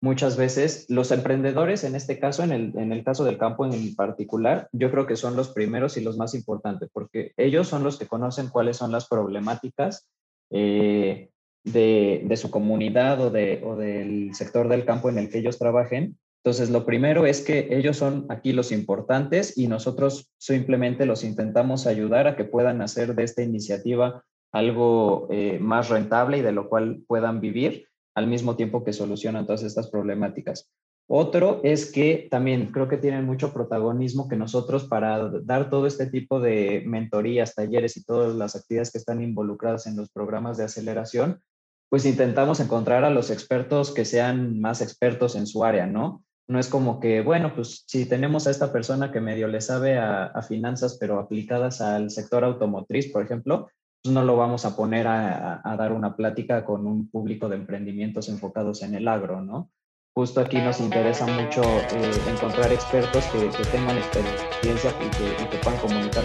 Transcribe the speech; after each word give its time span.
muchas 0.00 0.36
veces 0.36 0.86
los 0.88 1.10
emprendedores, 1.10 1.84
en 1.84 1.94
este 1.94 2.18
caso, 2.18 2.42
en 2.42 2.52
el, 2.52 2.72
en 2.76 2.92
el 2.92 3.02
caso 3.02 3.24
del 3.24 3.38
campo 3.38 3.66
en 3.66 3.94
particular, 3.94 4.68
yo 4.72 4.90
creo 4.90 5.06
que 5.06 5.16
son 5.16 5.36
los 5.36 5.50
primeros 5.50 5.96
y 5.96 6.02
los 6.02 6.16
más 6.16 6.34
importantes, 6.34 6.88
porque 6.92 7.32
ellos 7.36 7.68
son 7.68 7.82
los 7.82 7.98
que 7.98 8.06
conocen 8.06 8.48
cuáles 8.48 8.76
son 8.76 8.92
las 8.92 9.08
problemáticas 9.08 10.08
eh, 10.50 11.30
de, 11.64 12.22
de, 12.24 12.36
su 12.36 12.50
comunidad 12.50 13.20
o, 13.20 13.30
de, 13.30 13.60
o 13.64 13.76
del 13.76 14.34
sector 14.34 14.68
del 14.68 14.84
campo 14.84 15.08
en 15.08 15.18
el 15.18 15.30
que 15.30 15.38
ellos 15.38 15.58
trabajen. 15.58 16.16
Entonces, 16.44 16.70
lo 16.70 16.86
primero 16.86 17.26
es 17.26 17.42
que 17.42 17.68
ellos 17.70 17.96
son 17.96 18.26
aquí 18.28 18.52
los 18.52 18.70
importantes 18.70 19.58
y 19.58 19.66
nosotros 19.66 20.30
simplemente 20.38 21.04
los 21.04 21.24
intentamos 21.24 21.86
ayudar 21.86 22.28
a 22.28 22.36
que 22.36 22.44
puedan 22.44 22.80
hacer 22.80 23.14
de 23.14 23.24
esta 23.24 23.42
iniciativa 23.42 24.24
algo 24.52 25.26
eh, 25.30 25.58
más 25.60 25.90
rentable 25.90 26.38
y 26.38 26.42
de 26.42 26.52
lo 26.52 26.68
cual 26.68 27.02
puedan 27.06 27.40
vivir 27.40 27.88
al 28.18 28.26
mismo 28.26 28.56
tiempo 28.56 28.84
que 28.84 28.92
solucionan 28.92 29.46
todas 29.46 29.62
estas 29.62 29.88
problemáticas. 29.88 30.68
Otro 31.10 31.60
es 31.64 31.90
que 31.90 32.28
también 32.30 32.70
creo 32.70 32.86
que 32.86 32.98
tienen 32.98 33.24
mucho 33.24 33.54
protagonismo 33.54 34.28
que 34.28 34.36
nosotros 34.36 34.84
para 34.84 35.30
dar 35.42 35.70
todo 35.70 35.86
este 35.86 36.06
tipo 36.06 36.38
de 36.38 36.82
mentorías, 36.86 37.54
talleres 37.54 37.96
y 37.96 38.04
todas 38.04 38.34
las 38.34 38.54
actividades 38.54 38.92
que 38.92 38.98
están 38.98 39.22
involucradas 39.22 39.86
en 39.86 39.96
los 39.96 40.10
programas 40.10 40.58
de 40.58 40.64
aceleración, 40.64 41.40
pues 41.88 42.04
intentamos 42.04 42.60
encontrar 42.60 43.04
a 43.04 43.10
los 43.10 43.30
expertos 43.30 43.94
que 43.94 44.04
sean 44.04 44.60
más 44.60 44.82
expertos 44.82 45.34
en 45.34 45.46
su 45.46 45.64
área, 45.64 45.86
¿no? 45.86 46.22
No 46.46 46.58
es 46.58 46.68
como 46.68 47.00
que, 47.00 47.22
bueno, 47.22 47.54
pues 47.54 47.84
si 47.86 48.04
tenemos 48.04 48.46
a 48.46 48.50
esta 48.50 48.70
persona 48.70 49.10
que 49.10 49.22
medio 49.22 49.48
le 49.48 49.62
sabe 49.62 49.96
a, 49.96 50.24
a 50.24 50.42
finanzas, 50.42 50.98
pero 51.00 51.18
aplicadas 51.18 51.80
al 51.80 52.10
sector 52.10 52.44
automotriz, 52.44 53.10
por 53.10 53.22
ejemplo, 53.22 53.68
no 54.04 54.24
lo 54.24 54.36
vamos 54.36 54.64
a 54.64 54.76
poner 54.76 55.06
a, 55.06 55.76
dar 55.76 55.92
una 55.92 56.16
plática 56.16 56.64
con 56.64 56.86
un 56.86 57.10
público 57.10 57.48
de 57.48 57.56
emprendimientos 57.56 58.28
enfocados 58.28 58.82
en 58.82 58.94
el 58.94 59.08
agro, 59.08 59.40
¿no? 59.40 59.70
Justo 60.14 60.40
aquí 60.40 60.58
nos 60.58 60.80
interesa 60.80 61.26
mucho 61.26 61.62
eh, 61.62 62.10
encontrar 62.28 62.72
expertos 62.72 63.24
que, 63.26 63.38
tengan 63.70 63.96
experiencia 63.96 64.90
y 65.00 65.10
que, 65.10 65.50
que 65.50 65.58
puedan 65.58 65.78
comunicar 65.80 66.24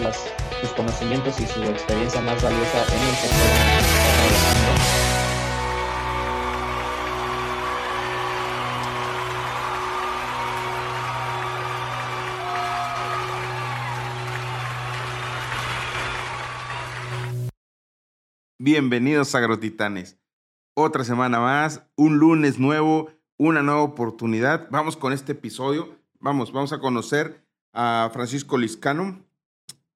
sus 0.60 0.70
conocimientos 0.70 1.38
y 1.40 1.46
su 1.46 1.62
experiencia 1.62 2.20
más 2.22 2.42
valiosa 2.42 2.78
en 2.92 3.08
el 3.08 3.14
sector 3.14 5.03
Bienvenidos 18.66 19.34
a 19.34 19.38
Agrotitanes. 19.40 20.16
Otra 20.72 21.04
semana 21.04 21.38
más, 21.38 21.82
un 21.96 22.16
lunes 22.16 22.58
nuevo, 22.58 23.10
una 23.36 23.62
nueva 23.62 23.82
oportunidad. 23.82 24.68
Vamos 24.70 24.96
con 24.96 25.12
este 25.12 25.32
episodio. 25.32 25.98
Vamos, 26.18 26.50
vamos 26.50 26.72
a 26.72 26.78
conocer 26.78 27.44
a 27.74 28.08
Francisco 28.14 28.56
Liscano, 28.56 29.22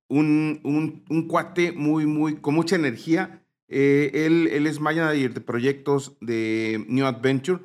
un, 0.08 0.60
un, 1.08 1.28
cuate 1.28 1.72
muy, 1.72 2.04
muy, 2.04 2.42
con 2.42 2.54
mucha 2.54 2.76
energía. 2.76 3.42
Eh, 3.68 4.10
él, 4.12 4.48
él 4.52 4.66
es 4.66 4.80
manager 4.80 5.32
de 5.32 5.40
proyectos 5.40 6.18
de 6.20 6.84
New 6.90 7.06
Adventure 7.06 7.62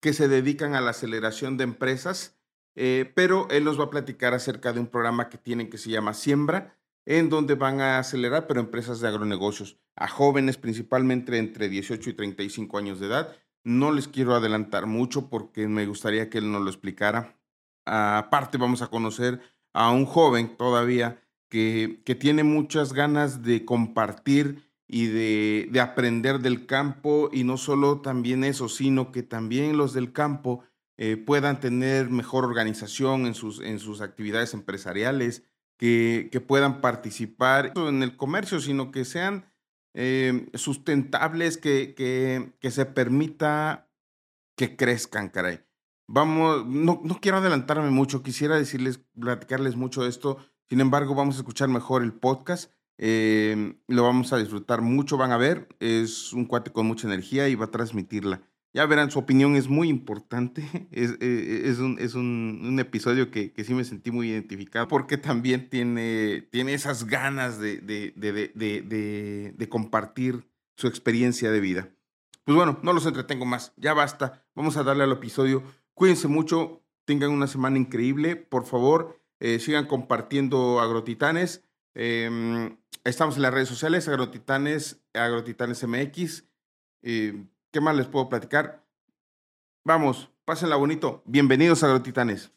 que 0.00 0.12
se 0.12 0.28
dedican 0.28 0.74
a 0.74 0.82
la 0.82 0.90
aceleración 0.90 1.56
de 1.56 1.64
empresas, 1.64 2.36
eh, 2.74 3.10
pero 3.14 3.48
él 3.48 3.64
nos 3.64 3.80
va 3.80 3.84
a 3.84 3.90
platicar 3.90 4.34
acerca 4.34 4.74
de 4.74 4.80
un 4.80 4.86
programa 4.88 5.30
que 5.30 5.38
tienen 5.38 5.70
que 5.70 5.78
se 5.78 5.88
llama 5.88 6.12
Siembra, 6.12 6.75
en 7.06 7.30
donde 7.30 7.54
van 7.54 7.80
a 7.80 7.98
acelerar, 7.98 8.46
pero 8.46 8.60
empresas 8.60 9.00
de 9.00 9.08
agronegocios, 9.08 9.78
a 9.94 10.08
jóvenes 10.08 10.58
principalmente 10.58 11.38
entre 11.38 11.68
18 11.68 12.10
y 12.10 12.12
35 12.12 12.78
años 12.78 13.00
de 13.00 13.06
edad. 13.06 13.36
No 13.64 13.92
les 13.92 14.08
quiero 14.08 14.34
adelantar 14.34 14.86
mucho 14.86 15.30
porque 15.30 15.66
me 15.68 15.86
gustaría 15.86 16.28
que 16.28 16.38
él 16.38 16.50
nos 16.52 16.62
lo 16.62 16.68
explicara. 16.68 17.38
Aparte 17.84 18.58
vamos 18.58 18.82
a 18.82 18.88
conocer 18.88 19.40
a 19.72 19.90
un 19.90 20.04
joven 20.04 20.56
todavía 20.56 21.22
que, 21.48 22.02
que 22.04 22.14
tiene 22.14 22.44
muchas 22.44 22.92
ganas 22.92 23.42
de 23.42 23.64
compartir 23.64 24.66
y 24.88 25.06
de, 25.06 25.68
de, 25.70 25.80
aprender 25.80 26.40
del 26.40 26.66
campo 26.66 27.28
y 27.32 27.44
no 27.44 27.56
solo 27.56 28.00
también 28.00 28.44
eso, 28.44 28.68
sino 28.68 29.10
que 29.10 29.22
también 29.22 29.76
los 29.76 29.92
del 29.92 30.12
campo 30.12 30.62
eh, 30.96 31.16
puedan 31.16 31.60
tener 31.60 32.08
mejor 32.08 32.44
organización 32.44 33.26
en 33.26 33.34
sus, 33.34 33.60
en 33.60 33.78
sus 33.78 34.00
actividades 34.00 34.54
empresariales, 34.54 35.44
que, 35.76 36.44
puedan 36.46 36.80
participar 36.80 37.72
en 37.76 38.02
el 38.02 38.16
comercio, 38.16 38.60
sino 38.60 38.90
que 38.90 39.04
sean 39.04 39.52
eh, 39.94 40.48
sustentables, 40.54 41.58
que, 41.58 41.94
que, 41.94 42.70
se 42.70 42.86
permita 42.86 43.90
que 44.56 44.76
crezcan, 44.76 45.28
caray. 45.28 45.60
Vamos, 46.08 46.66
no, 46.66 47.00
no 47.04 47.20
quiero 47.20 47.38
adelantarme 47.38 47.90
mucho, 47.90 48.22
quisiera 48.22 48.56
decirles, 48.56 49.00
platicarles 49.18 49.76
mucho 49.76 50.04
de 50.04 50.10
esto, 50.10 50.38
sin 50.68 50.80
embargo, 50.80 51.14
vamos 51.14 51.36
a 51.36 51.38
escuchar 51.38 51.68
mejor 51.68 52.02
el 52.02 52.12
podcast. 52.12 52.72
Eh, 52.98 53.78
lo 53.86 54.02
vamos 54.02 54.32
a 54.32 54.38
disfrutar 54.38 54.80
mucho, 54.80 55.16
van 55.16 55.30
a 55.30 55.36
ver, 55.36 55.68
es 55.80 56.32
un 56.32 56.46
cuate 56.46 56.72
con 56.72 56.86
mucha 56.86 57.06
energía 57.06 57.48
y 57.48 57.54
va 57.54 57.66
a 57.66 57.70
transmitirla. 57.70 58.42
Ya 58.76 58.84
verán, 58.84 59.10
su 59.10 59.18
opinión 59.18 59.56
es 59.56 59.68
muy 59.68 59.88
importante. 59.88 60.62
Es, 60.92 61.12
eh, 61.20 61.62
es, 61.64 61.78
un, 61.78 61.96
es 61.98 62.14
un, 62.14 62.76
episodio 62.78 63.30
que, 63.30 63.50
que, 63.50 63.64
sí 63.64 63.72
me 63.72 63.84
sentí 63.84 64.10
muy 64.10 64.28
identificado 64.28 64.86
porque 64.86 65.16
también 65.16 65.70
tiene, 65.70 66.46
tiene 66.50 66.74
esas 66.74 67.06
ganas 67.06 67.58
de, 67.58 67.78
de, 67.78 68.12
de, 68.14 69.68
compartir 69.70 70.46
su 70.76 70.88
experiencia 70.88 71.50
de 71.50 71.60
vida. 71.60 71.88
Pues 72.44 72.54
bueno, 72.54 72.78
no 72.82 72.92
los 72.92 73.06
entretengo 73.06 73.46
más. 73.46 73.72
Ya 73.78 73.94
basta. 73.94 74.44
Vamos 74.54 74.76
a 74.76 74.82
darle 74.82 75.04
al 75.04 75.12
episodio. 75.12 75.62
Cuídense 75.94 76.28
mucho. 76.28 76.82
Tengan 77.06 77.30
una 77.30 77.46
semana 77.46 77.78
increíble. 77.78 78.36
Por 78.36 78.66
favor, 78.66 79.18
eh, 79.40 79.58
sigan 79.58 79.86
compartiendo 79.86 80.80
Agrotitanes. 80.80 81.64
Em, 81.94 82.76
estamos 83.04 83.36
en 83.36 83.42
las 83.42 83.54
redes 83.54 83.70
sociales, 83.70 84.06
Agrotitanes, 84.06 85.00
Agrotitanes 85.14 85.82
MX. 85.82 86.44
Eh, 87.02 87.46
¿Qué 87.72 87.80
más 87.80 87.96
les 87.96 88.06
puedo 88.06 88.28
platicar? 88.28 88.84
Vamos, 89.84 90.30
pásenla 90.44 90.76
bonito. 90.76 91.22
Bienvenidos 91.26 91.82
a 91.82 91.86
Agrotitanes. 91.86 92.55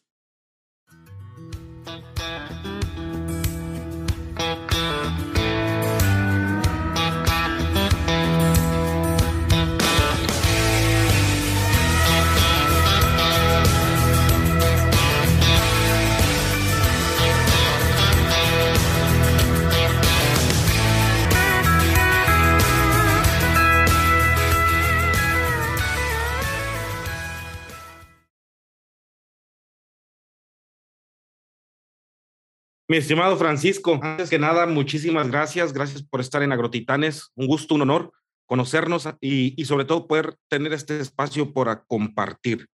Mi 32.90 32.98
estimado 32.98 33.38
Francisco, 33.38 34.00
antes 34.02 34.32
que 34.32 34.40
nada, 34.40 34.66
muchísimas 34.66 35.30
gracias. 35.30 35.74
Gracias 35.74 36.02
por 36.02 36.22
estar 36.22 36.42
en 36.42 36.52
Agrotitanes. 36.52 37.30
Un 37.36 37.46
gusto, 37.46 37.76
un 37.76 37.84
honor 37.84 38.12
conocernos 38.48 39.08
y, 39.22 39.64
sobre 39.66 39.86
todo 39.86 40.08
poder 40.08 40.34
tener 40.48 40.74
este 40.74 41.00
espacio 41.00 41.54
para 41.54 41.84
compartir. 41.84 42.66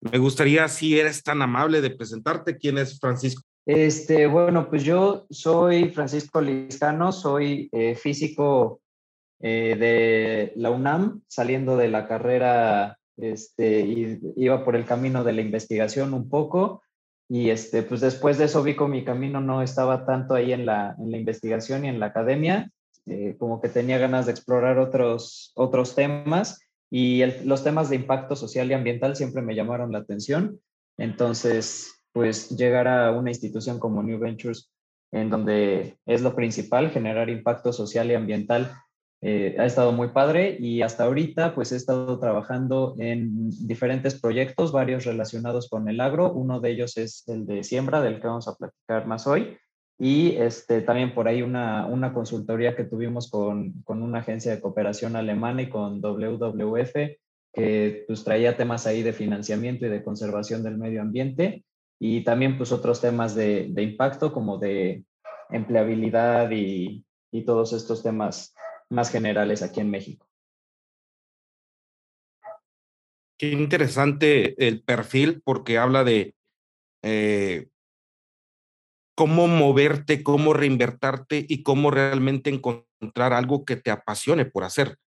Me 0.00 0.18
gustaría, 0.18 0.66
si 0.66 0.98
eres 0.98 1.22
tan 1.22 1.42
amable, 1.42 1.80
de 1.80 1.90
presentarte. 1.90 2.56
¿Quién 2.56 2.76
es 2.78 2.98
Francisco? 2.98 3.40
Este, 3.66 4.26
bueno, 4.26 4.68
pues 4.68 4.82
yo 4.82 5.26
soy 5.30 5.90
Francisco 5.90 6.40
Lizcano, 6.40 7.12
soy 7.12 7.68
eh, 7.70 7.94
físico 7.94 8.80
eh, 9.38 9.76
de 9.78 10.54
la 10.56 10.70
UNAM, 10.70 11.22
saliendo 11.28 11.76
de 11.76 11.86
la 11.86 12.08
carrera, 12.08 12.98
este, 13.16 13.78
y 13.82 14.18
iba 14.34 14.64
por 14.64 14.74
el 14.74 14.84
camino 14.84 15.22
de 15.22 15.34
la 15.34 15.40
investigación 15.40 16.14
un 16.14 16.28
poco 16.28 16.82
y 17.28 17.50
este, 17.50 17.82
pues 17.82 18.00
después 18.00 18.38
de 18.38 18.44
eso 18.44 18.62
vi 18.62 18.76
que 18.76 18.84
mi 18.84 19.04
camino 19.04 19.40
no 19.40 19.62
estaba 19.62 20.06
tanto 20.06 20.34
ahí 20.34 20.52
en 20.52 20.64
la, 20.64 20.94
en 20.98 21.10
la 21.10 21.18
investigación 21.18 21.84
y 21.84 21.88
en 21.88 21.98
la 21.98 22.06
academia, 22.06 22.70
eh, 23.06 23.36
como 23.38 23.60
que 23.60 23.68
tenía 23.68 23.98
ganas 23.98 24.26
de 24.26 24.32
explorar 24.32 24.78
otros, 24.78 25.52
otros 25.56 25.94
temas 25.94 26.60
y 26.90 27.24
los 27.44 27.64
temas 27.64 27.90
de 27.90 27.96
impacto 27.96 28.36
social 28.36 28.70
y 28.70 28.74
ambiental 28.74 29.16
siempre 29.16 29.42
me 29.42 29.54
llamaron 29.54 29.92
la 29.92 29.98
atención. 29.98 30.60
Entonces, 30.96 32.02
pues 32.12 32.50
llegar 32.50 32.86
a 32.88 33.10
una 33.12 33.30
institución 33.30 33.78
como 33.78 34.02
New 34.02 34.18
Ventures, 34.18 34.70
en 35.12 35.30
donde 35.30 35.98
es 36.06 36.22
lo 36.22 36.34
principal, 36.34 36.90
generar 36.90 37.28
impacto 37.28 37.72
social 37.72 38.10
y 38.10 38.14
ambiental, 38.14 38.72
eh, 39.22 39.56
ha 39.58 39.64
estado 39.64 39.92
muy 39.92 40.08
padre 40.08 40.56
y 40.60 40.82
hasta 40.82 41.04
ahorita 41.04 41.54
pues 41.54 41.72
he 41.72 41.76
estado 41.76 42.18
trabajando 42.18 42.94
en 42.98 43.50
diferentes 43.66 44.20
proyectos, 44.20 44.72
varios 44.72 45.04
relacionados 45.04 45.68
con 45.68 45.88
el 45.88 46.00
agro. 46.00 46.32
Uno 46.32 46.60
de 46.60 46.70
ellos 46.70 46.96
es 46.96 47.26
el 47.28 47.46
de 47.46 47.64
siembra, 47.64 48.02
del 48.02 48.20
que 48.20 48.26
vamos 48.26 48.46
a 48.48 48.54
platicar 48.54 49.06
más 49.06 49.26
hoy. 49.26 49.56
Y 49.98 50.36
este, 50.36 50.82
también 50.82 51.14
por 51.14 51.26
ahí 51.26 51.40
una, 51.40 51.86
una 51.86 52.12
consultoría 52.12 52.76
que 52.76 52.84
tuvimos 52.84 53.30
con, 53.30 53.72
con 53.84 54.02
una 54.02 54.18
agencia 54.18 54.54
de 54.54 54.60
cooperación 54.60 55.16
alemana 55.16 55.62
y 55.62 55.70
con 55.70 56.00
WWF, 56.02 56.92
que 57.54 58.04
pues 58.06 58.22
traía 58.22 58.58
temas 58.58 58.86
ahí 58.86 59.02
de 59.02 59.14
financiamiento 59.14 59.86
y 59.86 59.88
de 59.88 60.04
conservación 60.04 60.62
del 60.62 60.76
medio 60.76 61.00
ambiente 61.00 61.64
y 61.98 62.22
también 62.24 62.58
pues 62.58 62.72
otros 62.72 63.00
temas 63.00 63.34
de, 63.34 63.68
de 63.70 63.82
impacto 63.82 64.34
como 64.34 64.58
de 64.58 65.04
empleabilidad 65.48 66.50
y, 66.50 67.06
y 67.32 67.44
todos 67.44 67.72
estos 67.72 68.02
temas 68.02 68.54
más 68.90 69.10
generales 69.10 69.62
aquí 69.62 69.80
en 69.80 69.90
México. 69.90 70.26
Qué 73.38 73.50
interesante 73.50 74.66
el 74.66 74.82
perfil 74.82 75.42
porque 75.44 75.76
habla 75.76 76.04
de 76.04 76.34
eh, 77.02 77.68
cómo 79.14 79.46
moverte, 79.46 80.22
cómo 80.22 80.54
reinvertarte 80.54 81.44
y 81.48 81.62
cómo 81.62 81.90
realmente 81.90 82.50
encontrar 82.50 83.32
algo 83.32 83.64
que 83.64 83.76
te 83.76 83.90
apasione 83.90 84.46
por 84.46 84.64
hacer. 84.64 84.98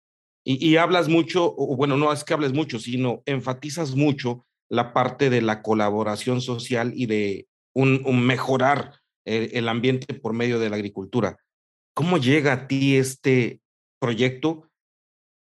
Y, 0.45 0.77
hablas 0.77 1.09
mucho, 1.09 1.53
o 1.55 1.75
bueno, 1.75 1.95
no 1.95 2.11
es 2.11 2.23
que 2.23 2.33
hables 2.33 2.53
mucho, 2.53 2.79
sino 2.79 3.21
enfatizas 3.25 3.93
mucho 3.93 4.47
la 4.67 4.93
parte 4.93 5.29
de 5.29 5.43
la 5.43 5.61
colaboración 5.61 6.41
social 6.41 6.91
y 6.95 7.05
de 7.05 7.47
un, 7.75 8.01
mejorar 8.25 8.99
el, 9.25 9.51
el, 9.53 9.69
ambiente 9.69 10.11
por 10.15 10.33
medio 10.33 10.57
de 10.57 10.71
la 10.71 10.77
agricultura. 10.77 11.37
¿Cómo 11.93 12.17
llega 12.17 12.53
a 12.53 12.67
ti 12.67 12.95
este 12.95 13.61
proyecto 13.99 14.69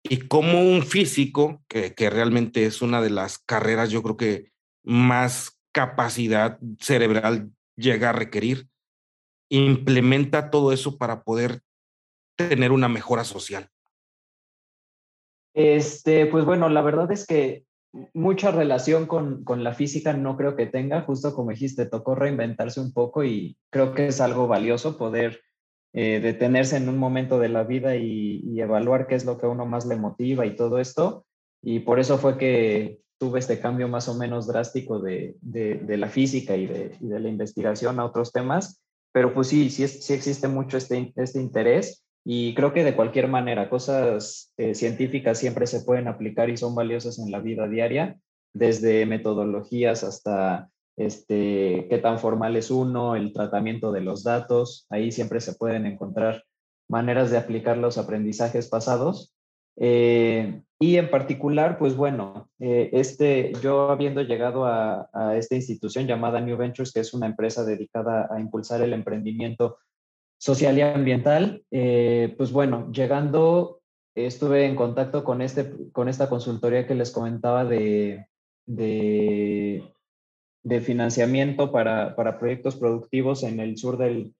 y 0.03 0.27
cómo 0.27 0.61
un 0.61 0.83
físico, 0.83 1.63
que, 1.67 1.93
que 1.93 2.09
realmente 2.09 2.65
es 2.65 2.81
una 2.81 3.01
de 3.01 3.09
las 3.09 3.39
carreras, 3.39 3.89
yo 3.89 4.03
creo 4.03 4.17
que 4.17 4.51
más 4.83 5.59
capacidad 5.71 6.59
cerebral 6.79 7.51
llega 7.75 8.09
a 8.11 8.13
requerir, 8.13 8.69
implementa 9.49 10.49
todo 10.49 10.71
eso 10.71 10.97
para 10.97 11.23
poder 11.23 11.61
tener 12.37 12.71
una 12.71 12.87
mejora 12.87 13.23
social? 13.23 13.69
Este, 15.53 16.25
pues 16.25 16.45
bueno, 16.45 16.69
la 16.69 16.81
verdad 16.81 17.11
es 17.11 17.25
que 17.25 17.65
mucha 18.13 18.51
relación 18.51 19.05
con, 19.05 19.43
con, 19.45 19.63
la 19.63 19.73
física 19.73 20.11
no 20.11 20.35
creo 20.35 20.57
que 20.57 20.65
tenga, 20.65 21.01
justo 21.01 21.33
como 21.33 21.51
dijiste, 21.51 21.85
tocó 21.85 22.13
reinventarse 22.13 22.81
un 22.81 22.91
poco 22.91 23.23
y 23.23 23.57
creo 23.69 23.93
que 23.93 24.07
es 24.07 24.19
algo 24.19 24.47
valioso 24.47 24.97
poder 24.97 25.41
eh, 25.97 26.19
detenerse 26.19 26.75
en 26.75 26.89
un 26.89 26.97
momento 26.97 27.39
de 27.39 27.47
la 27.47 27.63
vida 27.63 27.95
y, 27.95 28.59
evaluar 28.59 29.07
qué 29.07 29.15
es 29.15 29.23
lo 29.23 29.37
que 29.37 29.45
a 29.45 29.49
uno 29.49 29.65
más 29.65 29.85
le 29.85 29.95
motiva 29.95 30.45
y 30.45 30.55
todo 30.55 30.79
esto. 30.79 31.25
Y 31.61 31.79
por 31.79 31.99
eso 31.99 32.17
fue 32.17 32.37
que 32.37 32.99
tuve 33.17 33.39
este 33.39 33.59
cambio 33.59 33.87
más 33.87 34.09
o 34.09 34.15
menos 34.15 34.45
drástico 34.45 34.99
de, 34.99 35.35
de, 35.41 35.97
la 35.97 36.09
física 36.09 36.57
y 36.57 36.67
de, 36.67 36.97
la 36.99 37.29
investigación 37.29 37.99
a 37.99 38.05
otros 38.05 38.33
temas, 38.33 38.81
pero 39.13 39.33
pues 39.33 39.47
sí, 39.47 39.69
sí, 39.69 39.87
sí 39.87 40.13
existe 40.13 40.49
mucho 40.49 40.77
este, 40.77 41.13
este 41.15 41.39
interés 41.39 42.03
y 42.25 42.55
creo 42.55 42.73
que 42.73 42.83
de 42.83 42.95
cualquier 42.95 43.29
manera 43.29 43.69
cosas 43.69 44.51
eh, 44.57 44.75
científicas 44.75 45.37
siempre 45.37 45.65
se 45.65 45.81
pueden 45.81 46.09
aplicar 46.09 46.49
y 46.49 46.57
son 46.57 46.75
valiosas 46.75 47.19
en 47.19 47.31
la 47.31 47.39
vida 47.39 47.69
diaria, 47.69 48.19
desde 48.53 49.05
metodologías 49.05 50.03
hasta 50.03 50.69
este, 50.97 51.87
qué 51.89 51.97
tan 51.97 52.19
formal 52.19 52.55
es 52.55 52.71
uno, 52.71 53.15
el 53.15 53.33
tratamiento 53.33 53.91
de 53.91 54.01
los 54.01 54.23
datos, 54.23 54.85
ahí 54.89 55.11
siempre 55.11 55.41
se 55.41 55.53
pueden 55.53 55.85
encontrar 55.85 56.43
maneras 56.87 57.31
de 57.31 57.37
aplicar 57.37 57.77
los 57.77 57.97
aprendizajes 57.97 58.69
pasados. 58.69 59.33
Eh, 59.77 60.61
y 60.79 60.97
en 60.97 61.09
particular, 61.09 61.77
pues 61.77 61.95
bueno, 61.95 62.49
eh, 62.59 62.89
este, 62.93 63.53
yo 63.61 63.89
habiendo 63.89 64.21
llegado 64.21 64.65
a, 64.65 65.09
esta 65.37 65.55
institución 65.55 66.07
llamada 66.07 66.41
New 66.41 66.57
Ventures, 66.57 66.91
que 66.91 66.99
es 66.99 67.13
una 67.13 67.27
empresa 67.27 67.63
dedicada 67.63 68.27
a 68.31 68.39
impulsar 68.39 68.81
el 68.81 68.93
emprendimiento 68.93 69.77
social 70.37 70.77
y 70.77 70.81
ambiental, 70.81 71.63
eh, 71.71 72.33
pues 72.37 72.51
bueno, 72.51 72.91
llegando, 72.91 73.81
estuve 74.15 74.65
en 74.65 74.75
contacto 74.75 75.23
con, 75.23 75.41
este, 75.41 75.73
con 75.91 76.09
esta 76.09 76.29
consultoría 76.29 76.85
que 76.85 76.95
les 76.95 77.11
comentaba 77.11 77.65
de, 77.65 78.27
de, 78.65 79.94
de 80.65 80.81
financiamiento 80.81 81.71
para, 81.71 82.15
para, 82.15 82.39
proyectos 82.39 82.75
productivos 82.75 83.43
en 83.43 83.59
el 83.59 83.77
sur 83.77 83.97
del, 83.97 84.33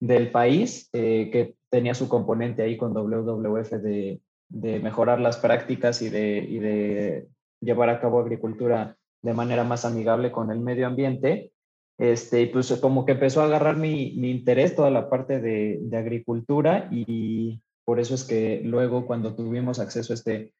del 0.00 0.30
país, 0.30 0.88
que 0.92 1.54
tenía 1.70 1.94
su 1.94 2.08
componente 2.08 2.62
ahí 2.62 2.76
con 2.76 2.92
WWF 2.92 3.70
de, 3.70 4.20
de 4.52 4.80
mejorar 4.80 5.18
las 5.18 5.38
prácticas 5.38 6.02
y 6.02 6.10
de, 6.10 6.38
y 6.38 6.58
de 6.58 7.26
llevar 7.60 7.88
a 7.88 8.00
cabo 8.00 8.20
agricultura 8.20 8.96
de 9.22 9.32
manera 9.32 9.64
más 9.64 9.84
amigable 9.84 10.30
con 10.30 10.50
el 10.50 10.60
medio 10.60 10.86
ambiente. 10.86 11.52
Este, 11.98 12.46
pues 12.48 12.72
como 12.80 13.06
que 13.06 13.12
empezó 13.12 13.40
a 13.40 13.44
agarrar 13.44 13.76
mi, 13.76 14.14
mi 14.16 14.30
interés 14.30 14.74
toda 14.74 14.90
la 14.90 15.08
parte 15.08 15.40
de, 15.40 15.78
de, 15.80 15.96
agricultura 15.96 16.88
y 16.90 17.60
por 17.84 18.00
eso 18.00 18.14
es 18.14 18.24
que 18.24 18.60
luego 18.64 19.06
cuando 19.06 19.34
tuvimos 19.34 19.78
acceso 19.78 20.12
a 20.12 20.14
este 20.14 20.52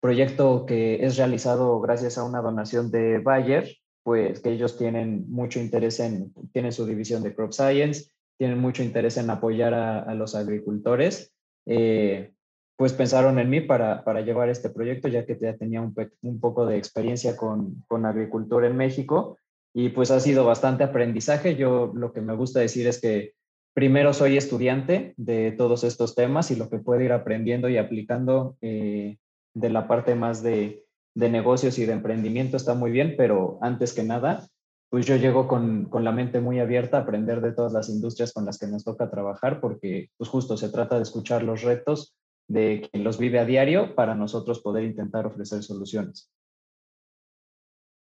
proyecto 0.00 0.66
que 0.66 1.04
es 1.04 1.16
realizado 1.16 1.80
gracias 1.80 2.18
a 2.18 2.24
una 2.24 2.42
donación 2.42 2.90
de 2.90 3.18
Bayer, 3.18 3.68
pues 4.02 4.40
que 4.40 4.50
ellos 4.50 4.78
tienen 4.78 5.26
mucho 5.28 5.60
interés 5.60 6.00
en, 6.00 6.32
tienen 6.52 6.72
su 6.72 6.86
división 6.86 7.22
de 7.22 7.34
Crop 7.34 7.52
Science, 7.52 8.10
tienen 8.38 8.58
mucho 8.58 8.82
interés 8.82 9.16
en 9.16 9.28
apoyar 9.28 9.74
a, 9.74 10.14
los 10.14 10.34
agricultores. 10.34 11.32
Eh, 11.66 12.32
pues 12.76 12.94
pensaron 12.94 13.38
en 13.38 13.50
mí 13.50 13.60
para, 13.60 14.02
para 14.04 14.22
llevar 14.22 14.48
este 14.48 14.70
proyecto, 14.70 15.08
ya 15.08 15.26
que 15.26 15.38
ya 15.38 15.54
tenía 15.54 15.82
un, 15.82 15.94
un 16.22 16.40
poco 16.40 16.64
de 16.64 16.78
experiencia 16.78 17.36
con, 17.36 17.84
con, 17.86 18.06
agricultura 18.06 18.66
en 18.66 18.76
México 18.78 19.36
y 19.74 19.90
pues 19.90 20.10
ha 20.10 20.18
sido 20.18 20.46
bastante 20.46 20.84
aprendizaje. 20.84 21.56
Yo 21.56 21.92
lo 21.94 22.14
que 22.14 22.22
me 22.22 22.34
gusta 22.34 22.60
decir 22.60 22.86
es 22.86 22.98
que 22.98 23.34
primero 23.74 24.14
soy 24.14 24.38
estudiante 24.38 25.12
de 25.18 25.52
todos 25.52 25.84
estos 25.84 26.14
temas 26.14 26.50
y 26.50 26.56
lo 26.56 26.70
que 26.70 26.78
puedo 26.78 27.02
ir 27.02 27.12
aprendiendo 27.12 27.68
y 27.68 27.76
aplicando 27.76 28.56
eh, 28.62 29.18
de 29.54 29.70
la 29.70 29.86
parte 29.86 30.14
más 30.14 30.42
de, 30.42 30.84
de, 31.14 31.30
negocios 31.30 31.78
y 31.78 31.86
de 31.86 31.92
emprendimiento 31.92 32.56
está 32.56 32.74
muy 32.74 32.90
bien, 32.90 33.14
pero 33.16 33.58
antes 33.62 33.92
que 33.92 34.02
nada, 34.02 34.48
pues 34.90 35.06
yo 35.06 35.16
llego 35.16 35.46
con, 35.46 35.86
con, 35.86 36.04
la 36.04 36.12
mente 36.12 36.40
muy 36.40 36.58
abierta 36.58 36.98
a 36.98 37.00
aprender 37.02 37.40
de 37.40 37.52
todas 37.52 37.72
las 37.72 37.88
industrias 37.88 38.32
con 38.32 38.44
las 38.44 38.58
que 38.58 38.66
nos 38.66 38.84
toca 38.84 39.10
trabajar, 39.10 39.60
porque 39.60 40.10
pues 40.16 40.28
justo 40.28 40.56
se 40.56 40.68
trata 40.68 40.96
de 40.96 41.02
escuchar 41.02 41.42
los 41.42 41.62
retos 41.62 42.16
de 42.48 42.88
quien 42.90 43.04
los 43.04 43.18
vive 43.18 43.38
a 43.38 43.44
diario 43.44 43.94
para 43.94 44.16
nosotros 44.16 44.60
poder 44.60 44.84
intentar 44.84 45.26
ofrecer 45.26 45.62
soluciones. 45.62 46.30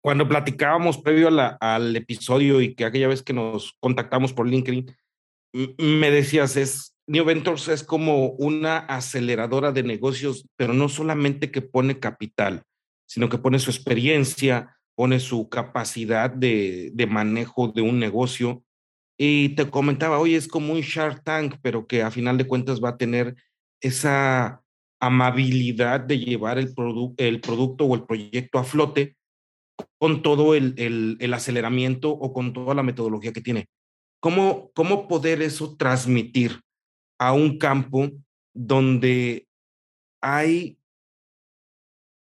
Cuando 0.04 0.28
platicábamos 0.28 1.00
previo 1.00 1.30
al 1.60 1.96
episodio 1.96 2.62
y 2.62 2.76
que 2.76 2.86
aquella 2.86 3.08
vez 3.08 3.24
que 3.24 3.34
nos 3.34 3.74
contactamos 3.80 4.34
por 4.34 4.48
LinkedIn, 4.48 4.96
me 5.80 6.12
decías, 6.12 6.58
es, 6.58 6.96
New 7.08 7.26
Ventures 7.26 7.70
es 7.70 7.84
como 7.84 8.28
una 8.34 8.78
aceleradora 8.78 9.72
de 9.72 9.82
negocios, 9.82 10.46
pero 10.58 10.74
no 10.74 10.90
solamente 10.90 11.50
que 11.50 11.64
pone 11.64 12.00
capital, 12.00 12.62
sino 13.06 13.30
que 13.30 13.38
pone 13.38 13.60
su 13.60 13.70
experiencia, 13.70 14.78
pone 14.96 15.20
su 15.20 15.50
capacidad 15.50 16.30
de, 16.30 16.92
de 16.94 17.08
manejo 17.08 17.70
de 17.70 17.82
un 17.82 18.00
negocio. 18.00 18.64
Y 19.18 19.50
te 19.50 19.70
comentaba, 19.70 20.20
oye, 20.20 20.36
es 20.36 20.48
como 20.48 20.74
un 20.74 20.82
Shark 20.82 21.24
Tank, 21.24 21.56
pero 21.62 21.88
que 21.88 22.02
a 22.02 22.12
final 22.12 22.38
de 22.38 22.48
cuentas 22.48 22.84
va 22.84 22.90
a 22.90 22.98
tener 22.98 23.36
esa 23.82 24.62
amabilidad 25.00 26.00
de 26.00 26.20
llevar 26.20 26.58
el, 26.58 26.74
el 27.18 27.42
producto 27.42 27.86
o 27.86 27.96
el 27.96 28.04
proyecto 28.04 28.60
a 28.60 28.64
flote 28.64 29.16
con 29.98 30.22
todo 30.22 30.56
el, 30.56 30.74
el, 30.78 31.34
aceleramiento 31.34 32.12
o 32.12 32.34
con 32.34 32.54
toda 32.54 32.74
la 32.74 32.84
metodología 32.84 33.34
que 33.34 33.42
tiene. 33.42 33.68
¿Cómo, 34.22 34.72
¿Cómo 34.74 35.08
poder 35.08 35.42
eso 35.42 35.76
transmitir 35.76 36.62
a 37.20 37.34
un 37.34 37.58
campo 37.58 38.10
donde 38.54 39.48
hay 40.22 40.78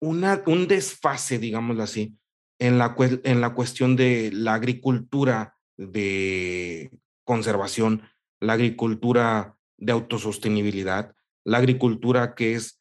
un 0.02 0.66
desfase, 0.66 1.38
digámoslo 1.38 1.82
así, 1.82 2.18
en 2.58 2.78
la, 2.78 2.94
cuestión 3.54 3.96
de 3.96 4.30
la 4.32 4.54
agricultura 4.54 5.56
de 5.76 6.90
conservación, 7.24 8.02
la 8.40 8.54
agricultura 8.54 9.56
de 9.78 9.92
autosostenibilidad, 9.92 11.14
la 11.44 11.58
agricultura 11.58 12.34
que 12.34 12.54
es 12.54 12.80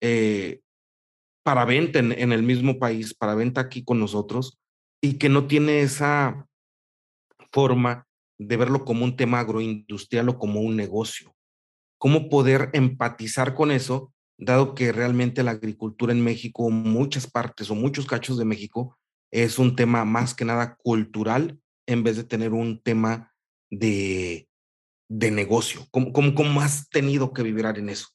eh, 0.00 0.60
para 1.42 1.64
venta 1.64 1.98
en, 1.98 2.12
en, 2.12 2.32
el 2.32 2.42
mismo 2.42 2.78
país, 2.78 3.14
para 3.14 3.34
venta 3.34 3.60
aquí 3.60 3.84
con 3.84 4.00
nosotros, 4.00 4.58
y 5.02 5.14
que 5.14 5.28
no 5.28 5.46
tiene 5.46 5.82
esa 5.82 6.46
forma 7.52 8.06
de 8.38 8.56
verlo 8.56 8.84
como 8.84 9.04
un 9.04 9.16
tema 9.16 9.40
agroindustrial 9.40 10.28
o 10.30 10.38
como 10.38 10.60
un 10.60 10.76
negocio. 10.76 11.34
¿Cómo 11.98 12.28
poder 12.28 12.70
empatizar 12.72 13.54
con 13.54 13.70
eso, 13.70 14.12
dado 14.44 14.74
que 14.74 14.92
realmente 14.92 15.42
la 15.42 15.52
agricultura 15.52 16.12
en 16.12 16.22
México, 16.22 16.70
muchas 16.70 17.26
partes 17.30 17.70
o 17.70 17.74
muchos 17.74 18.06
cachos 18.06 18.38
de 18.38 18.44
México, 18.44 18.98
es 19.30 19.58
un 19.58 19.76
tema 19.76 20.04
más 20.04 20.34
que 20.34 20.44
nada 20.44 20.76
cultural 20.76 21.58
en 21.86 22.02
vez 22.02 22.16
de 22.16 22.24
tener 22.24 22.52
un 22.52 22.80
tema 22.82 23.32
de 23.70 24.48
de 25.12 25.30
negocio? 25.30 25.82
¿Cómo, 25.90 26.12
cómo, 26.12 26.34
cómo 26.34 26.60
has 26.60 26.88
tenido 26.88 27.32
que 27.32 27.42
vibrar 27.42 27.78
en 27.78 27.90
eso? 27.90 28.08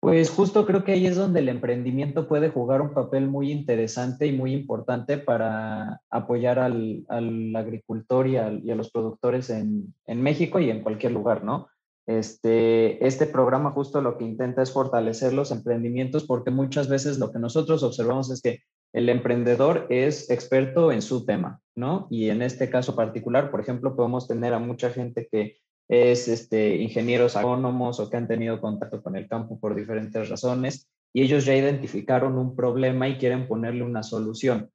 Pues 0.00 0.30
justo 0.30 0.66
creo 0.66 0.82
que 0.82 0.92
ahí 0.92 1.06
es 1.06 1.16
donde 1.16 1.40
el 1.40 1.48
emprendimiento 1.48 2.26
puede 2.28 2.50
jugar 2.50 2.82
un 2.82 2.92
papel 2.92 3.28
muy 3.28 3.52
interesante 3.52 4.26
y 4.26 4.32
muy 4.32 4.52
importante 4.52 5.16
para 5.16 6.00
apoyar 6.10 6.58
al, 6.58 7.04
al 7.08 7.54
agricultor 7.54 8.26
y, 8.26 8.32
y, 8.32 8.70
a 8.70 8.74
los 8.74 8.90
productores 8.90 9.48
en, 9.48 9.94
en, 10.06 10.20
México 10.20 10.58
y 10.58 10.70
en 10.70 10.82
cualquier 10.82 11.12
lugar, 11.12 11.44
¿no? 11.44 11.68
Este, 12.06 13.06
este 13.06 13.26
programa 13.26 13.70
justo 13.70 14.00
lo 14.00 14.18
que 14.18 14.24
intenta 14.24 14.62
es 14.62 14.72
fortalecer 14.72 15.32
los 15.32 15.52
emprendimientos 15.52 16.24
porque 16.24 16.50
muchas 16.50 16.88
veces 16.88 17.18
lo 17.18 17.30
que 17.30 17.38
nosotros 17.38 17.82
observamos 17.84 18.30
es 18.30 18.42
que 18.42 18.60
el 18.92 19.08
emprendedor 19.08 19.86
es 19.88 20.28
experto 20.28 20.92
en 20.92 21.00
su 21.00 21.24
tema, 21.24 21.60
¿no? 21.74 22.08
Y 22.10 22.28
en 22.28 22.42
este 22.42 22.68
caso 22.68 22.94
particular, 22.94 23.50
por 23.50 23.60
ejemplo, 23.60 23.96
podemos 23.96 24.28
tener 24.28 24.52
a 24.52 24.58
mucha 24.58 24.90
gente 24.90 25.28
que 25.30 25.56
es 25.88 26.28
este, 26.28 26.76
ingenieros 26.76 27.36
agrónomos 27.36 28.00
o 28.00 28.10
que 28.10 28.16
han 28.16 28.28
tenido 28.28 28.60
contacto 28.60 29.02
con 29.02 29.16
el 29.16 29.28
campo 29.28 29.58
por 29.58 29.74
diferentes 29.74 30.28
razones 30.28 30.88
y 31.12 31.22
ellos 31.22 31.44
ya 31.44 31.54
identificaron 31.54 32.38
un 32.38 32.56
problema 32.56 33.08
y 33.08 33.18
quieren 33.18 33.46
ponerle 33.46 33.82
una 33.84 34.02
solución 34.02 34.70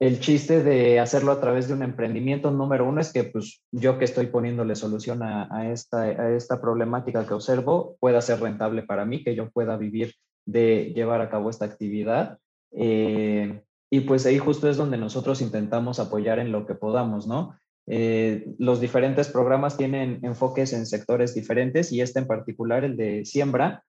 el 0.00 0.20
chiste 0.20 0.62
de 0.62 0.98
hacerlo 0.98 1.32
a 1.32 1.40
través 1.40 1.68
de 1.68 1.74
un 1.74 1.82
emprendimiento 1.82 2.50
número 2.50 2.86
uno 2.88 3.00
es 3.00 3.12
que 3.12 3.24
pues 3.24 3.62
yo 3.70 3.98
que 3.98 4.04
estoy 4.04 4.26
poniéndole 4.26 4.74
solución 4.74 5.22
a, 5.22 5.70
esta, 5.70 6.34
esta 6.34 6.60
problemática 6.60 7.26
que 7.26 7.34
observo 7.34 7.96
pueda 8.00 8.20
ser 8.20 8.40
rentable 8.40 8.82
para 8.82 9.04
mí, 9.04 9.22
que 9.22 9.34
yo 9.34 9.50
pueda 9.50 9.76
vivir 9.76 10.14
de 10.46 10.92
llevar 10.94 11.20
a 11.20 11.30
cabo 11.30 11.48
esta 11.48 11.64
actividad. 11.64 12.38
Eh, 12.72 13.62
y 13.90 14.00
pues 14.00 14.26
ahí 14.26 14.38
justo 14.38 14.68
es 14.68 14.76
donde 14.76 14.98
nosotros 14.98 15.40
intentamos 15.40 16.00
apoyar 16.00 16.40
en 16.40 16.50
lo 16.50 16.66
que 16.66 16.74
podamos, 16.74 17.28
¿no? 17.28 17.56
Eh, 17.86 18.54
los 18.58 18.80
diferentes 18.80 19.28
programas 19.28 19.76
tienen 19.76 20.18
enfoques 20.22 20.72
en 20.72 20.86
sectores 20.86 21.34
diferentes 21.34 21.92
y 21.92 22.00
este 22.00 22.18
en 22.18 22.26
particular, 22.26 22.82
el 22.82 22.96
de 22.96 23.24
siembra, 23.24 23.84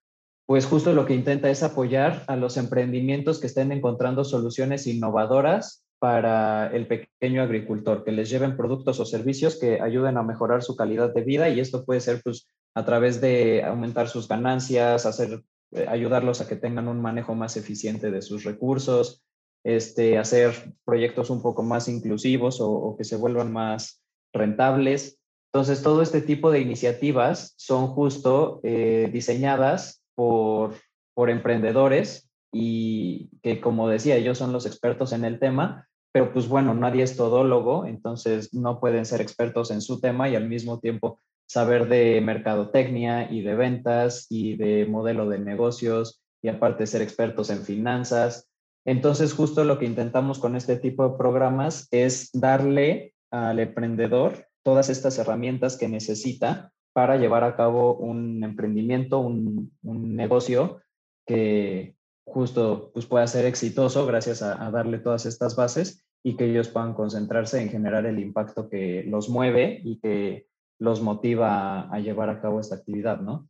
pues 0.45 0.65
justo 0.65 0.93
lo 0.93 1.05
que 1.05 1.15
intenta 1.15 1.49
es 1.49 1.63
apoyar 1.63 2.23
a 2.27 2.35
los 2.35 2.57
emprendimientos 2.57 3.39
que 3.39 3.47
estén 3.47 3.71
encontrando 3.71 4.23
soluciones 4.23 4.85
innovadoras 4.85 5.84
para 6.05 6.67
el 6.67 6.85
pequeño 6.85 7.41
agricultor, 7.41 8.03
que 8.03 8.11
les 8.11 8.29
lleven 8.29 8.55
productos 8.55 8.99
o 8.99 9.05
servicios 9.05 9.57
que 9.59 9.81
ayuden 9.81 10.17
a 10.17 10.21
mejorar 10.21 10.61
su 10.61 10.75
calidad 10.75 11.11
de 11.11 11.23
vida 11.23 11.49
y 11.49 11.59
esto 11.59 11.83
puede 11.83 11.99
ser 11.99 12.21
pues 12.23 12.47
a 12.75 12.85
través 12.85 13.21
de 13.21 13.63
aumentar 13.63 14.07
sus 14.07 14.27
ganancias, 14.27 15.07
hacer, 15.07 15.41
eh, 15.71 15.87
ayudarlos 15.89 16.41
a 16.41 16.47
que 16.47 16.57
tengan 16.57 16.89
un 16.89 17.01
manejo 17.01 17.33
más 17.33 17.57
eficiente 17.57 18.11
de 18.11 18.21
sus 18.21 18.43
recursos, 18.43 19.23
este, 19.63 20.19
hacer 20.19 20.75
proyectos 20.85 21.31
un 21.31 21.41
poco 21.41 21.63
más 21.63 21.87
inclusivos 21.87 22.59
o, 22.61 22.95
que 22.95 23.03
se 23.03 23.15
vuelvan 23.15 23.51
más 23.51 24.03
rentables. 24.31 25.17
Entonces, 25.51 25.81
todo 25.81 26.03
este 26.03 26.21
tipo 26.21 26.51
de 26.51 26.59
iniciativas 26.59 27.55
son 27.57 27.87
justo 27.87 28.59
eh, 28.61 29.09
diseñadas 29.11 30.03
por, 30.13 30.75
por 31.15 31.31
emprendedores 31.31 32.29
y 32.53 33.31
que, 33.41 33.59
como 33.59 33.89
decía, 33.89 34.17
ellos 34.17 34.37
son 34.37 34.53
los 34.53 34.67
expertos 34.67 35.13
en 35.13 35.25
el 35.25 35.39
tema, 35.39 35.87
pero 36.15 36.31
pues 36.31 36.47
bueno, 36.47 36.73
nadie 36.73 37.03
es 37.03 37.17
todólogo, 37.17 37.85
entonces 37.85 38.53
no 38.53 38.79
pueden 38.79 39.05
ser 39.05 39.19
expertos 39.19 39.69
en 39.69 39.81
su 39.81 39.99
tema 39.99 40.29
y 40.29 40.37
al 40.37 40.47
mismo 40.47 40.79
tiempo 40.79 41.19
saber 41.45 41.89
de 41.89 42.21
mercadotecnia 42.21 43.29
y 43.29 43.41
de 43.41 43.53
ventas 43.53 44.25
y 44.29 44.55
de 44.55 44.85
modelo 44.85 45.27
de 45.27 45.39
negocios 45.39 46.23
y 46.41 46.47
aparte 46.47 46.87
ser 46.87 47.01
expertos 47.01 47.49
en 47.49 47.63
finanzas. 47.63 48.47
Entonces, 48.85 49.33
justo 49.33 49.65
lo 49.65 49.77
que 49.77 49.87
intentamos 49.87 50.39
con 50.39 50.55
este 50.55 50.77
tipo 50.77 51.05
de 51.05 51.17
programas 51.17 51.89
es 51.91 52.29
darle 52.31 53.13
al 53.29 53.59
emprendedor 53.59 54.47
todas 54.63 54.87
estas 54.87 55.19
herramientas 55.19 55.75
que 55.75 55.89
necesita 55.89 56.71
para 56.93 57.17
llevar 57.17 57.43
a 57.43 57.57
cabo 57.57 57.93
un 57.97 58.41
emprendimiento, 58.41 59.19
un, 59.19 59.69
negocio 60.15 60.79
que, 61.27 61.97
justo 62.25 62.91
pues 62.93 63.05
pueda 63.05 63.27
ser 63.27 63.43
exitoso 63.43 64.05
gracias 64.05 64.41
a, 64.41 64.71
darle 64.71 64.99
todas 64.99 65.25
estas 65.25 65.57
bases 65.57 66.04
y 66.25 66.35
que 66.35 66.49
ellos 66.49 66.69
puedan 66.69 66.95
concentrarse 66.95 67.61
en 67.61 67.69
generar 67.69 68.07
el 68.07 68.19
impacto 68.19 68.67
que 68.67 69.03
los 69.03 69.29
mueve 69.29 69.79
y 69.83 69.99
que 69.99 70.47
los 70.79 70.99
motiva 70.99 71.81
a, 71.81 71.99
llevar 71.99 72.31
a 72.31 72.41
cabo 72.41 72.59
esta 72.59 72.73
actividad, 72.73 73.21
¿no? 73.21 73.47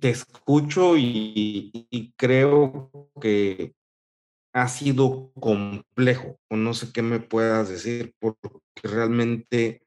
Te 0.00 0.10
escucho 0.10 0.98
y, 0.98 2.12
creo 2.18 2.90
que 3.18 3.72
ha 4.52 4.68
sido 4.68 5.32
complejo, 5.32 6.38
o 6.50 6.56
no 6.56 6.74
sé 6.74 6.92
qué 6.92 7.00
me 7.00 7.20
puedas 7.20 7.70
decir, 7.70 8.14
porque 8.18 8.50
realmente 8.82 9.82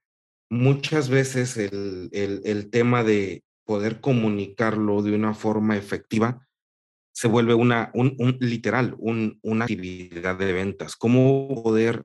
muchas 0.50 1.08
veces 1.08 1.56
el, 1.58 2.10
el 2.12 2.70
tema 2.72 3.04
de 3.04 3.44
poder 3.64 4.02
comunicarlo 4.02 5.04
de 5.04 5.14
una 5.14 5.36
forma 5.36 5.78
efectiva 5.78 6.48
se 7.14 7.28
vuelve 7.28 7.54
una, 7.54 7.92
un, 7.94 8.38
literal, 8.40 8.96
un, 8.98 9.40
una 9.44 9.66
actividad 9.66 10.36
de 10.36 10.52
ventas. 10.52 10.96
Cómo 10.96 11.62
poder 11.64 12.04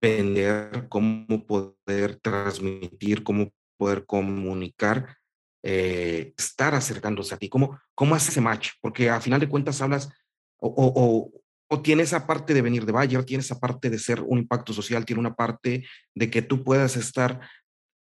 vender, 0.00 0.86
cómo 0.90 1.46
poder 1.46 2.16
transmitir, 2.16 3.22
cómo 3.22 3.50
poder 3.78 4.04
comunicar, 4.04 5.16
eh, 5.62 6.34
estar 6.36 6.74
acercándose 6.74 7.34
a 7.34 7.38
ti. 7.38 7.48
¿Cómo, 7.48 7.80
¿Cómo 7.94 8.14
hace 8.14 8.30
ese 8.30 8.42
match? 8.42 8.72
Porque 8.82 9.08
a 9.08 9.20
final 9.20 9.40
de 9.40 9.48
cuentas 9.48 9.80
hablas 9.80 10.10
o, 10.58 10.68
o, 10.68 11.32
o, 11.70 11.80
tiene 11.80 12.02
esa 12.02 12.26
parte 12.26 12.52
de 12.52 12.60
venir 12.60 12.84
de 12.84 12.92
Bayer, 12.92 13.24
tiene 13.24 13.40
esa 13.40 13.58
parte 13.58 13.88
de 13.88 13.98
ser 13.98 14.20
un 14.20 14.40
impacto 14.40 14.74
social, 14.74 15.06
tiene 15.06 15.20
una 15.20 15.34
parte 15.34 15.86
de 16.14 16.30
que 16.30 16.42
tú 16.42 16.62
puedas 16.64 16.98
estar 16.98 17.40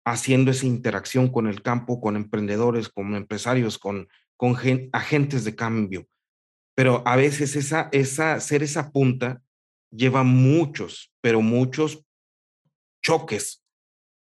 haciendo 0.07 0.51
esa 0.51 0.65
interacción 0.65 1.29
con 1.29 1.47
el 1.47 1.61
campo, 1.61 2.01
con 2.01 2.17
emprendedores, 2.17 2.89
con 2.89 3.15
empresarios, 3.15 3.79
con, 3.79 4.09
con 4.39 4.57
agentes 4.93 5.45
de 5.45 5.55
cambio 5.55 6.07
pero 6.79 7.03
a 7.05 7.17
veces 7.17 7.57
esa, 7.57 7.89
esa, 7.91 8.39
ser 8.39 8.63
esa 8.63 8.93
punta 8.93 9.43
lleva 9.91 10.23
muchos, 10.23 11.13
pero 11.21 11.41
muchos 11.41 12.05
choques 13.03 13.65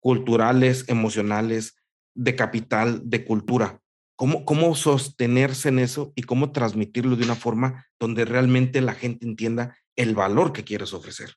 culturales, 0.00 0.84
emocionales, 0.88 1.76
de 2.16 2.34
capital, 2.34 3.00
de 3.04 3.24
cultura. 3.24 3.80
¿Cómo, 4.16 4.44
¿Cómo 4.44 4.74
sostenerse 4.74 5.68
en 5.68 5.78
eso 5.78 6.12
y 6.16 6.24
cómo 6.24 6.50
transmitirlo 6.50 7.14
de 7.14 7.26
una 7.26 7.36
forma 7.36 7.86
donde 8.00 8.24
realmente 8.24 8.80
la 8.80 8.94
gente 8.94 9.24
entienda 9.24 9.78
el 9.94 10.16
valor 10.16 10.52
que 10.52 10.64
quieres 10.64 10.94
ofrecer? 10.94 11.36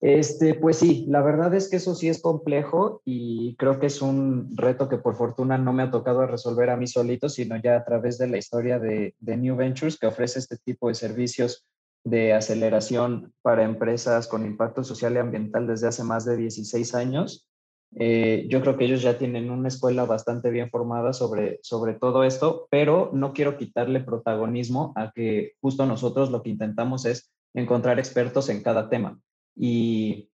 Este, 0.00 0.54
pues 0.54 0.78
sí, 0.78 1.04
la 1.08 1.20
verdad 1.20 1.52
es 1.54 1.68
que 1.68 1.76
eso 1.76 1.94
sí 1.94 2.08
es 2.08 2.22
complejo 2.22 3.02
y 3.04 3.54
creo 3.56 3.78
que 3.78 3.86
es 3.86 4.00
un 4.00 4.56
reto 4.56 4.88
que 4.88 4.96
por 4.96 5.14
fortuna 5.14 5.58
no 5.58 5.74
me 5.74 5.82
ha 5.82 5.90
tocado 5.90 6.26
resolver 6.26 6.70
a 6.70 6.76
mí 6.78 6.86
solito, 6.86 7.28
sino 7.28 7.60
ya 7.60 7.76
a 7.76 7.84
través 7.84 8.16
de 8.16 8.26
la 8.26 8.38
historia 8.38 8.78
de, 8.78 9.14
New 9.20 9.56
Ventures, 9.56 9.98
que 9.98 10.06
ofrece 10.06 10.38
este 10.38 10.56
tipo 10.56 10.88
de 10.88 10.94
servicios 10.94 11.66
de 12.02 12.32
aceleración 12.32 13.34
para 13.42 13.62
empresas 13.62 14.26
con 14.26 14.46
impacto 14.46 14.82
social 14.84 15.14
y 15.14 15.18
ambiental 15.18 15.66
desde 15.66 15.88
hace 15.88 16.02
más 16.02 16.24
de 16.24 16.38
16 16.38 16.94
años. 16.94 17.46
Eh, 17.94 18.46
yo 18.48 18.62
creo 18.62 18.78
que 18.78 18.86
ellos 18.86 19.02
ya 19.02 19.18
tienen 19.18 19.50
una 19.50 19.68
escuela 19.68 20.06
bastante 20.06 20.48
bien 20.48 20.70
formada 20.70 21.12
sobre, 21.12 21.58
sobre 21.62 21.92
todo 21.92 22.24
esto, 22.24 22.68
pero 22.70 23.10
no 23.12 23.34
quiero 23.34 23.58
quitarle 23.58 24.00
protagonismo 24.00 24.94
a 24.96 25.12
que 25.12 25.52
justo 25.60 25.84
nosotros 25.84 26.30
lo 26.30 26.42
que 26.42 26.50
intentamos 26.50 27.04
es 27.04 27.30
encontrar 27.52 27.98
expertos 27.98 28.48
en 28.48 28.62
cada 28.62 28.88
tema. 28.88 29.20
Y 29.56 30.30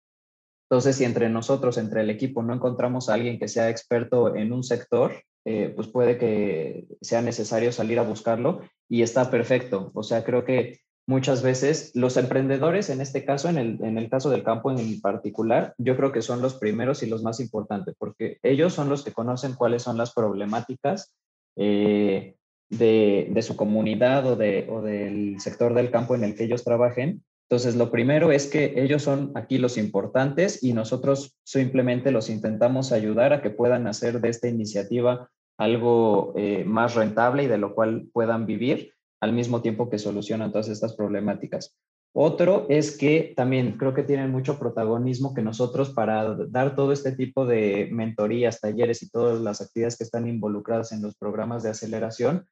entonces, 0.71 0.95
si 0.95 1.03
entre 1.03 1.29
nosotros, 1.29 1.77
entre 1.77 1.99
el 1.99 2.09
equipo, 2.09 2.43
no 2.43 2.53
encontramos 2.53 3.09
a 3.09 3.15
alguien 3.15 3.37
que 3.37 3.49
sea 3.49 3.69
experto 3.69 4.35
en 4.35 4.53
un 4.53 4.63
sector, 4.63 5.11
eh, 5.43 5.73
pues 5.75 5.87
puede 5.87 6.17
que 6.17 6.85
sea 7.01 7.21
necesario 7.21 7.73
salir 7.73 7.99
a 7.99 8.03
buscarlo 8.03 8.61
y 8.87 9.01
está 9.01 9.29
perfecto. 9.29 9.91
O 9.93 10.03
sea, 10.03 10.23
creo 10.23 10.45
que 10.45 10.79
muchas 11.07 11.43
veces 11.43 11.91
los 11.93 12.15
emprendedores, 12.15 12.89
en 12.89 13.01
este 13.01 13.25
caso, 13.25 13.49
en 13.49 13.57
el, 13.57 13.83
en 13.83 13.97
el 13.97 14.09
caso 14.09 14.29
del 14.29 14.43
campo 14.43 14.71
en 14.71 15.01
particular, 15.01 15.73
yo 15.77 15.97
creo 15.97 16.13
que 16.13 16.21
son 16.21 16.41
los 16.41 16.53
primeros 16.55 17.03
y 17.03 17.07
los 17.07 17.21
más 17.21 17.41
importantes, 17.41 17.95
porque 17.97 18.37
ellos 18.41 18.73
son 18.73 18.87
los 18.87 19.03
que 19.03 19.11
conocen 19.11 19.55
cuáles 19.55 19.83
son 19.83 19.97
las 19.97 20.13
problemáticas 20.13 21.13
eh, 21.57 22.35
de, 22.69 23.27
de, 23.29 23.41
su 23.41 23.57
comunidad 23.57 24.25
o, 24.25 24.35
de, 24.37 24.67
o 24.69 24.81
del 24.81 25.41
sector 25.41 25.73
del 25.73 25.91
campo 25.91 26.15
en 26.15 26.23
el 26.23 26.35
que 26.35 26.45
ellos 26.45 26.63
trabajen 26.63 27.23
entonces, 27.51 27.75
lo 27.75 27.91
primero 27.91 28.31
es 28.31 28.47
que 28.47 28.75
ellos 28.77 29.01
son 29.01 29.33
aquí 29.35 29.57
los 29.57 29.77
importantes 29.77 30.63
y 30.63 30.71
nosotros 30.71 31.37
simplemente 31.43 32.09
los 32.09 32.29
intentamos 32.29 32.93
ayudar 32.93 33.33
a 33.33 33.41
que 33.41 33.49
puedan 33.49 33.87
hacer 33.87 34.21
de 34.21 34.29
esta 34.29 34.47
iniciativa 34.47 35.29
algo 35.57 36.31
eh, 36.37 36.63
más 36.63 36.95
rentable 36.95 37.43
y 37.43 37.47
de 37.47 37.57
lo 37.57 37.75
cual 37.75 38.07
puedan 38.13 38.45
vivir 38.45 38.93
al 39.19 39.33
mismo 39.33 39.61
tiempo 39.61 39.89
que 39.89 39.99
solucionan 39.99 40.53
todas 40.53 40.69
estas 40.69 40.93
problemáticas. 40.93 41.75
Otro 42.13 42.67
es 42.69 42.97
que 42.97 43.33
también 43.35 43.77
creo 43.77 43.93
que 43.93 44.03
tienen 44.03 44.31
mucho 44.31 44.57
protagonismo 44.57 45.33
que 45.33 45.41
nosotros 45.41 45.89
para 45.89 46.33
dar 46.47 46.73
todo 46.73 46.93
este 46.93 47.11
tipo 47.11 47.45
de 47.45 47.89
mentorías, 47.91 48.61
talleres 48.61 49.03
y 49.03 49.09
todas 49.09 49.41
las 49.41 49.59
actividades 49.59 49.97
que 49.97 50.05
están 50.05 50.25
involucradas 50.25 50.93
en 50.93 51.01
los 51.01 51.17
programas 51.17 51.63
de 51.63 51.71
aceleración, 51.71 52.45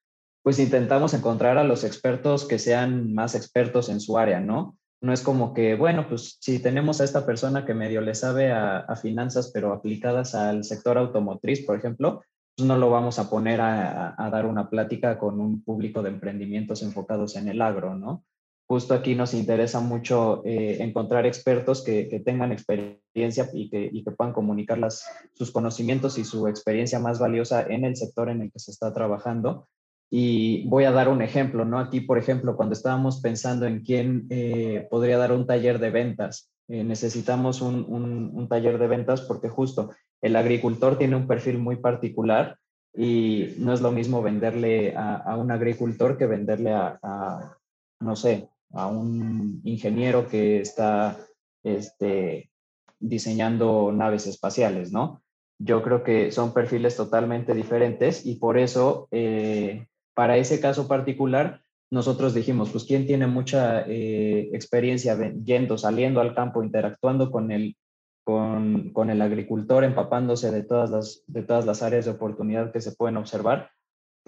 pues 0.43 0.59
intentamos 0.59 1.13
encontrar 1.13 1.57
a 1.57 1.63
los 1.63 1.85
expertos 1.85 2.45
que 2.45 2.59
sean 2.59 3.13
más 3.13 3.33
expertos 3.33 3.87
en 3.87 4.01
su 4.01 4.17
área, 4.17 4.41
¿no? 4.41 4.75
No 5.01 5.13
es 5.13 5.21
como 5.21 5.53
que, 5.53 5.75
bueno, 5.75 6.07
pues 6.09 6.37
si 6.41 6.61
tenemos 6.61 6.99
a 6.99 7.05
esta 7.05 7.25
persona 7.25 7.65
que 7.65 7.73
medio 7.73 8.01
le 8.01 8.15
sabe 8.15 8.51
a, 8.51 8.95
finanzas, 9.01 9.51
pero 9.53 9.71
aplicadas 9.71 10.35
al 10.35 10.63
sector 10.63 10.97
automotriz, 10.97 11.65
por 11.65 11.77
ejemplo, 11.77 12.21
pues 12.55 12.67
no 12.67 12.77
lo 12.77 12.89
vamos 12.89 13.17
a 13.17 13.29
poner 13.29 13.61
a, 13.61 14.29
dar 14.31 14.45
una 14.45 14.69
plática 14.69 15.17
con 15.17 15.39
un 15.39 15.63
público 15.63 16.03
de 16.03 16.09
emprendimientos 16.09 16.81
enfocados 16.81 17.37
en 17.37 17.47
el 17.47 17.61
agro, 17.61 17.95
¿no? 17.95 18.25
justo 18.69 18.93
aquí 18.93 19.15
nos 19.15 19.33
interesa 19.33 19.79
mucho 19.79 20.43
eh, 20.45 20.77
encontrar 20.79 21.25
expertos 21.25 21.83
que, 21.83 22.21
tengan 22.23 22.51
experiencia 22.51 23.49
y 23.51 23.67
que, 23.67 24.11
puedan 24.15 24.31
comunicar 24.31 24.79
sus 25.33 25.51
conocimientos 25.51 26.19
y 26.19 26.23
su 26.23 26.47
experiencia 26.47 26.99
más 26.99 27.17
valiosa 27.17 27.63
en 27.63 27.83
el 27.83 27.95
sector 27.95 28.29
en 28.29 28.43
el 28.43 28.51
que 28.51 28.59
se 28.59 28.69
está 28.69 28.93
trabajando. 28.93 29.67
Y 30.09 30.67
voy 30.67 30.85
a 30.85 30.91
dar 30.91 31.09
un 31.09 31.21
ejemplo, 31.21 31.65
¿no? 31.65 31.79
Aquí, 31.79 32.01
por 32.01 32.17
ejemplo, 32.17 32.55
cuando 32.55 32.73
estábamos 32.73 33.21
pensando 33.21 33.65
en 33.67 33.81
quién 33.81 34.25
eh, 34.29 34.87
podría 34.89 35.17
dar 35.17 35.31
un 35.31 35.45
taller 35.45 35.79
de 35.79 35.91
ventas, 35.91 36.49
eh, 36.67 36.83
necesitamos 36.83 37.61
un, 37.61 37.85
un, 38.33 38.47
taller 38.47 38.77
de 38.77 38.87
ventas 38.87 39.21
porque 39.21 39.49
justo 39.49 39.91
el 40.21 40.35
agricultor 40.35 40.97
tiene 40.97 41.15
un 41.15 41.27
perfil 41.27 41.57
muy 41.57 41.77
particular 41.77 42.57
y 42.93 43.55
no 43.57 43.73
es 43.73 43.81
lo 43.81 43.91
mismo 43.91 44.21
venderle 44.21 44.95
a, 44.95 45.35
un 45.35 45.51
agricultor 45.51 46.17
que 46.17 46.25
venderle 46.25 46.73
a, 46.73 46.99
a, 47.01 47.57
no 47.99 48.15
sé, 48.15 48.49
a 48.73 48.87
un 48.87 49.61
ingeniero 49.63 50.27
que 50.27 50.59
está 50.59 51.17
este, 51.63 52.51
diseñando 52.99 53.91
naves 53.91 54.27
espaciales, 54.27 54.91
¿no? 54.91 55.21
Yo 55.59 55.81
creo 55.81 56.03
que 56.03 56.31
son 56.31 56.53
perfiles 56.53 56.95
totalmente 56.95 57.53
diferentes 57.53 58.25
y 58.25 58.35
por 58.35 58.57
eso, 58.57 59.07
eh, 59.11 59.87
para 60.13 60.37
ese 60.37 60.59
caso 60.59 60.87
particular, 60.87 61.61
nosotros 61.91 62.33
dijimos, 62.33 62.69
pues, 62.71 62.83
¿quién 62.83 63.07
tiene 63.07 63.27
mucha 63.27 63.81
eh, 63.87 64.49
experiencia 64.53 65.17
yendo, 65.43 65.77
saliendo 65.77 66.21
al 66.21 66.35
campo, 66.35 66.63
interactuando 66.63 67.31
con 67.31 67.51
el, 67.51 67.75
con, 68.23 68.91
con, 68.91 69.09
el 69.09 69.21
agricultor, 69.21 69.83
empapándose 69.83 70.51
de 70.51 70.63
todas, 70.63 70.91
las, 70.91 71.23
de 71.27 71.43
todas 71.43 71.65
las 71.65 71.81
áreas 71.81 72.05
de 72.05 72.11
oportunidad 72.11 72.71
que 72.71 72.81
se 72.81 72.91
pueden 72.91 73.17
observar? 73.17 73.71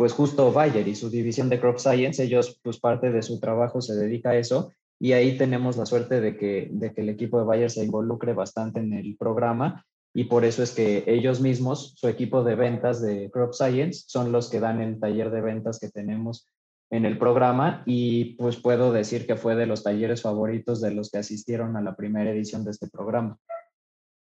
pues 0.01 0.13
justo 0.13 0.51
Bayer 0.51 0.87
y 0.87 0.95
su 0.95 1.11
división 1.11 1.47
de 1.47 1.59
Crop 1.59 1.77
Science, 1.77 2.23
ellos 2.23 2.59
pues 2.63 2.79
parte 2.79 3.11
de 3.11 3.21
su 3.21 3.39
trabajo 3.39 3.81
se 3.81 3.93
dedica 3.95 4.31
a 4.31 4.35
eso 4.35 4.71
y 4.99 5.13
ahí 5.13 5.37
tenemos 5.37 5.77
la 5.77 5.85
suerte 5.85 6.21
de 6.21 6.37
que, 6.37 6.69
de 6.71 6.91
que 6.91 7.01
el 7.01 7.09
equipo 7.09 7.37
de 7.37 7.45
Bayer 7.45 7.69
se 7.69 7.83
involucre 7.83 8.33
bastante 8.33 8.79
en 8.79 8.93
el 8.93 9.15
programa 9.15 9.85
y 10.13 10.25
por 10.25 10.43
eso 10.43 10.61
es 10.61 10.71
que 10.71 11.03
ellos 11.07 11.39
mismos, 11.39 11.93
su 11.95 12.07
equipo 12.07 12.43
de 12.43 12.55
ventas 12.55 13.01
de 13.01 13.29
Crop 13.31 13.53
Science, 13.53 14.03
son 14.07 14.31
los 14.31 14.49
que 14.49 14.59
dan 14.59 14.81
el 14.81 14.99
taller 14.99 15.31
de 15.31 15.41
ventas 15.41 15.79
que 15.79 15.89
tenemos 15.89 16.47
en 16.89 17.05
el 17.05 17.17
programa 17.17 17.83
y 17.85 18.35
pues 18.35 18.57
puedo 18.57 18.91
decir 18.91 19.25
que 19.25 19.37
fue 19.37 19.55
de 19.55 19.65
los 19.65 19.83
talleres 19.83 20.21
favoritos 20.21 20.81
de 20.81 20.91
los 20.91 21.09
que 21.09 21.19
asistieron 21.19 21.77
a 21.77 21.81
la 21.81 21.95
primera 21.95 22.31
edición 22.31 22.65
de 22.65 22.71
este 22.71 22.89
programa. 22.89 23.37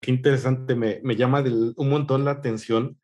Qué 0.01 0.11
interesante, 0.11 0.75
me, 0.75 1.01
me 1.03 1.17
llama 1.17 1.45
un 1.77 1.89
montón 1.89 2.25
la 2.25 2.31
atención 2.31 2.99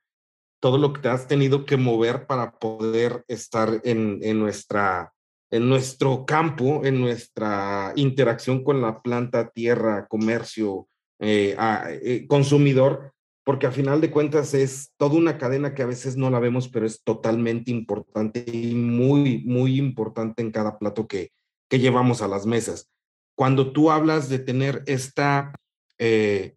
todo 0.63 0.79
lo 0.79 0.93
que 0.93 1.09
has 1.09 1.27
tenido 1.27 1.67
que 1.67 1.77
mover 1.77 2.27
para 2.27 2.53
poder 2.53 3.25
estar 3.27 3.81
en, 3.85 4.21
en, 4.23 4.39
nuestra, 4.39 5.13
en 5.51 5.69
nuestro 5.69 6.25
campo, 6.25 6.83
en 6.85 7.01
nuestra 7.01 7.93
interacción 7.97 8.63
con 8.63 8.81
la 8.81 9.03
planta, 9.03 9.51
tierra, 9.51 10.07
comercio, 10.07 10.89
eh, 11.25 11.57
eh, 12.03 12.27
consumidor, 12.27 13.13
porque 13.45 13.69
a 13.69 13.71
final 13.71 14.01
de 14.01 14.11
cuentas 14.11 14.55
es 14.55 14.93
toda 14.97 15.15
una 15.15 15.39
cadena 15.39 15.73
que 15.73 15.83
a 15.83 15.87
veces 15.87 16.17
no 16.17 16.31
la 16.31 16.41
vemos, 16.41 16.69
pero 16.69 16.85
es 16.85 17.05
totalmente 17.05 17.71
importante 17.71 18.45
y 18.45 18.75
muy, 18.75 19.45
muy 19.45 19.79
importante 19.79 20.43
en 20.43 20.51
cada 20.51 20.81
plato 20.81 21.07
que, 21.07 21.31
que 21.71 21.79
llevamos 21.79 22.23
a 22.23 22.29
las 22.29 22.45
mesas. 22.45 22.91
Cuando 23.37 23.73
tú 23.73 23.93
hablas 23.93 24.29
de 24.29 24.41
tener 24.41 24.83
esta 24.87 25.55
eh, 25.99 26.57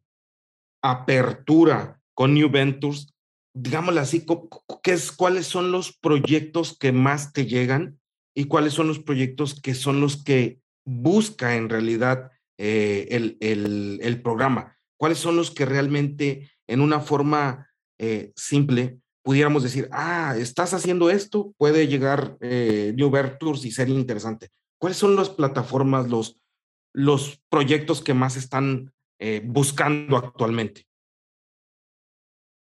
apertura 0.82 2.02
con 2.16 2.34
New 2.34 2.50
Ventures, 2.50 3.14
digámoslo 3.54 4.02
así, 4.02 4.26
¿qué 4.82 4.94
es, 4.94 5.12
¿cuáles 5.12 5.46
son 5.46 5.72
los 5.72 5.96
proyectos 5.96 6.76
que 6.76 6.92
más 6.92 7.34
te 7.34 7.46
llegan 7.46 8.00
y 8.36 8.46
cuáles 8.46 8.74
son 8.74 8.88
los 8.88 8.98
proyectos 8.98 9.62
que 9.62 9.76
son 9.76 10.02
los 10.02 10.24
que 10.24 10.60
busca 10.86 11.56
en 11.56 11.70
realidad 11.70 12.32
eh, 12.58 13.08
el, 13.12 14.00
el, 14.02 14.22
programa? 14.22 14.78
¿Cuáles 14.98 15.18
son 15.18 15.36
los 15.36 15.52
que 15.52 15.66
realmente 15.66 16.50
en 16.68 16.82
una 16.82 17.00
forma 17.00 17.70
eh, 18.00 18.32
simple 18.36 19.00
pudiéramos 19.26 19.64
decir, 19.64 19.90
ah, 19.92 20.36
estás 20.38 20.74
haciendo 20.76 21.10
esto, 21.10 21.54
puede 21.58 21.88
llegar 21.88 22.38
eh, 22.42 22.94
New 22.96 23.12
Tours 23.40 23.66
y 23.66 23.72
ser 23.72 23.90
interesante? 23.90 24.50
¿Cuáles 24.80 24.98
son 24.98 25.16
las 25.16 25.30
plataformas, 25.30 26.08
los, 26.10 26.40
los 26.94 27.42
proyectos 27.50 28.04
que 28.04 28.14
más 28.14 28.38
están 28.38 28.94
eh, 29.20 29.42
buscando 29.44 30.18
actualmente? 30.18 30.84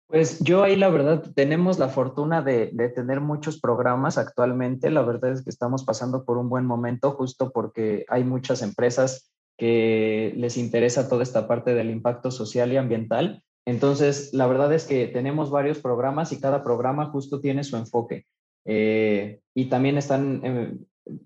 Pues 0.08 0.39
yo 0.39 0.63
ahí 0.63 0.75
la 0.75 0.89
verdad 0.89 1.31
tenemos 1.36 1.77
la 1.77 1.89
fortuna 1.89 2.41
de, 2.41 2.67
tener 2.95 3.21
muchos 3.21 3.60
programas 3.60 4.17
actualmente. 4.17 4.89
La 4.89 5.03
verdad 5.03 5.34
es 5.34 5.43
que 5.43 5.49
estamos 5.49 5.84
pasando 5.84 6.25
por 6.25 6.38
un 6.38 6.49
buen 6.49 6.65
momento 6.65 7.12
justo 7.12 7.51
porque 7.51 8.05
hay 8.08 8.23
muchas 8.23 8.62
empresas 8.62 9.31
que 9.57 10.33
les 10.35 10.57
interesa 10.57 11.07
toda 11.07 11.23
esta 11.23 11.47
parte 11.47 11.73
del 11.73 11.89
impacto 11.89 12.31
social 12.31 12.71
y 12.73 12.77
ambiental. 12.77 13.43
Entonces, 13.65 14.33
la 14.33 14.47
verdad 14.47 14.73
es 14.73 14.85
que 14.85 15.07
tenemos 15.07 15.49
varios 15.49 15.79
programas 15.79 16.31
y 16.31 16.39
cada 16.39 16.63
programa 16.63 17.07
justo 17.07 17.39
tiene 17.39 17.63
su 17.63 17.77
enfoque. 17.77 18.25
Eh, 18.65 19.39
y 19.53 19.65
también 19.65 19.97
están 19.97 20.41
eh, 20.43 20.77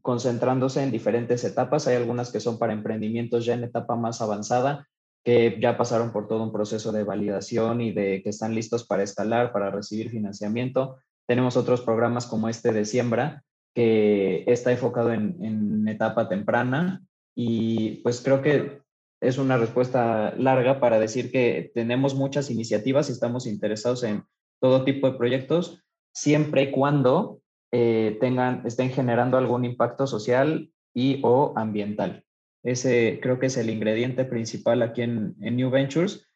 concentrándose 0.02 0.84
en 0.84 0.92
diferentes 0.92 1.44
etapas. 1.44 1.88
Hay 1.88 1.96
algunas 1.96 2.32
que 2.32 2.40
son 2.40 2.60
para 2.60 2.74
emprendimientos 2.74 3.46
ya 3.46 3.56
en 3.56 3.64
etapa 3.64 3.96
más 3.96 4.22
avanzada, 4.22 4.88
que 5.24 5.58
ya 5.60 5.78
pasaron 5.78 6.12
por 6.12 6.28
todo 6.28 6.44
un 6.44 6.54
proceso 6.54 6.92
de 6.92 7.04
validación 7.04 7.82
y 7.82 7.92
de 7.92 8.22
que 8.24 8.30
están 8.30 8.56
listos 8.56 8.86
para 8.86 9.04
escalar, 9.04 9.52
para 9.52 9.72
recibir 9.72 10.10
financiamiento. 10.10 10.98
Tenemos 11.28 11.58
otros 11.58 11.82
programas 11.82 12.26
como 12.26 12.48
este 12.48 12.72
de 12.72 12.86
Siembra, 12.86 13.44
que 13.74 14.44
está 14.48 14.72
enfocado 14.72 15.14
en, 15.14 15.44
en 15.44 15.88
etapa 15.88 16.28
temprana 16.30 17.04
y 17.36 18.02
pues 18.04 18.22
creo 18.22 18.42
que 18.42 18.82
es 19.22 19.38
una 19.38 19.58
respuesta 19.58 20.34
larga 20.38 20.80
para 20.80 21.00
decir 21.00 21.32
que 21.32 21.72
tenemos 21.74 22.16
muchas 22.16 22.50
iniciativas 22.50 23.10
y 23.10 23.12
estamos 23.12 23.48
interesados 23.48 24.04
en 24.04 24.24
todo 24.62 24.84
tipo 24.84 25.10
de 25.10 25.18
proyectos, 25.18 25.84
siempre 26.14 26.64
y 26.64 26.72
cuando 26.72 27.42
eh, 27.72 28.18
tengan, 28.20 28.66
estén 28.66 28.92
generando 28.92 29.38
algún 29.38 29.66
impacto 29.66 30.08
social 30.08 30.72
y 30.94 31.20
o 31.24 31.54
ambiental. 31.56 32.24
Ese 32.64 33.20
creo 33.22 33.40
que 33.40 33.48
es 33.48 33.58
el 33.58 33.70
ingrediente 33.70 34.26
principal 34.26 34.82
aquí 34.82 35.02
en, 35.02 35.36
New 35.40 35.70
Ventures. 35.70 36.29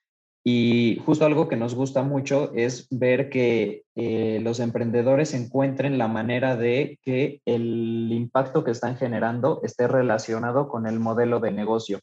Y 0.46 1.02
justo 1.06 1.26
algo 1.26 1.48
que 1.48 1.56
nos 1.56 1.74
gusta 1.74 2.04
mucho 2.04 2.52
es 2.54 2.88
ver 2.90 3.30
que 3.30 3.84
eh, 3.96 4.40
los 4.42 4.60
emprendedores 4.60 5.34
encuentren 5.34 5.98
la 5.98 6.10
manera 6.10 6.58
de 6.58 7.00
que 7.02 7.42
el 7.46 8.12
impacto 8.12 8.66
que 8.66 8.72
están 8.72 8.98
generando 8.98 9.62
esté 9.64 9.88
relacionado 9.88 10.68
con 10.68 10.86
el 10.86 11.00
modelo 11.00 11.40
de 11.40 11.52
negocio. 11.52 12.00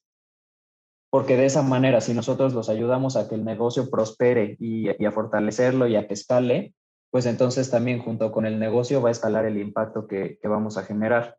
Porque 1.11 1.37
de 1.37 1.46
esa 1.46 1.62
manera, 1.62 2.00
si 2.00 2.14
nosotros 2.14 2.55
los 2.55 2.70
ayudamos 2.70 3.16
a 3.16 3.29
que 3.29 3.35
el 3.35 3.44
negocio 3.44 3.90
prospere 3.90 4.57
y, 4.59 4.88
a 4.88 5.12
fortalecerlo 5.12 5.87
y 5.87 5.96
a 5.96 6.07
que 6.07 6.14
escale, 6.14 6.74
pues 7.11 7.26
entonces 7.26 7.70
también 7.70 7.98
junto 7.98 8.33
con 8.33 8.46
el 8.46 8.59
negocio 8.59 9.03
va 9.03 9.09
a 9.09 9.12
escalar 9.12 9.44
el 9.44 9.59
impacto 9.59 10.07
que 10.07 10.38
vamos 10.44 10.79
a 10.79 10.85
generar. 10.85 11.37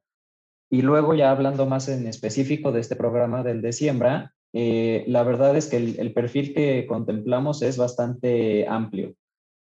Y 0.70 0.84
luego 0.84 1.16
ya 1.16 1.32
hablando 1.32 1.66
más 1.66 1.88
en 1.90 2.06
específico 2.06 2.72
de 2.72 2.82
este 2.82 2.96
programa 2.96 3.44
del 3.44 3.62
de 3.62 3.74
siembra, 3.74 4.34
eh, 4.54 5.04
la 5.08 5.24
verdad 5.24 5.56
es 5.56 5.68
que 5.68 5.78
el, 5.78 6.14
perfil 6.14 6.54
que 6.54 6.86
contemplamos 6.88 7.62
es 7.62 7.78
bastante 7.78 8.68
amplio. 8.68 9.14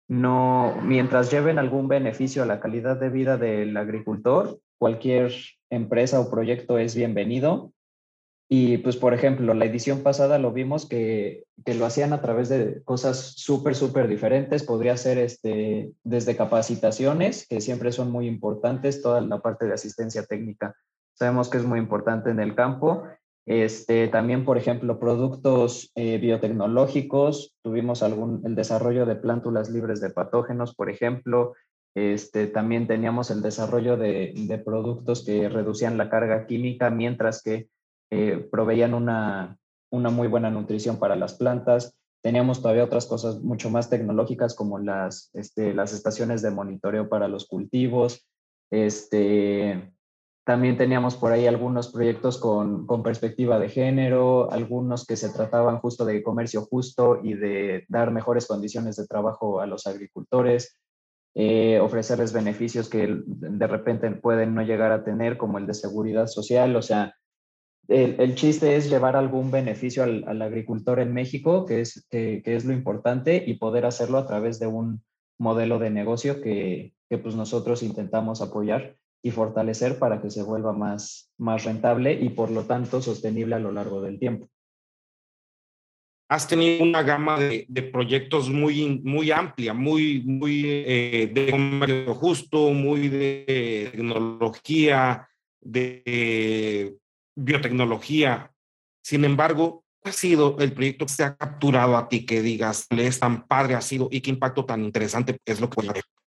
No, 0.08 0.76
mientras 0.82 1.30
lleven 1.30 1.58
algún 1.58 1.88
beneficio 1.88 2.42
a 2.42 2.46
la 2.46 2.60
calidad 2.60 3.00
de 3.00 3.08
vida 3.08 3.38
del 3.38 3.76
agricultor, 3.76 4.58
cualquier 4.78 5.32
empresa 5.70 6.20
o 6.20 6.30
proyecto 6.30 6.78
es 6.78 6.94
bienvenido. 6.94 7.72
Y 8.46 8.76
pues, 8.78 8.98
por 8.98 9.14
ejemplo, 9.14 9.54
la 9.54 9.64
edición 9.64 10.02
pasada 10.02 10.38
lo 10.38 10.52
vimos 10.52 10.86
que, 10.86 11.44
que 11.64 11.74
lo 11.74 11.86
hacían 11.86 12.12
a 12.12 12.20
través 12.20 12.50
de 12.50 12.82
cosas 12.84 13.32
súper, 13.36 13.74
súper 13.74 14.06
diferentes. 14.06 14.62
Podría 14.62 14.98
ser 14.98 15.16
este, 15.16 15.90
desde 16.04 16.36
capacitaciones, 16.36 17.48
que 17.48 17.62
siempre 17.62 17.90
son 17.90 18.10
muy 18.10 18.28
importantes, 18.28 19.00
toda 19.00 19.22
la 19.22 19.40
parte 19.40 19.64
de 19.66 19.72
asistencia 19.72 20.24
técnica 20.26 20.76
sabemos 21.14 21.48
que 21.48 21.58
es 21.58 21.64
muy 21.64 21.78
importante 21.78 22.30
en 22.30 22.40
el 22.40 22.54
campo. 22.54 23.04
Este, 23.46 24.08
también, 24.08 24.44
por 24.44 24.56
ejemplo, 24.56 24.98
productos 24.98 25.90
eh, 25.94 26.18
biotecnológicos, 26.18 27.54
tuvimos 27.62 28.02
algún, 28.02 28.40
el 28.44 28.54
desarrollo 28.54 29.04
de 29.04 29.16
plántulas 29.16 29.68
libres 29.68 30.00
de 30.00 30.10
patógenos, 30.10 30.74
por 30.74 30.88
ejemplo. 30.90 31.54
Este, 31.94 32.46
también 32.46 32.86
teníamos 32.86 33.30
el 33.30 33.42
desarrollo 33.42 33.96
de, 33.96 34.62
productos 34.64 35.24
que 35.24 35.48
reducían 35.48 35.98
la 35.98 36.08
carga 36.08 36.46
química 36.46 36.90
mientras 36.90 37.42
que 37.42 37.68
eh, 38.10 38.48
proveían 38.50 38.94
una, 38.94 39.58
una 39.90 40.10
muy 40.10 40.26
buena 40.26 40.50
nutrición 40.50 40.98
para 40.98 41.14
las 41.14 41.34
plantas. 41.34 41.96
Teníamos 42.22 42.62
todavía 42.62 42.84
otras 42.84 43.06
cosas 43.06 43.42
mucho 43.42 43.68
más 43.68 43.90
tecnológicas 43.90 44.54
como 44.54 44.78
las, 44.78 45.30
este, 45.34 45.74
las 45.74 45.92
estaciones 45.92 46.40
de 46.40 46.50
monitoreo 46.50 47.10
para 47.10 47.28
los 47.28 47.46
cultivos, 47.46 48.26
también 50.44 50.76
teníamos 50.76 51.16
por 51.16 51.32
ahí 51.32 51.46
algunos 51.46 51.90
proyectos 51.90 52.38
con, 52.38 52.86
perspectiva 53.02 53.58
de 53.58 53.70
género, 53.70 54.52
algunos 54.52 55.06
que 55.06 55.16
se 55.16 55.30
trataban 55.30 55.78
justo 55.78 56.04
de 56.04 56.22
comercio 56.22 56.62
justo 56.62 57.20
y 57.22 57.32
de 57.34 57.84
dar 57.88 58.10
mejores 58.10 58.46
condiciones 58.46 58.96
de 58.96 59.06
trabajo 59.06 59.60
a 59.60 59.66
los 59.66 59.86
agricultores. 59.86 60.78
eh, 61.36 61.80
ofrecerles 61.80 62.32
beneficios 62.32 62.88
que 62.88 63.08
de 63.26 63.66
repente 63.66 64.08
pueden 64.12 64.54
no 64.54 64.62
llegar 64.62 64.92
a 64.92 65.02
tener, 65.02 65.36
como 65.36 65.58
el 65.58 65.66
de 65.66 65.74
seguridad 65.74 66.28
social. 66.28 66.76
O 66.76 66.82
sea, 66.82 67.16
el, 67.88 68.34
chiste 68.36 68.76
es 68.76 68.88
llevar 68.88 69.16
algún 69.16 69.50
beneficio 69.50 70.04
al, 70.04 70.42
agricultor 70.42 71.00
en 71.00 71.12
México, 71.12 71.66
que 71.66 71.80
es, 71.80 72.06
que, 72.08 72.42
es 72.44 72.64
lo 72.64 72.72
importante, 72.72 73.42
y 73.44 73.54
poder 73.54 73.84
hacerlo 73.84 74.18
a 74.18 74.26
través 74.28 74.60
de 74.60 74.68
un 74.68 75.02
modelo 75.38 75.80
de 75.80 75.90
negocio 75.90 76.40
que, 76.40 76.94
que 77.08 77.18
pues 77.18 77.34
nosotros 77.34 77.82
intentamos 77.82 78.40
apoyar 78.40 78.96
y 79.24 79.30
fortalecer 79.30 79.98
para 79.98 80.20
que 80.20 80.30
se 80.30 80.42
vuelva 80.42 80.72
más, 80.72 81.32
más 81.38 81.64
rentable 81.64 82.12
y 82.12 82.28
por 82.28 82.50
lo 82.50 82.64
tanto 82.64 83.00
sostenible 83.00 83.54
a 83.54 83.58
lo 83.58 83.72
largo 83.72 84.02
del 84.02 84.18
tiempo 84.18 84.48
has 86.28 86.48
tenido 86.48 86.82
una 86.82 87.02
gama 87.02 87.38
de, 87.38 87.90
proyectos 87.92 88.50
muy, 88.50 89.00
muy 89.04 89.30
amplia, 89.30 89.74
muy, 89.74 90.22
muy 90.24 90.62
eh, 90.66 91.30
de 91.32 92.06
justo, 92.14 92.70
muy 92.70 93.08
de 93.08 93.90
tecnología, 93.92 95.28
de 95.60 96.96
biotecnología. 97.36 98.50
Sin 99.02 99.24
embargo, 99.24 99.84
¿cuál 100.00 100.12
ha 100.12 100.16
sido 100.16 100.56
el 100.58 100.72
proyecto 100.72 101.06
que 101.06 101.12
se 101.12 101.24
ha 101.24 101.36
capturado 101.36 101.96
a 101.96 102.08
ti 102.08 102.24
que 102.26 102.42
digas, 102.42 102.86
es 102.90 103.20
tan 103.20 103.46
padre 103.46 103.74
ha 103.74 103.80
sido 103.80 104.08
y 104.10 104.20
qué 104.20 104.30
impacto 104.30 104.64
tan 104.64 104.82
interesante 104.82 105.38
es 105.44 105.60
lo 105.60 105.68
que 105.70 105.82
voy 105.82 105.88
a? 105.88 106.23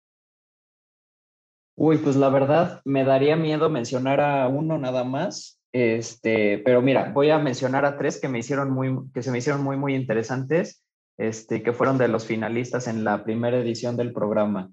Uy, 1.75 1.97
pues 1.97 2.15
la 2.15 2.29
verdad 2.29 2.81
me 2.86 3.03
daría 3.03 3.36
miedo 3.36 3.69
mencionar 3.69 4.21
a 4.21 4.47
uno 4.47 4.77
nada 4.77 5.03
más, 5.03 5.59
este, 5.71 6.59
pero 6.59 6.83
mira, 6.83 7.12
voy 7.12 7.31
a 7.31 7.39
mencionar 7.39 7.83
a 7.83 7.97
tres 7.97 8.21
que 8.21 8.29
me 8.29 8.39
hicieron 8.39 8.71
muy, 8.71 8.95
que 9.12 9.23
se 9.23 9.31
me 9.31 9.39
hicieron 9.39 9.63
muy, 9.63 9.75
muy 9.75 9.95
interesantes, 9.95 10.83
este, 11.17 11.63
que 11.63 11.73
fueron 11.73 11.97
de 11.97 12.07
los 12.07 12.25
finalistas 12.25 12.88
en 12.88 13.03
la 13.03 13.23
primera 13.23 13.57
edición 13.57 13.97
del 13.97 14.13
programa. 14.13 14.71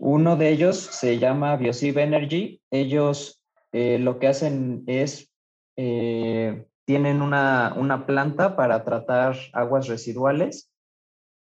Uno 0.00 0.36
de 0.36 0.48
ellos 0.48 0.76
se 0.78 1.20
llama 1.20 1.56
Biosive 1.56 2.02
Energy. 2.02 2.60
Ellos 2.72 3.40
eh, 3.70 4.00
lo 4.00 4.18
que 4.18 4.26
hacen 4.26 4.82
es, 4.88 5.30
eh, 5.76 6.66
tienen 6.84 7.22
una, 7.22 7.72
una 7.76 8.04
planta 8.04 8.56
para 8.56 8.82
tratar 8.82 9.36
aguas 9.52 9.86
residuales 9.86 10.71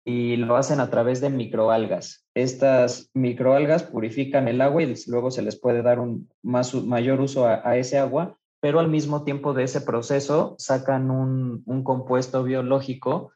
y 0.06 0.36
lo 0.36 0.58
hacen 0.58 0.80
a 0.80 0.90
través 0.90 1.22
de 1.22 1.30
microalgas. 1.30 2.26
Estas 2.34 3.10
microalgas 3.14 3.84
purifican 3.84 4.48
el 4.48 4.62
agua 4.62 4.84
y 4.84 4.96
luego 5.08 5.32
se 5.32 5.42
les 5.42 5.60
puede 5.60 5.82
dar 5.82 6.00
un 6.00 6.30
más, 6.42 6.74
mayor 6.74 7.22
uso 7.22 7.48
a 7.48 7.78
ese 7.78 7.98
agua 7.98 8.38
pero 8.64 8.80
al 8.80 8.88
mismo 8.88 9.26
tiempo 9.26 9.54
de 9.54 9.66
ese 9.66 9.82
proceso 9.82 10.56
sacan 10.58 11.12
un, 11.12 11.84
compuesto 11.84 12.46
biológico 12.46 13.34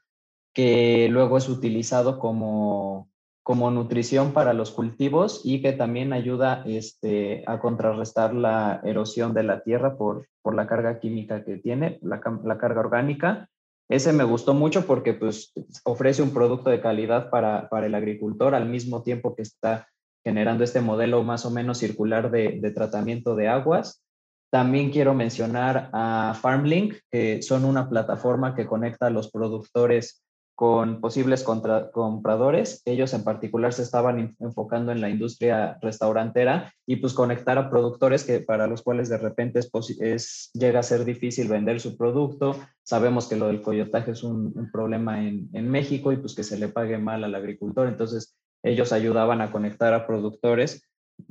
que 0.53 1.09
luego 1.11 1.37
es 1.37 1.49
utilizado 1.49 2.17
como, 2.17 3.09
como 3.43 3.69
nutrición 3.69 4.31
para 4.31 4.53
los 4.53 4.71
cultivos 4.71 5.41
y 5.43 5.61
que 5.61 5.73
también 5.73 6.13
ayuda 6.13 6.63
este, 6.65 7.43
a 7.45 7.59
contrarrestar 7.59 8.33
la 8.33 8.79
erosión 8.85 9.33
de 9.33 9.43
la 9.43 9.63
tierra 9.63 9.97
por, 9.97 10.29
por 10.41 10.55
la 10.55 10.65
carga 10.65 10.97
química 10.97 11.43
que 11.43 11.57
tiene, 11.57 11.99
la, 12.01 12.21
carga 12.21 12.79
orgánica. 12.79 13.49
Ese 13.89 14.11
me 14.11 14.23
gustó 14.23 14.53
mucho 14.53 14.85
porque 14.85 15.13
pues, 15.13 15.53
ofrece 15.83 16.21
un 16.21 16.33
producto 16.33 16.69
de 16.69 16.81
calidad 16.81 17.29
para, 17.29 17.69
para 17.69 17.85
el 17.87 17.95
agricultor 17.95 18.53
al 18.53 18.67
mismo 18.67 19.01
tiempo 19.01 19.35
que 19.35 19.43
está 19.43 19.87
generando 20.25 20.63
este 20.63 20.81
modelo 20.81 21.23
más 21.23 21.45
o 21.45 21.51
menos 21.51 21.77
circular 21.77 22.29
de, 22.29 22.59
de 22.61 22.71
tratamiento 22.71 23.35
de 23.35 23.47
aguas. 23.47 24.03
También 24.51 24.91
quiero 24.91 25.13
mencionar 25.13 25.89
a 25.93 26.33
FarmLink, 26.39 26.95
que 27.09 27.41
son 27.41 27.65
una 27.65 27.89
plataforma 27.89 28.55
que 28.55 28.65
conecta 28.65 29.07
a 29.07 29.09
los 29.09 29.31
productores 29.31 30.23
con 30.57 31.01
posibles 31.01 31.43
compradores. 31.43 32.81
Ellos 32.85 33.13
en 33.13 33.23
particular 33.23 33.73
se 33.73 33.83
estaban 33.83 34.35
enfocando 34.39 34.91
en 34.91 35.01
la 35.01 35.09
industria 35.11 35.77
restaurantera 35.83 36.73
y 36.87 36.95
pues 36.95 37.13
conectar 37.13 37.59
a 37.59 37.69
productores 37.69 38.23
que 38.23 38.39
para 38.39 38.65
los 38.65 38.81
cuales 38.81 39.07
de 39.07 39.19
repente 39.19 39.59
es, 39.99 40.49
llega 40.55 40.79
a 40.79 40.83
ser 40.83 41.05
difícil 41.05 41.47
vender 41.47 41.79
su 41.79 41.95
producto. 41.95 42.55
Sabemos 42.81 43.27
que 43.27 43.35
lo 43.35 43.45
del 43.45 43.61
coyotaje 43.61 44.09
es 44.09 44.23
un, 44.23 44.71
problema 44.73 45.23
en, 45.23 45.47
en, 45.53 45.69
México 45.69 46.11
y 46.11 46.17
pues 46.17 46.33
que 46.33 46.43
se 46.43 46.57
le 46.57 46.69
pague 46.69 46.97
mal 46.97 47.23
al 47.23 47.35
agricultor. 47.35 47.87
Entonces 47.87 48.35
ellos 48.63 48.91
ayudaban 48.91 49.41
a 49.41 49.51
conectar 49.51 49.93
a 49.93 50.07
productores 50.07 50.81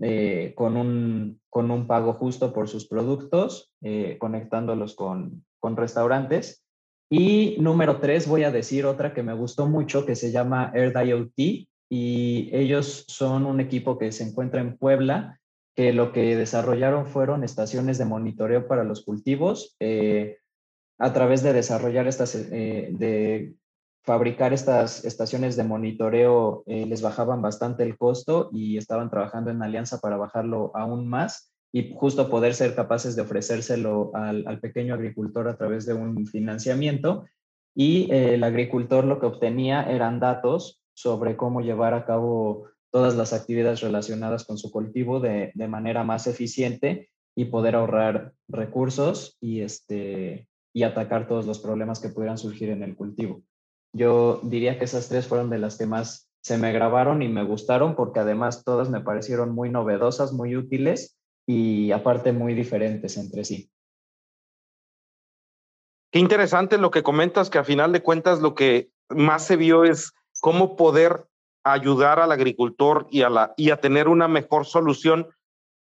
eh, 0.03 0.53
con, 0.55 0.77
un, 0.77 1.41
con 1.51 1.73
un 1.73 1.89
pago 1.89 2.13
justo 2.13 2.53
por 2.53 2.69
sus 2.69 2.87
productos, 2.87 3.73
eh, 3.83 4.19
conectándolos 4.21 4.95
con, 4.95 5.45
con 5.59 5.77
restaurantes. 5.77 6.63
Y 7.09 7.57
número 7.61 8.01
tres, 8.01 8.27
voy 8.27 8.45
a 8.45 8.51
decir 8.51 8.85
otra 8.87 9.15
que 9.15 9.23
me 9.23 9.35
gustó 9.35 9.67
mucho, 9.67 10.05
que 10.05 10.17
se 10.17 10.33
llama 10.33 10.73
AirDIoT, 10.75 11.69
y 11.89 12.51
ellos 12.53 13.05
son 13.07 13.47
un 13.47 13.61
equipo 13.61 13.97
que 13.97 14.11
se 14.11 14.25
encuentra 14.25 14.61
en 14.61 14.77
Puebla, 14.77 15.39
que 15.75 15.93
lo 15.93 16.13
que 16.13 16.37
desarrollaron 16.37 17.07
fueron 17.07 17.45
estaciones 17.45 17.99
de 17.99 18.07
monitoreo 18.07 18.67
para 18.67 18.83
los 18.83 19.05
cultivos. 19.05 19.77
Eh, 19.79 20.39
a 20.99 21.13
través 21.13 21.43
de 21.43 21.53
desarrollar 21.53 22.09
estas, 22.09 22.33
de 22.51 23.55
fabricar 24.07 24.53
estas 24.53 25.05
estaciones 25.05 25.57
de 25.57 25.65
monitoreo 25.65 26.63
eh, 26.67 26.87
les 26.87 27.03
bajaban 27.03 27.43
bastante 27.43 27.83
el 27.83 27.99
costo 27.99 28.51
y 28.53 28.79
estaban 28.79 29.11
trabajando 29.11 29.51
en 29.51 29.61
alianza 29.63 29.99
para 29.99 30.17
bajarlo 30.17 30.71
aún 30.75 31.09
más 31.09 31.53
y 31.73 31.93
justo 31.95 32.31
poder 32.31 32.55
ser 32.55 32.75
capaces 32.75 33.17
de 33.17 33.23
ofrecérselo 33.23 34.11
al, 34.15 34.61
pequeño 34.61 34.95
agricultor 34.95 35.49
a 35.49 35.57
través 35.57 35.87
de 35.87 35.95
un 35.95 36.27
financiamiento. 36.27 37.27
Y 37.75 38.11
el 38.11 38.43
agricultor 38.45 39.05
lo 39.05 39.21
que 39.21 39.27
obtenía 39.27 39.83
eran 39.83 40.19
datos 40.19 40.81
sobre 40.95 41.37
cómo 41.37 41.61
llevar 41.61 41.93
a 41.93 42.07
cabo 42.07 42.69
todas 42.91 43.17
las 43.17 43.33
actividades 43.33 43.83
relacionadas 43.83 44.45
con 44.45 44.57
su 44.57 44.71
cultivo 44.71 45.21
de, 45.21 45.53
de 45.55 45.69
manera 45.69 46.03
más 46.03 46.27
eficiente 46.27 47.11
y 47.37 47.47
poder 47.47 47.77
ahorrar 47.77 48.33
recursos 48.49 49.37
y, 49.41 49.61
este, 49.61 50.49
y 50.73 50.85
atacar 50.85 51.29
todos 51.29 51.47
los 51.47 51.59
problemas 51.59 52.01
que 52.01 52.09
pudieran 52.09 52.39
surgir 52.39 52.71
en 52.71 52.83
el 52.83 52.97
cultivo. 52.97 53.43
Yo 53.93 54.41
diría 54.43 54.79
que 54.79 54.87
esas 54.87 55.09
tres 55.09 55.27
fueron 55.27 55.51
de 55.51 55.59
las 55.59 55.77
que 55.77 55.87
más 55.87 56.31
se 56.43 56.59
me 56.59 56.73
grabaron 56.73 57.23
y 57.23 57.29
me 57.29 57.45
gustaron 57.45 57.97
porque 57.97 58.21
además 58.21 58.65
todas 58.65 58.89
me 58.89 59.01
parecieron 59.01 59.55
muy 59.55 59.71
novedosas, 59.71 60.33
muy 60.33 60.57
útiles 60.57 61.16
y 61.47 61.93
aparte 61.93 62.33
muy 62.33 62.55
diferentes 62.55 63.17
entre 63.17 63.45
sí. 63.45 63.71
Qué 66.13 66.19
interesante 66.19 66.79
lo 66.79 66.91
que 66.91 67.03
comentas, 67.03 67.51
que 67.51 67.59
a 67.59 67.65
final 67.65 67.93
de 67.93 68.03
cuentas 68.03 68.41
lo 68.41 68.55
que 68.55 68.91
más 69.09 69.47
se 69.47 69.57
vio 69.57 69.85
es 69.85 70.13
cómo 70.41 70.77
poder 70.77 71.27
ayudar 71.65 72.21
al 72.21 72.33
agricultor 72.33 73.07
y 73.11 73.23
a, 73.23 73.31
la, 73.31 73.55
y 73.57 73.71
a 73.71 73.81
tener 73.81 74.09
una 74.09 74.29
mejor 74.29 74.67
solución 74.67 75.29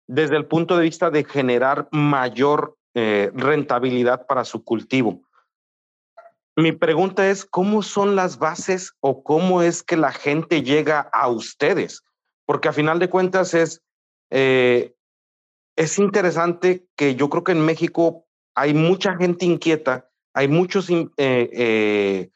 desde 0.07 0.37
el 0.37 0.45
punto 0.45 0.77
de 0.77 0.83
vista 0.83 1.09
de 1.09 1.23
generar 1.23 1.89
mayor 1.91 2.77
eh, 2.95 3.31
rentabilidad 3.33 4.25
para 4.25 4.45
su 4.45 4.63
cultivo. 4.63 5.21
Mi 6.55 6.71
pregunta 6.71 7.29
es, 7.29 7.45
¿cómo 7.45 7.83
son 7.83 8.15
las 8.15 8.39
bases 8.39 8.93
o 8.99 9.21
cómo 9.21 9.61
es 9.61 9.83
que 9.83 9.97
la 9.97 10.11
gente 10.11 10.63
llega 10.63 11.01
a 11.13 11.27
ustedes? 11.27 12.03
Porque 12.45 12.69
a 12.69 12.73
final 12.73 12.97
de 12.97 13.09
cuentas 13.09 13.53
es, 13.53 13.83
eh, 14.31 14.95
es 15.77 15.99
interesante 15.99 16.87
que 16.97 17.15
yo 17.15 17.29
creo 17.29 17.43
que 17.43 17.51
en 17.53 17.63
México 17.63 18.25
hay 18.55 18.73
mucha 18.73 19.15
gente 19.15 19.45
inquieta, 19.45 20.09
hay 20.33 20.47
muchos 20.47 20.89
eh, 20.89 21.07
eh, 21.17 22.31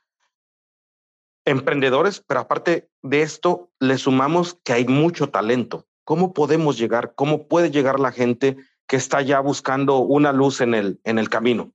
emprendedores, 1.46 2.24
pero 2.26 2.42
aparte 2.42 2.90
de 3.02 3.24
esto, 3.24 3.72
le 3.80 3.98
sumamos 3.98 4.60
que 4.64 4.74
hay 4.74 4.86
mucho 4.86 5.30
talento. 5.30 5.88
¿Cómo 6.04 6.34
podemos 6.34 6.78
llegar? 6.78 7.14
¿Cómo 7.16 7.48
puede 7.48 7.72
llegar 7.72 8.00
la 8.00 8.12
gente 8.12 8.58
que 8.88 8.96
está 8.96 9.24
ya 9.24 9.40
buscando 9.40 9.98
una 9.98 10.32
luz 10.32 10.62
en 10.62 10.76
el, 10.76 11.00
en 11.04 11.18
el 11.18 11.30
camino? 11.30 11.74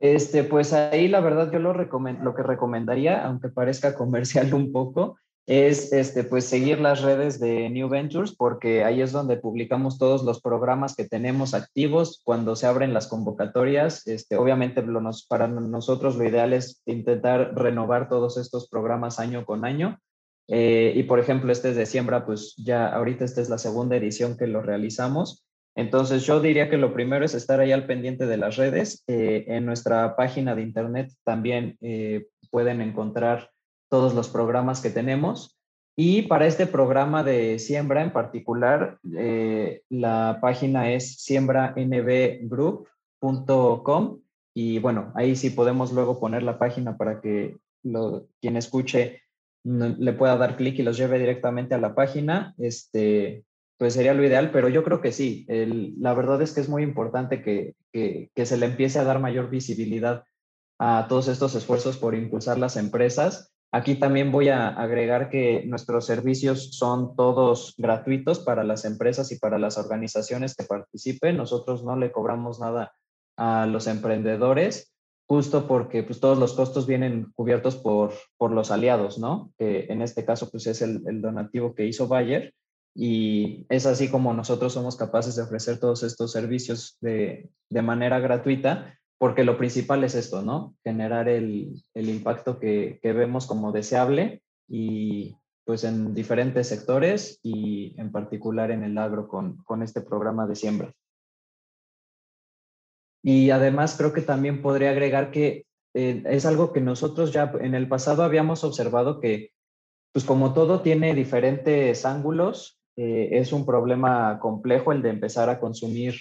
Este, 0.00 0.42
pues 0.42 0.72
ahí 0.72 1.06
la 1.06 1.20
verdad 1.20 1.52
yo 1.52 1.60
lo, 1.60 1.72
lo 1.72 2.34
que 2.34 2.42
recomendaría, 2.42 3.24
aunque 3.24 3.48
parezca 3.48 3.94
comercial 3.94 4.52
un 4.54 4.72
poco, 4.72 5.16
es 5.46 5.92
este, 5.92 6.24
pues 6.24 6.44
seguir 6.46 6.80
las 6.80 7.02
redes 7.02 7.38
de 7.38 7.68
New 7.70 7.88
Ventures 7.88 8.34
porque 8.34 8.82
ahí 8.84 9.02
es 9.02 9.12
donde 9.12 9.36
publicamos 9.36 9.98
todos 9.98 10.24
los 10.24 10.40
programas 10.40 10.96
que 10.96 11.04
tenemos 11.04 11.52
activos 11.52 12.22
cuando 12.24 12.56
se 12.56 12.66
abren 12.66 12.94
las 12.94 13.06
convocatorias. 13.06 14.06
Este, 14.06 14.36
obviamente 14.36 14.82
para 15.28 15.48
nosotros 15.48 16.16
lo 16.16 16.24
ideal 16.24 16.52
es 16.52 16.82
intentar 16.86 17.54
renovar 17.54 18.08
todos 18.08 18.38
estos 18.38 18.68
programas 18.68 19.18
año 19.18 19.44
con 19.44 19.64
año. 19.64 19.98
Eh, 20.48 20.92
y 20.94 21.04
por 21.04 21.20
ejemplo, 21.20 21.52
este 21.52 21.70
es 21.70 21.76
de 21.76 21.86
siembra, 21.86 22.26
pues 22.26 22.54
ya 22.56 22.88
ahorita 22.88 23.24
esta 23.24 23.40
es 23.40 23.48
la 23.48 23.58
segunda 23.58 23.96
edición 23.96 24.36
que 24.36 24.46
lo 24.46 24.60
realizamos 24.60 25.44
entonces, 25.76 26.24
yo 26.24 26.40
diría 26.40 26.70
que 26.70 26.76
lo 26.76 26.94
primero 26.94 27.24
es 27.24 27.34
estar 27.34 27.58
ahí 27.60 27.72
al 27.72 27.86
pendiente 27.86 28.26
de 28.26 28.36
las 28.36 28.56
redes. 28.56 29.02
Eh, 29.08 29.44
en 29.48 29.66
nuestra 29.66 30.14
página 30.16 30.54
de 30.54 30.62
internet 30.62 31.10
también 31.24 31.76
eh, 31.80 32.26
pueden 32.50 32.80
encontrar 32.80 33.50
todos 33.94 34.12
los 34.12 34.28
programas 34.28 34.80
que 34.80 34.90
tenemos. 34.90 35.56
Y 35.94 36.22
para 36.22 36.48
este 36.48 36.66
programa 36.66 37.22
de 37.22 37.60
siembra 37.60 38.02
en 38.02 38.12
particular, 38.12 38.98
eh, 39.16 39.82
la 39.88 40.40
página 40.42 40.90
es 40.90 41.22
siembranbgroup.com. 41.22 44.18
Y 44.52 44.80
bueno, 44.80 45.12
ahí 45.14 45.36
sí 45.36 45.50
podemos 45.50 45.92
luego 45.92 46.18
poner 46.18 46.42
la 46.42 46.58
página 46.58 46.96
para 46.96 47.20
que 47.20 47.56
quien 48.40 48.56
escuche 48.56 49.22
le 49.62 50.12
pueda 50.14 50.36
dar 50.38 50.56
clic 50.56 50.76
y 50.80 50.82
los 50.82 50.96
lleve 50.96 51.20
directamente 51.20 51.76
a 51.76 51.78
la 51.78 51.94
página, 51.94 52.52
este, 52.58 53.44
pues 53.78 53.94
sería 53.94 54.14
lo 54.14 54.24
ideal, 54.24 54.50
pero 54.50 54.68
yo 54.68 54.82
creo 54.82 55.00
que 55.00 55.12
sí. 55.12 55.46
la 56.00 56.14
verdad 56.14 56.42
es 56.42 56.52
que 56.52 56.62
es 56.62 56.68
muy 56.68 56.82
importante 56.82 57.44
que, 57.44 57.76
que, 57.92 58.28
se 58.44 58.56
le 58.56 58.66
empiece 58.66 58.98
a 58.98 59.04
dar 59.04 59.20
mayor 59.20 59.50
visibilidad 59.50 60.24
a 60.80 61.06
todos 61.08 61.28
estos 61.28 61.54
esfuerzos 61.54 61.96
por 61.96 62.16
impulsar 62.16 62.58
las 62.58 62.76
empresas. 62.76 63.53
Aquí 63.74 63.96
también 63.96 64.30
voy 64.30 64.50
a 64.50 64.68
agregar 64.68 65.30
que 65.30 65.64
nuestros 65.66 66.06
servicios 66.06 66.76
son 66.76 67.16
todos 67.16 67.74
gratuitos 67.76 68.38
para 68.38 68.62
las 68.62 68.84
empresas 68.84 69.32
y 69.32 69.38
para 69.40 69.58
las 69.58 69.78
organizaciones 69.78 70.54
que 70.54 70.62
participen. 70.62 71.36
Nosotros 71.36 71.82
no 71.82 71.96
le 71.96 72.12
cobramos 72.12 72.60
nada 72.60 72.92
a 73.36 73.66
los 73.66 73.88
emprendedores 73.88 74.94
justo 75.26 75.66
porque 75.66 76.04
pues, 76.04 76.20
todos 76.20 76.38
los 76.38 76.52
costos 76.52 76.86
vienen 76.86 77.32
cubiertos 77.34 77.74
por, 77.74 78.12
por 78.36 78.52
los 78.52 78.70
aliados, 78.70 79.18
¿no? 79.18 79.52
Que 79.58 79.86
en 79.88 80.02
este 80.02 80.24
caso 80.24 80.52
pues, 80.52 80.68
es 80.68 80.80
el, 80.80 81.02
el, 81.08 81.20
donativo 81.20 81.74
que 81.74 81.84
hizo 81.84 82.06
Bayer 82.06 82.54
y 82.94 83.66
es 83.70 83.86
así 83.86 84.08
como 84.08 84.32
nosotros 84.34 84.72
somos 84.72 84.94
capaces 84.94 85.34
de 85.34 85.42
ofrecer 85.42 85.80
todos 85.80 86.04
estos 86.04 86.30
servicios 86.30 86.96
de, 87.00 87.50
de 87.70 87.82
manera 87.82 88.20
gratuita, 88.20 89.00
porque 89.24 89.42
lo 89.42 89.56
principal 89.56 90.04
es 90.04 90.14
esto, 90.14 90.42
¿no? 90.42 90.76
Generar 90.84 91.30
el, 91.30 91.82
el 91.94 92.10
impacto 92.10 92.60
que, 92.60 92.98
que 93.00 93.14
vemos 93.14 93.46
como 93.46 93.72
deseable 93.72 94.42
y 94.68 95.34
pues 95.64 95.84
en 95.84 96.12
diferentes 96.14 96.68
sectores 96.68 97.40
y 97.42 97.98
en 97.98 98.12
particular 98.12 98.70
en 98.70 98.84
el 98.84 98.98
agro 98.98 99.26
con, 99.26 99.56
con 99.64 99.82
este 99.82 100.02
programa 100.02 100.46
de 100.46 100.56
siembra. 100.56 100.92
Y 103.22 103.48
además 103.48 103.96
creo 103.96 104.12
que 104.12 104.20
también 104.20 104.60
podría 104.60 104.90
agregar 104.90 105.30
que 105.30 105.64
eh, 105.94 106.22
es 106.26 106.44
algo 106.44 106.74
que 106.74 106.82
nosotros 106.82 107.32
ya 107.32 107.50
en 107.62 107.74
el 107.74 107.88
pasado 107.88 108.24
habíamos 108.24 108.62
observado 108.62 109.20
que, 109.20 109.52
pues 110.12 110.26
como 110.26 110.52
todo 110.52 110.82
tiene 110.82 111.14
diferentes 111.14 112.04
ángulos, 112.04 112.78
eh, 112.96 113.30
es 113.32 113.54
un 113.54 113.64
problema 113.64 114.38
complejo 114.38 114.92
el 114.92 115.00
de 115.00 115.08
empezar 115.08 115.48
a 115.48 115.60
consumir 115.60 116.14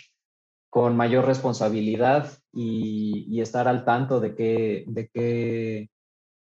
con 0.73 0.97
mayor 0.97 1.27
responsabilidad 1.27 2.31
y, 2.51 3.39
estar 3.39 3.67
al 3.67 3.85
tanto 3.85 4.19
de 4.19 4.33
qué, 4.33 4.85
de 4.87 5.07
qué 5.13 5.91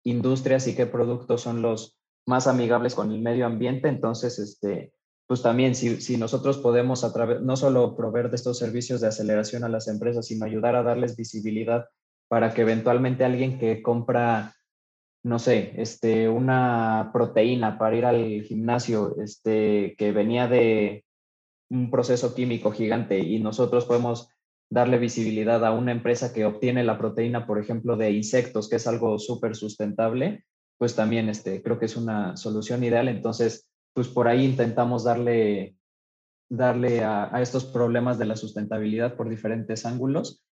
industrias 0.05 0.67
y 0.67 0.75
qué 0.75 0.85
productos 0.85 1.41
son 1.41 1.63
los 1.63 1.97
más 2.27 2.47
amigables 2.47 2.95
con 2.95 3.11
el 3.13 3.23
medio 3.23 3.47
ambiente. 3.47 3.89
Entonces, 3.89 4.39
este, 4.39 4.93
pues 5.27 5.41
también 5.41 5.75
si, 5.75 6.03
si 6.03 6.19
nosotros 6.19 6.59
podemos 6.59 7.03
a 7.03 7.15
través, 7.15 7.41
no 7.41 7.57
solo 7.57 7.97
proveer 7.97 8.29
de 8.29 8.37
estos 8.37 8.59
servicios 8.59 9.01
de 9.01 9.09
aceleración 9.09 9.65
a 9.65 9.71
las 9.71 9.89
empresas, 9.89 10.27
sino 10.27 10.45
ayudar 10.45 10.77
a 10.77 10.83
darles 10.83 11.17
visibilidad 11.17 11.87
para 12.29 12.53
que 12.53 12.61
eventualmente 12.61 13.25
alguien 13.25 13.59
que 13.59 13.81
compra, 13.81 14.55
no 15.23 15.39
sé, 15.39 15.73
este, 15.77 16.29
una 16.29 17.09
proteína 17.15 17.79
para 17.79 17.97
ir 17.97 18.05
al 18.05 18.43
gimnasio, 18.43 19.17
este, 19.19 19.95
que 19.97 20.13
venía 20.13 20.47
de 20.47 21.05
un 21.71 21.91
proceso 21.91 22.35
químico 22.35 22.73
gigante 22.73 23.19
y 23.19 23.41
nosotros 23.41 23.87
podemos 23.87 24.29
darle 24.71 24.99
visibilidad 24.99 25.65
a 25.65 25.73
una 25.73 25.93
empresa 25.93 26.33
que 26.33 26.45
obtiene 26.45 26.85
la 26.85 26.99
proteína, 26.99 27.47
por 27.47 27.59
ejemplo, 27.59 27.97
de 27.97 28.13
insectos, 28.13 28.69
que 28.69 28.77
es 28.77 28.87
algo 28.87 29.19
súper 29.19 29.57
sustentable, 29.57 30.45
pues 30.79 30.95
también 30.95 31.29
este, 31.29 31.63
creo 31.63 31.79
que 31.79 31.87
es 31.87 31.97
una 31.97 32.37
solución 32.37 32.85
ideal. 32.85 33.09
Entonces, 33.09 33.69
pues 33.93 34.09
por 34.09 34.29
ahí 34.29 34.45
intentamos 34.45 35.05
darle, 35.05 35.77
darle 36.49 37.05
a, 37.05 37.31
estos 37.43 37.65
problemas 37.65 38.19
de 38.19 38.27
la 38.27 38.37
sustentabilidad 38.37 39.17
por 39.17 39.29
diferentes 39.29 39.85
ángulos. 39.85 40.43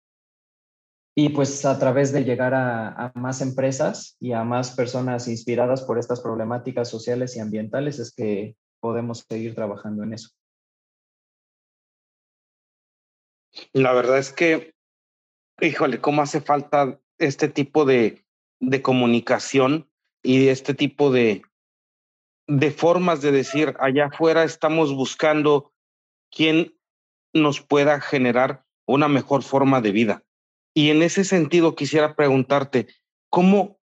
Y 1.17 1.31
pues 1.31 1.65
a 1.65 1.79
través 1.79 2.13
de 2.13 2.25
llegar 2.25 2.55
a, 2.55 3.13
más 3.15 3.41
empresas 3.41 4.17
y 4.21 4.33
a 4.33 4.45
más 4.45 4.73
personas 4.73 5.27
inspiradas 5.27 5.83
por 5.83 5.99
estas 5.99 6.21
problemáticas 6.21 6.89
sociales 6.89 7.37
y 7.37 7.41
ambientales 7.41 7.99
es 7.99 8.15
que 8.15 8.57
podemos 8.81 9.25
seguir 9.29 9.55
trabajando 9.55 10.05
en 10.05 10.13
eso. 10.13 10.38
La 13.73 13.93
verdad 13.93 14.19
es 14.19 14.33
que, 14.33 14.75
híjole, 15.61 16.01
cómo 16.01 16.23
hace 16.23 16.41
falta 16.41 17.01
este 17.19 17.49
tipo 17.49 17.85
de, 17.85 18.25
de 18.61 18.83
comunicación 18.83 19.89
y 20.23 20.49
este 20.49 20.75
tipo 20.75 21.11
de, 21.11 21.43
de 22.47 22.71
formas 22.71 23.21
de 23.21 23.33
decir, 23.33 23.75
allá 23.79 24.07
afuera 24.07 24.45
estamos 24.45 24.95
buscando 24.95 25.73
quién 26.31 26.75
nos 27.33 27.61
pueda 27.61 28.01
generar 28.01 28.65
una 28.87 29.09
mejor 29.09 29.43
forma 29.43 29.81
de 29.81 29.93
vida. 29.93 30.25
Y 30.75 30.91
en 30.91 31.03
ese 31.03 31.25
sentido 31.25 31.75
quisiera 31.75 32.15
preguntarte, 32.15 32.89
¿cómo, 33.31 33.79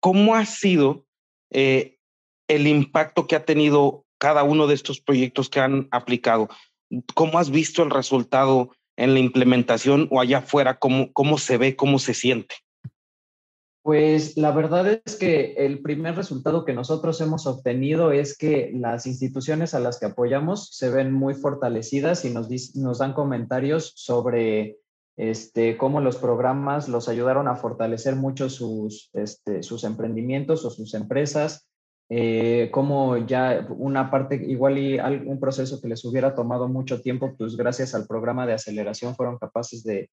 cómo 0.00 0.34
ha 0.34 0.44
sido 0.46 1.06
eh, 1.50 1.98
el 2.48 2.66
impacto 2.66 3.26
que 3.26 3.36
ha 3.36 3.44
tenido 3.44 4.06
cada 4.18 4.44
uno 4.44 4.66
de 4.66 4.74
estos 4.74 5.00
proyectos 5.00 5.48
que 5.48 5.60
han 5.60 5.88
aplicado? 5.90 6.48
¿Cómo 7.14 7.38
has 7.38 7.50
visto 7.50 7.82
el 7.82 7.90
resultado 7.90 8.70
en 8.96 9.14
la 9.14 9.20
implementación 9.20 10.08
o 10.10 10.20
allá 10.20 10.38
afuera? 10.38 10.78
¿Cómo, 10.78 11.12
cómo 11.12 11.38
se 11.38 11.58
ve, 11.58 11.76
cómo 11.76 11.98
se 11.98 12.14
siente? 12.14 12.56
Pues 13.84 14.38
la 14.38 14.50
verdad 14.50 15.02
es 15.04 15.16
que 15.16 15.52
el 15.58 15.82
primer 15.82 16.16
resultado 16.16 16.64
que 16.64 16.72
nosotros 16.72 17.20
hemos 17.20 17.46
obtenido 17.46 18.12
es 18.12 18.34
que 18.34 18.70
las 18.72 19.06
instituciones 19.06 19.74
a 19.74 19.80
las 19.80 20.00
que 20.00 20.06
apoyamos 20.06 20.70
se 20.74 20.88
ven 20.88 21.12
muy 21.12 21.34
fortalecidas 21.34 22.24
y 22.24 22.30
nos, 22.30 22.48
nos 22.76 22.98
dan 22.98 23.12
comentarios 23.12 23.92
sobre 23.94 24.78
este, 25.16 25.76
cómo 25.76 26.00
los 26.00 26.16
programas 26.16 26.88
los 26.88 27.10
ayudaron 27.10 27.46
a 27.46 27.56
fortalecer 27.56 28.16
mucho 28.16 28.48
sus, 28.48 29.10
este, 29.12 29.62
sus 29.62 29.84
emprendimientos 29.84 30.64
o 30.64 30.70
sus 30.70 30.94
empresas, 30.94 31.68
eh, 32.16 32.70
cómo 32.70 33.16
ya 33.18 33.66
una 33.70 34.10
parte, 34.10 34.36
igual 34.36 34.78
y 34.78 34.98
un 34.98 35.40
proceso 35.40 35.80
que 35.80 35.88
les 35.88 36.04
hubiera 36.04 36.34
tomado 36.34 36.68
mucho 36.68 37.00
tiempo, 37.00 37.34
pues 37.36 37.56
gracias 37.56 37.94
al 37.94 38.06
programa 38.06 38.46
de 38.46 38.52
aceleración 38.52 39.16
fueron 39.16 39.38
capaces 39.38 39.82
de 39.82 40.10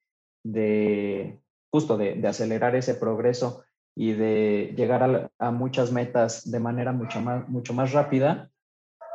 justo 1.71 1.97
de, 1.97 2.27
acelerar 2.27 2.75
ese 2.75 2.95
progreso 2.95 3.63
y 3.95 4.13
de 4.13 4.73
llegar 4.75 5.31
a, 5.37 5.51
muchas 5.51 5.91
metas 5.91 6.49
de 6.49 6.59
manera 6.59 6.91
mucho 6.91 7.21
más, 7.21 7.47
mucho 7.49 7.73
más 7.73 7.91
rápida. 7.93 8.49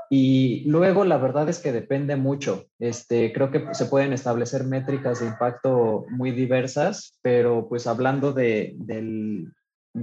Y 0.09 0.63
luego 0.69 1.05
la 1.05 1.19
verdad 1.19 1.49
es 1.49 1.59
que 1.59 1.73
depende 1.73 2.17
mucho. 2.17 2.67
Este, 2.79 3.33
creo 3.33 3.51
que 3.51 3.75
se 3.75 3.87
pueden 3.87 4.13
establecer 4.13 4.65
métricas 4.65 5.21
de 5.21 5.27
impacto 5.27 6.07
muy 6.11 6.31
diversas, 6.31 7.19
pero 7.23 7.69
pues 7.69 7.87
hablando 7.87 8.33
de, 8.33 8.75
del, 8.77 9.53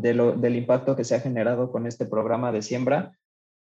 del 0.01 0.55
impacto 0.55 0.95
que 0.95 1.03
se 1.03 1.15
ha 1.15 1.19
generado 1.19 1.71
con 1.71 1.85
este 1.85 2.05
programa 2.05 2.51
de 2.51 2.61
siembra, 2.61 3.17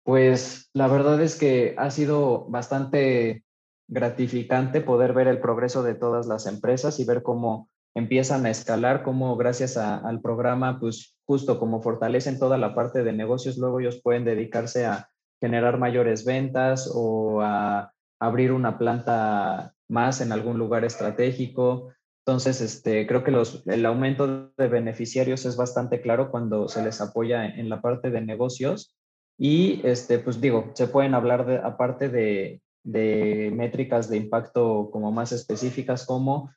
pues 0.05 0.71
la 0.73 0.87
verdad 0.87 1.21
es 1.21 1.37
que 1.39 1.75
ha 1.79 1.91
sido 1.91 2.47
bastante 2.49 3.45
gratificante 3.89 4.81
poder 4.81 5.13
ver 5.13 5.29
el 5.29 5.41
progreso 5.41 5.83
de 5.83 5.95
todas 5.95 6.27
las 6.27 6.47
empresas 6.47 7.01
y 7.01 7.05
ver 7.05 7.23
cómo 7.23 7.69
empiezan 7.95 8.45
a 8.47 8.51
escalar, 8.51 9.03
como 9.03 9.37
gracias 9.37 9.77
al 9.77 10.21
programa, 10.21 10.81
pues 10.81 11.17
justo 11.27 11.59
como 11.59 11.81
fortalecen 11.81 12.39
toda 12.39 12.59
la 12.59 12.75
parte 12.75 13.03
de 13.03 13.13
negocios, 13.13 13.57
luego 13.57 13.81
ellos 13.81 14.01
pueden 14.03 14.25
dedicarse 14.25 14.85
a 14.85 15.09
generar 15.41 15.79
mayores 15.79 16.25
ventas 16.25 16.91
o 16.95 17.41
a 17.41 17.93
abrir 18.21 18.53
una 18.53 18.79
planta 18.79 19.75
más 19.89 20.21
en 20.21 20.33
algún 20.33 20.59
lugar 20.59 20.85
estratégico. 20.85 21.93
Entonces, 22.27 22.61
este, 22.61 23.07
creo 23.07 23.23
que 23.23 23.31
los, 23.31 23.63
el 23.67 23.85
aumento 23.85 24.51
de 24.57 24.69
beneficiarios 24.69 25.45
es 25.45 25.57
bastante 25.57 26.01
claro 26.01 26.31
cuando 26.31 26.69
se 26.69 26.83
les 26.83 27.01
apoya 27.01 27.45
en, 27.45 27.69
la 27.69 27.83
parte 27.83 28.11
de 28.11 28.23
negocios. 28.23 28.97
Y, 29.39 29.81
este, 29.85 30.19
pues 30.19 30.41
digo, 30.41 30.71
se 30.75 30.87
pueden 30.87 31.15
hablar 31.15 31.45
de, 31.45 31.59
aparte 31.59 32.09
de, 32.09 32.63
de 32.83 33.51
métricas 33.55 34.09
de 34.09 34.17
impacto 34.17 34.89
como 34.91 35.13
más 35.13 35.33
específicas, 35.33 36.07
como 36.07 36.51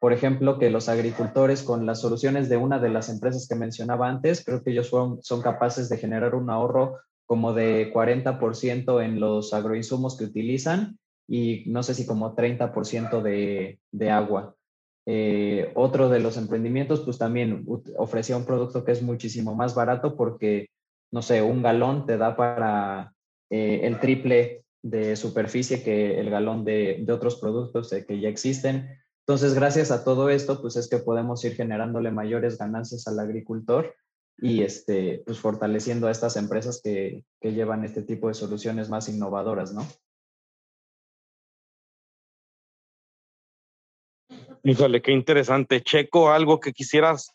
por 0.00 0.14
ejemplo, 0.14 0.58
que 0.58 0.70
los 0.70 0.88
agricultores 0.88 1.62
con 1.62 1.84
las 1.84 2.00
soluciones 2.00 2.48
de 2.48 2.56
una 2.56 2.78
de 2.78 2.88
las 2.88 3.10
empresas 3.10 3.46
que 3.46 3.54
mencionaba 3.54 4.08
antes, 4.08 4.42
creo 4.42 4.62
que 4.62 4.70
ellos 4.70 4.88
son 4.88 5.42
capaces 5.42 5.90
de 5.90 5.98
generar 5.98 6.34
un 6.34 6.48
ahorro 6.48 6.96
como 7.26 7.52
de 7.52 7.92
40% 7.92 9.04
en 9.04 9.20
los 9.20 9.52
agroinsumos 9.52 10.16
que 10.16 10.24
utilizan 10.24 10.98
y 11.28 11.64
no 11.66 11.82
sé 11.82 11.94
si 11.94 12.06
como 12.06 12.34
30% 12.34 13.20
de, 13.20 13.78
de 13.92 14.10
agua. 14.10 14.56
Eh, 15.12 15.72
otro 15.74 16.08
de 16.08 16.20
los 16.20 16.36
emprendimientos, 16.36 17.00
pues 17.00 17.18
también 17.18 17.66
ofrecía 17.96 18.36
un 18.36 18.44
producto 18.44 18.84
que 18.84 18.92
es 18.92 19.02
muchísimo 19.02 19.56
más 19.56 19.74
barato 19.74 20.16
porque, 20.16 20.68
no 21.10 21.20
sé, 21.20 21.42
un 21.42 21.62
galón 21.62 22.06
te 22.06 22.16
da 22.16 22.36
para 22.36 23.12
eh, 23.50 23.80
el 23.82 23.98
triple 23.98 24.62
de 24.82 25.16
superficie 25.16 25.82
que 25.82 26.20
el 26.20 26.30
galón 26.30 26.64
de, 26.64 27.02
de 27.04 27.12
otros 27.12 27.40
productos 27.40 27.92
que 28.06 28.20
ya 28.20 28.28
existen. 28.28 29.00
Entonces, 29.26 29.54
gracias 29.54 29.90
a 29.90 30.04
todo 30.04 30.30
esto, 30.30 30.60
pues 30.60 30.76
es 30.76 30.88
que 30.88 30.98
podemos 30.98 31.44
ir 31.44 31.56
generándole 31.56 32.12
mayores 32.12 32.56
ganancias 32.56 33.08
al 33.08 33.18
agricultor 33.18 33.96
y 34.38 34.62
este, 34.62 35.24
pues 35.26 35.40
fortaleciendo 35.40 36.06
a 36.06 36.12
estas 36.12 36.36
empresas 36.36 36.80
que, 36.84 37.24
que 37.40 37.52
llevan 37.52 37.84
este 37.84 38.02
tipo 38.02 38.28
de 38.28 38.34
soluciones 38.34 38.88
más 38.88 39.08
innovadoras, 39.08 39.74
¿no? 39.74 39.84
Híjole, 44.62 45.00
qué 45.00 45.12
interesante. 45.12 45.82
Checo, 45.82 46.30
algo 46.30 46.60
que 46.60 46.72
quisieras 46.72 47.34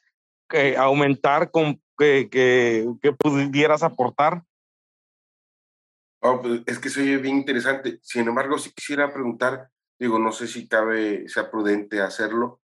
aumentar 0.77 1.51
que, 1.97 2.29
que, 2.29 3.13
pudieras 3.13 3.83
aportar? 3.83 4.43
Oh, 6.21 6.41
pues 6.41 6.61
es 6.65 6.79
que 6.79 6.89
soy 6.89 7.17
bien 7.17 7.38
interesante. 7.38 7.99
Sin 8.01 8.27
embargo, 8.27 8.57
si 8.57 8.71
quisiera 8.71 9.13
preguntar, 9.13 9.69
digo, 9.99 10.19
no 10.19 10.31
sé 10.31 10.47
si 10.47 10.67
cabe, 10.67 11.27
sea 11.29 11.49
prudente 11.49 12.01
hacerlo, 12.01 12.61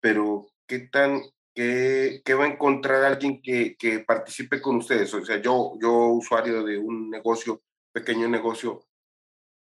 pero 0.00 0.46
¿qué 0.66 0.80
tan, 0.80 1.22
qué, 1.54 2.22
qué 2.24 2.34
va 2.34 2.44
a 2.44 2.48
encontrar 2.48 3.04
alguien 3.04 3.40
que, 3.40 3.76
que, 3.76 4.00
participe 4.00 4.60
con 4.60 4.76
ustedes? 4.76 5.12
O 5.14 5.24
sea, 5.24 5.40
yo, 5.40 5.74
yo 5.80 5.92
usuario 6.08 6.64
de 6.64 6.78
un 6.78 7.10
negocio, 7.10 7.62
pequeño 7.92 8.28
negocio 8.28 8.84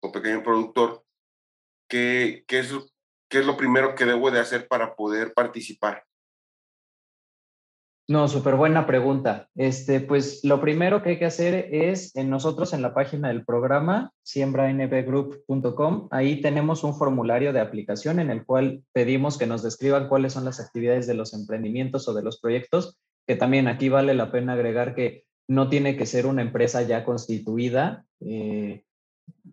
o 0.00 0.12
pequeño 0.12 0.42
productor, 0.42 1.04
¿qué, 1.88 2.44
qué, 2.46 2.60
es, 2.60 2.72
qué 3.34 3.40
es 3.40 3.46
lo 3.46 3.56
primero 3.56 3.96
que 3.96 4.04
debo 4.04 4.30
de 4.30 4.38
hacer 4.38 4.68
para 4.68 4.94
poder 4.94 5.34
participar? 5.34 6.04
No, 8.06 8.28
súper 8.28 8.54
buena 8.54 8.86
pregunta. 8.86 9.48
Este, 9.56 9.98
pues 10.00 10.44
lo 10.44 10.60
primero 10.60 11.02
que 11.02 11.10
hay 11.10 11.18
que 11.18 11.24
hacer 11.24 11.68
es 11.74 12.14
en 12.14 12.30
nosotros 12.30 12.72
en 12.72 12.80
la 12.80 12.94
página 12.94 13.26
del 13.26 13.44
programa 13.44 14.12
siembranbgroup.com, 14.22 16.06
ahí 16.12 16.42
tenemos 16.42 16.84
un 16.84 16.94
formulario 16.94 17.52
de 17.52 17.58
aplicación 17.58 18.20
en 18.20 18.30
el 18.30 18.46
cual 18.46 18.84
pedimos 18.92 19.36
que 19.36 19.48
nos 19.48 19.64
describan 19.64 20.06
cuáles 20.08 20.34
son 20.34 20.44
las 20.44 20.60
actividades 20.60 21.08
de 21.08 21.14
los 21.14 21.34
emprendimientos 21.34 22.06
o 22.06 22.14
de 22.14 22.22
los 22.22 22.38
proyectos, 22.38 23.00
que 23.26 23.34
también 23.34 23.66
aquí 23.66 23.88
vale 23.88 24.14
la 24.14 24.30
pena 24.30 24.52
agregar 24.52 24.94
que 24.94 25.24
no 25.48 25.68
tiene 25.68 25.96
que 25.96 26.06
ser 26.06 26.26
una 26.26 26.42
empresa 26.42 26.82
ya 26.82 27.04
constituida, 27.04 28.04
eh, 28.20 28.84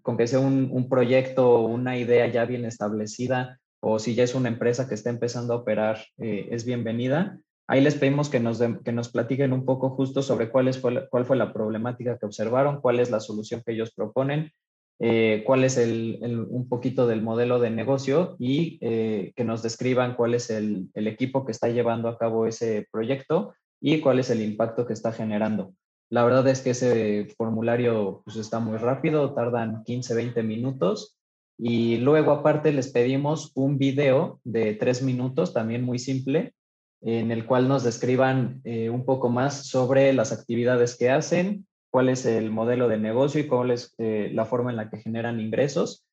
con 0.04 0.17
que 0.17 0.28
sea 0.28 0.39
un, 0.39 0.70
un 0.72 0.88
proyecto 0.88 1.50
o 1.50 1.65
una 1.65 1.98
idea 1.98 2.28
ya 2.28 2.46
bien 2.46 2.65
establecida, 2.65 3.58
o 3.82 4.00
si 4.00 4.15
ya 4.15 4.24
es 4.24 4.36
una 4.36 4.50
empresa 4.50 4.88
que 4.88 4.96
está 4.96 5.10
empezando 5.10 5.54
a 5.54 5.58
operar, 5.58 6.00
eh, 6.17 6.48
es 6.52 6.63
bienvenida 6.63 7.41
Ahí 7.72 7.80
les 7.80 7.96
pedimos 7.96 8.28
que 8.28 8.41
nos, 8.41 8.62
que 8.84 8.91
nos 8.91 9.08
platiquen 9.08 9.54
un 9.54 9.63
poco 9.63 9.91
justo 9.91 10.22
sobre 10.22 10.50
cuál, 10.50 10.74
fue, 10.74 11.08
cuál 11.08 11.24
fue 11.24 11.38
la 11.38 11.54
problemática 11.54 12.17
que 12.17 12.26
observaron, 12.26 12.82
cuál 12.82 13.00
es 13.00 13.10
la 13.10 13.22
solución 13.22 13.63
que 13.65 13.72
ellos 13.72 13.94
proponen, 13.96 14.52
eh, 15.00 15.44
cuál 15.46 15.63
es 15.63 15.78
el, 15.78 16.48
un 16.50 16.67
poquito 16.67 17.08
del 17.08 17.22
modelo 17.22 17.60
de 17.60 17.70
negocio 17.70 18.36
y 18.39 18.78
eh, 18.82 19.32
que 19.38 19.46
nos 19.46 19.63
describan 19.63 20.17
cuál 20.17 20.34
es 20.34 20.50
el, 20.50 20.89
el, 20.96 21.08
equipo 21.08 21.46
que 21.46 21.54
está 21.54 21.70
llevando 21.70 22.10
a 22.10 22.17
cabo 22.17 22.46
ese 22.46 22.89
proyecto 22.91 23.54
y 23.80 24.02
cuál 24.02 24.20
es 24.20 24.30
el 24.30 24.41
impacto 24.41 24.86
que 24.86 24.91
está 24.91 25.13
generando. 25.13 25.74
La 26.10 26.26
verdad 26.26 26.46
es 26.50 26.60
que 26.60 26.72
ese 26.72 27.30
formulario 27.38 28.22
pues, 28.26 28.36
está 28.36 28.60
muy 28.60 28.78
rápido, 28.80 29.34
tardan 29.34 29.86
15, 29.86 30.13
20 30.13 30.44
minutos 30.44 31.21
y 31.58 31.98
luego 31.98 32.32
aparte 32.32 32.72
les 32.72 32.92
pedimos 32.92 33.52
un 33.56 33.78
video 33.78 34.40
de 34.44 34.74
tres 34.74 35.02
minutos, 35.02 35.54
también 35.54 35.84
muy 35.84 36.00
simple, 36.00 36.54
en 37.02 37.32
el 37.32 37.46
cual 37.46 37.68
nos 37.68 37.84
describan 37.84 38.62
eh, 38.64 38.90
un 38.90 39.06
poco 39.06 39.30
más 39.30 39.68
sobre 39.68 40.14
las 40.14 40.32
actividades 40.32 40.98
que 40.98 41.10
hacen, 41.10 41.66
cuál 41.90 42.10
es 42.10 42.26
el 42.26 42.52
modelo 42.52 42.88
de 42.88 42.98
negocio 42.98 43.42
y 43.42 43.48
cuál 43.48 43.72
es 43.72 43.94
eh, 43.98 44.30
la 44.34 44.46
forma 44.46 44.70
en 44.70 44.78
la 44.78 44.90
que 44.90 44.98
generan 44.98 45.40
ingresos 45.40 46.06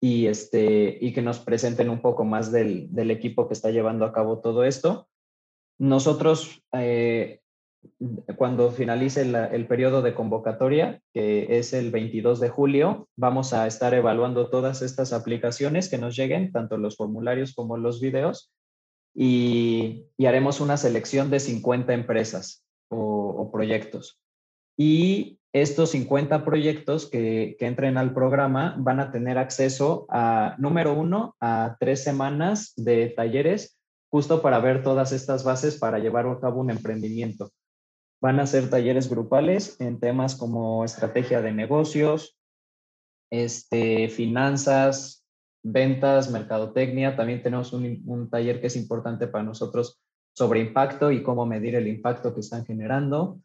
y, 0.00 0.26
este, 0.26 0.98
y 1.00 1.12
que 1.12 1.22
nos 1.22 1.38
presenten 1.38 1.90
un 1.90 2.00
poco 2.00 2.24
más 2.24 2.50
del, 2.50 2.92
del 2.92 3.10
equipo 3.10 3.46
que 3.46 3.54
está 3.54 3.70
llevando 3.70 4.04
a 4.04 4.12
cabo 4.12 4.40
todo 4.40 4.64
esto. 4.64 5.06
Nosotros, 5.78 6.62
eh, 6.72 7.40
cuando 8.36 8.70
finalice 8.70 9.22
el 9.22 9.66
periodo 9.66 10.02
de 10.02 10.14
convocatoria, 10.14 11.00
que 11.12 11.58
es 11.58 11.72
el 11.72 11.90
22 11.90 12.40
de 12.40 12.48
julio, 12.48 13.08
vamos 13.16 13.52
a 13.52 13.66
estar 13.66 13.94
evaluando 13.94 14.50
todas 14.50 14.82
estas 14.82 15.12
aplicaciones 15.12 15.88
que 15.88 15.98
nos 15.98 16.16
lleguen, 16.16 16.52
tanto 16.52 16.76
los 16.76 16.96
formularios 16.96 17.54
como 17.54 17.76
los 17.76 18.00
videos, 18.00 18.52
y, 19.14 20.06
haremos 20.26 20.60
una 20.60 20.76
selección 20.76 21.30
de 21.30 21.40
50 21.40 21.92
empresas 21.92 22.64
o, 22.88 23.50
proyectos. 23.52 24.18
Y 24.78 25.38
estos 25.52 25.90
50 25.90 26.44
proyectos 26.44 27.10
que, 27.10 27.56
que, 27.58 27.66
entren 27.66 27.98
al 27.98 28.14
programa 28.14 28.74
van 28.78 29.00
a 29.00 29.10
tener 29.10 29.36
acceso 29.36 30.06
a, 30.08 30.56
número 30.58 30.94
uno, 30.94 31.36
a 31.40 31.76
tres 31.78 32.02
semanas 32.02 32.72
de 32.76 33.08
talleres 33.08 33.78
justo 34.10 34.42
para 34.42 34.60
ver 34.60 34.82
todas 34.82 35.12
estas 35.12 35.44
bases 35.44 35.76
para 35.78 35.98
llevar 35.98 36.26
a 36.26 36.38
cabo 36.40 36.60
un 36.60 36.70
emprendimiento. 36.70 37.50
Van 38.22 38.38
a 38.38 38.46
ser 38.46 38.70
talleres 38.70 39.10
grupales 39.10 39.80
en 39.80 39.98
temas 39.98 40.36
como 40.36 40.84
estrategia 40.84 41.42
de 41.42 41.52
negocios, 41.52 42.38
este, 43.32 44.08
finanzas, 44.08 45.26
ventas, 45.64 46.30
mercadotecnia. 46.30 47.16
También 47.16 47.42
tenemos 47.42 47.72
un, 47.72 48.30
taller 48.30 48.60
que 48.60 48.68
es 48.68 48.76
importante 48.76 49.26
para 49.26 49.42
nosotros 49.42 50.00
sobre 50.36 50.60
impacto 50.60 51.10
y 51.10 51.24
cómo 51.24 51.46
medir 51.46 51.74
el 51.74 51.88
impacto 51.88 52.32
que 52.32 52.40
están 52.40 52.64
generando. 52.64 53.40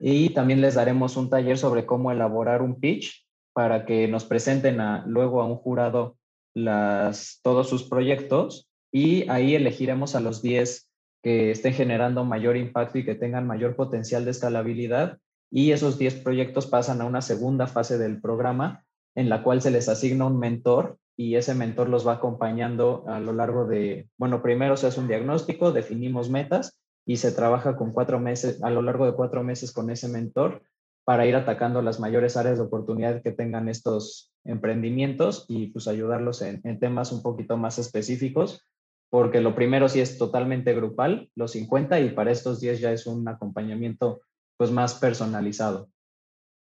Y 0.00 0.30
también 0.30 0.62
les 0.62 0.76
daremos 0.76 1.18
un 1.18 1.28
taller 1.28 1.58
sobre 1.58 1.84
cómo 1.84 2.10
elaborar 2.10 2.62
un 2.62 2.80
pitch 2.80 3.26
para 3.52 3.84
que 3.84 4.08
nos 4.08 4.24
presenten 4.24 4.78
luego 5.06 5.42
a 5.42 5.44
un 5.44 5.56
jurado 5.56 6.16
las, 6.54 7.40
todos 7.42 7.68
sus 7.68 7.84
proyectos 7.84 8.70
y 8.90 9.28
ahí 9.28 9.54
elegiremos 9.54 10.14
a 10.14 10.20
los 10.20 10.40
10 10.40 10.88
que 11.22 11.50
estén 11.50 11.72
generando 11.72 12.24
mayor 12.24 12.56
impacto 12.56 12.98
y 12.98 13.04
que 13.04 13.14
tengan 13.14 13.46
mayor 13.46 13.76
potencial 13.76 14.24
de 14.24 14.32
escalabilidad. 14.32 15.18
Y 15.50 15.70
esos 15.70 15.98
10 15.98 16.16
proyectos 16.16 16.66
pasan 16.66 17.00
a 17.00 17.04
una 17.04 17.22
segunda 17.22 17.66
fase 17.66 17.98
del 17.98 18.20
programa 18.20 18.84
en 19.14 19.28
la 19.28 19.42
cual 19.42 19.60
se 19.62 19.70
les 19.70 19.88
asigna 19.88 20.26
un 20.26 20.38
mentor 20.38 20.98
y 21.16 21.36
ese 21.36 21.54
mentor 21.54 21.88
los 21.88 22.06
va 22.06 22.14
acompañando 22.14 23.04
a 23.06 23.20
lo 23.20 23.32
largo 23.32 23.66
de, 23.66 24.08
bueno, 24.16 24.42
primero 24.42 24.76
se 24.76 24.86
hace 24.86 25.00
un 25.00 25.08
diagnóstico, 25.08 25.72
definimos 25.72 26.30
metas 26.30 26.78
y 27.04 27.16
se 27.16 27.32
trabaja 27.32 27.76
con 27.76 27.92
cuatro 27.92 28.18
meses, 28.18 28.62
a 28.62 28.70
lo 28.70 28.82
largo 28.82 29.06
de 29.06 29.12
cuatro 29.12 29.42
meses 29.44 29.72
con 29.72 29.90
ese 29.90 30.08
mentor 30.08 30.62
para 31.04 31.26
ir 31.26 31.34
atacando 31.34 31.82
las 31.82 32.00
mayores 32.00 32.36
áreas 32.36 32.58
de 32.58 32.64
oportunidad 32.64 33.22
que 33.22 33.32
tengan 33.32 33.68
estos 33.68 34.32
emprendimientos 34.44 35.44
y 35.48 35.66
pues 35.68 35.88
ayudarlos 35.88 36.42
en, 36.42 36.60
en 36.64 36.78
temas 36.78 37.12
un 37.12 37.22
poquito 37.22 37.56
más 37.56 37.78
específicos, 37.78 38.64
porque 39.12 39.42
lo 39.42 39.54
primero 39.54 39.90
sí 39.90 40.00
es 40.00 40.16
totalmente 40.16 40.72
grupal, 40.72 41.28
los 41.34 41.52
50, 41.52 42.00
y 42.00 42.12
para 42.12 42.32
estos 42.32 42.60
10 42.60 42.80
ya 42.80 42.92
es 42.92 43.06
un 43.06 43.28
acompañamiento 43.28 44.22
pues 44.56 44.70
más 44.70 44.94
personalizado. 44.94 45.90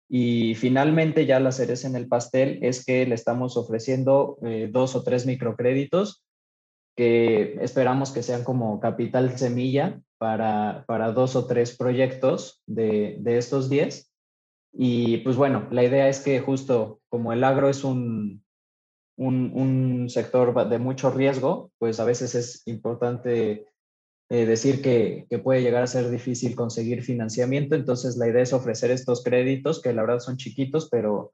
Y 0.09 0.57
finalmente 0.57 1.27
ya 1.27 1.39
la 1.39 1.53
cereza 1.53 1.87
en 1.87 1.95
el 1.95 2.09
pastel 2.09 2.59
es 2.63 2.85
que 2.85 3.07
le 3.07 3.15
estamos 3.15 3.57
ofreciendo 3.57 4.37
eh, 4.43 4.69
dos 4.69 4.97
o 4.97 5.05
tres 5.05 5.27
microcréditos 5.27 6.25
que 6.97 7.55
esperamos 7.63 8.11
que 8.11 8.25
sean 8.25 8.43
como 8.43 8.81
capital 8.81 9.39
semilla 9.39 10.01
para, 10.19 10.85
para 10.89 11.13
dos 11.13 11.37
o 11.37 11.47
tres 11.47 11.77
proyectos 11.77 12.65
de, 12.67 13.19
de 13.21 13.39
estos 13.39 13.71
diez. 13.71 14.11
Y 14.73 15.19
pues 15.19 15.37
bueno, 15.37 15.69
la 15.71 15.85
idea 15.85 16.09
es 16.09 16.19
que 16.19 16.41
justo 16.41 17.01
como 17.11 17.33
el 17.33 17.45
agro 17.45 17.69
es 17.69 17.85
un, 17.85 18.43
un, 19.21 20.09
sector 20.09 20.69
de 20.69 20.79
mucho 20.79 21.11
riesgo, 21.11 21.71
pues 21.79 22.01
a 22.01 22.05
veces 22.05 22.35
es 22.35 22.63
importante 22.67 23.67
eh, 24.31 24.47
decir 24.47 24.83
que, 24.83 25.27
que, 25.29 25.39
puede 25.39 25.63
llegar 25.63 25.83
a 25.83 25.87
ser 25.87 26.11
difícil 26.11 26.55
conseguir 26.57 27.03
financiamiento. 27.03 27.75
Entonces, 27.75 28.17
la 28.17 28.29
idea 28.29 28.43
es 28.43 28.53
ofrecer 28.53 28.91
estos 28.91 29.23
créditos, 29.23 29.83
que 29.83 29.93
la 29.93 30.03
verdad 30.03 30.21
son 30.21 30.37
chiquitos, 30.37 30.89
pero 30.91 31.33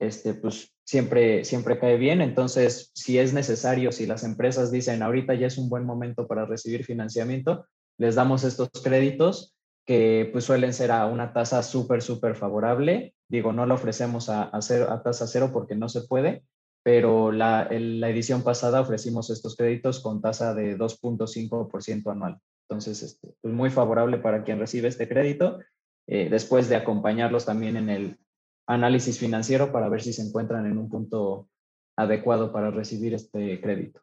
este, 0.00 0.34
pues 0.34 0.72
siempre, 0.84 1.44
siempre 1.44 1.78
cae 1.78 1.96
bien. 1.96 2.20
Entonces, 2.20 2.90
si 2.94 3.18
es 3.18 3.32
necesario, 3.32 3.92
si 3.92 4.06
las 4.06 4.24
empresas 4.24 4.70
dicen 4.70 5.02
ahorita 5.02 5.34
ya 5.34 5.46
es 5.46 5.58
un 5.58 5.68
buen 5.68 5.84
momento 5.84 6.26
para 6.26 6.46
recibir 6.46 6.84
financiamiento, 6.84 7.66
les 7.98 8.14
damos 8.14 8.44
estos 8.44 8.70
créditos 8.82 9.54
que 9.86 10.28
pues 10.32 10.44
suelen 10.44 10.74
ser 10.74 10.90
a 10.90 11.06
una 11.06 11.32
tasa 11.32 11.62
súper, 11.62 12.02
súper 12.02 12.34
favorable. 12.34 13.14
Digo, 13.28 13.52
no 13.52 13.64
lo 13.64 13.74
ofrecemos 13.74 14.28
a, 14.28 14.44
a, 14.44 14.58
a 14.58 15.02
tasa 15.02 15.26
cero 15.26 15.50
porque 15.52 15.74
no 15.74 15.88
se 15.88 16.02
puede, 16.02 16.42
pero 16.88 17.32
la, 17.32 17.68
la 17.70 18.08
edición 18.08 18.42
pasada 18.42 18.80
ofrecimos 18.80 19.28
estos 19.28 19.56
créditos 19.56 20.00
con 20.00 20.22
tasa 20.22 20.54
de 20.54 20.78
2.5% 20.78 22.10
anual. 22.10 22.40
Entonces, 22.62 23.02
este, 23.02 23.34
pues 23.42 23.52
muy 23.52 23.68
favorable 23.68 24.16
para 24.16 24.42
quien 24.42 24.58
recibe 24.58 24.88
este 24.88 25.06
crédito, 25.06 25.58
eh, 26.06 26.30
después 26.30 26.70
de 26.70 26.76
acompañarlos 26.76 27.44
también 27.44 27.76
en 27.76 27.90
el 27.90 28.18
análisis 28.66 29.18
financiero 29.18 29.70
para 29.70 29.90
ver 29.90 30.00
si 30.00 30.14
se 30.14 30.22
encuentran 30.22 30.64
en 30.64 30.78
un 30.78 30.88
punto 30.88 31.50
adecuado 31.94 32.54
para 32.54 32.70
recibir 32.70 33.12
este 33.12 33.60
crédito. 33.60 34.00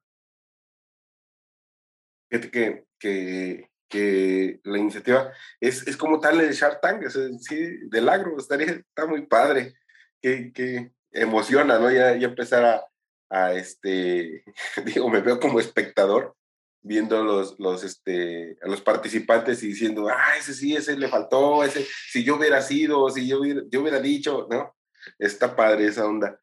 Fíjate 2.29 2.51
que, 2.51 2.85
que, 2.99 3.71
que 3.89 4.59
la 4.63 4.77
iniciativa 4.77 5.31
es, 5.59 5.87
es, 5.87 5.97
como 5.97 6.19
tal 6.19 6.37
de 6.37 6.53
Shark 6.53 6.81
Tank, 6.81 7.01
es, 7.01 7.17
sí, 7.39 7.79
del 7.89 8.09
agro, 8.09 8.37
estaría, 8.37 8.67
está 8.67 9.07
muy 9.07 9.25
padre. 9.25 9.73
Que, 10.21 10.53
que, 10.53 10.91
emociona, 11.15 11.79
¿no? 11.79 11.91
Ya, 11.91 12.15
ya 12.15 12.27
empezar 12.27 12.65
a, 12.65 12.85
a, 13.29 13.53
este, 13.53 14.43
digo, 14.85 15.09
me 15.09 15.21
veo 15.21 15.39
como 15.39 15.59
espectador 15.59 16.35
viendo 16.81 17.23
los, 17.23 17.59
los, 17.59 17.83
este, 17.83 18.57
a 18.61 18.67
los 18.67 18.81
participantes 18.81 19.63
y 19.63 19.67
diciendo, 19.67 20.07
ah, 20.07 20.37
ese 20.37 20.53
sí, 20.53 20.75
ese 20.75 20.95
le 20.95 21.07
faltó, 21.07 21.63
ese, 21.63 21.85
si 22.09 22.23
yo 22.23 22.35
hubiera 22.35 22.61
sido, 22.61 23.09
si 23.09 23.27
yo 23.27 23.39
hubiera, 23.39 23.61
yo 23.71 23.81
hubiera 23.81 23.99
dicho, 23.99 24.47
¿no? 24.51 24.75
Está 25.17 25.55
padre 25.55 25.87
esa 25.87 26.05
onda. 26.05 26.39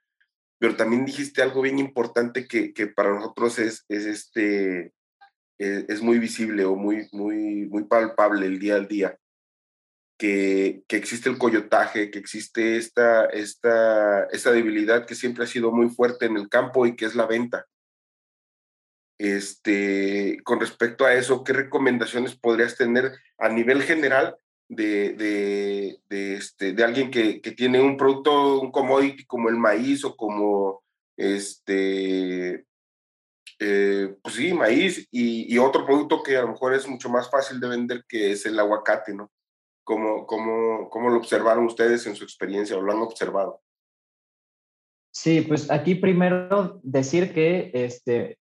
Pero 0.59 0.77
también 0.77 1.05
dijiste 1.05 1.43
algo 1.43 1.63
bien 1.63 1.79
importante 1.79 2.47
que, 2.49 2.73
que 2.73 2.89
para 2.89 3.15
nosotros 3.15 3.59
es, 3.61 3.85
es 3.89 4.07
este, 4.07 4.93
es, 5.59 5.85
es, 5.89 6.03
muy 6.03 6.19
visible 6.19 6.65
o 6.65 6.75
muy, 6.75 7.09
muy, 7.13 7.67
muy 7.69 7.85
palpable 7.85 8.47
el 8.47 8.59
día 8.59 8.75
al 8.75 8.89
día. 8.89 9.17
Que, 10.23 10.85
que, 10.87 10.99
existe 10.99 11.29
el 11.29 11.37
coyotaje, 11.37 12.13
que 12.13 12.21
existe 12.21 12.77
esta, 12.77 13.25
esta, 13.25 14.27
esta 14.27 14.53
debilidad 14.53 15.05
que 15.05 15.17
siempre 15.17 15.43
ha 15.43 15.49
sido 15.49 15.73
muy 15.73 15.89
fuerte 15.89 16.27
en 16.27 16.37
el 16.37 16.49
campo 16.49 16.87
y 16.87 16.95
que 16.95 17.07
es 17.07 17.17
la 17.17 17.27
venta. 17.27 17.67
Este, 19.19 20.39
con 20.45 20.61
respecto 20.61 21.05
a 21.05 21.15
eso, 21.15 21.43
¿qué 21.43 21.53
recomendaciones 21.53 22.37
podrías 22.37 22.77
tener 22.77 23.11
a 23.37 23.49
nivel 23.49 23.83
general 23.83 24.37
de, 24.69 25.15
de, 25.15 25.99
de, 26.09 26.35
este, 26.37 26.73
de 26.73 26.85
alguien 26.85 27.11
que, 27.11 27.41
que, 27.41 27.51
tiene 27.51 27.81
un 27.81 27.97
producto, 27.97 28.61
un 28.61 28.71
commodity 28.71 29.27
como 29.27 29.49
el 29.49 29.57
maíz 29.57 30.05
o 30.05 30.15
como 30.15 30.85
este, 31.17 32.65
eh, 33.59 34.17
pues 34.23 34.37
sí, 34.37 34.53
maíz 34.53 35.09
y, 35.11 35.53
y, 35.53 35.59
otro 35.59 35.85
producto 35.85 36.23
que 36.23 36.37
a 36.37 36.43
lo 36.43 36.53
mejor 36.53 36.75
es 36.75 36.87
mucho 36.87 37.09
más 37.09 37.29
fácil 37.29 37.59
de 37.59 37.67
vender 37.67 38.05
que 38.09 38.31
es 38.31 38.47
el 38.47 38.57
aguacate, 38.61 39.15
¿no? 39.15 39.33
¿Cómo, 39.85 40.27
cómo, 40.27 40.89
cómo 40.91 41.11
lo 41.11 41.17
observaron 41.17 41.67
ustedes 41.67 42.07
en 42.07 42.15
su 42.15 42.25
experiencia 42.25 42.77
o 42.77 42.83
lo 42.83 42.93
han 42.93 43.01
observado? 43.01 43.61
Sí, 45.11 45.43
pues 45.43 45.71
aquí 45.71 45.95
primero 45.95 46.81
decir 46.83 47.35
que 47.35 47.71
este, 47.75 48.39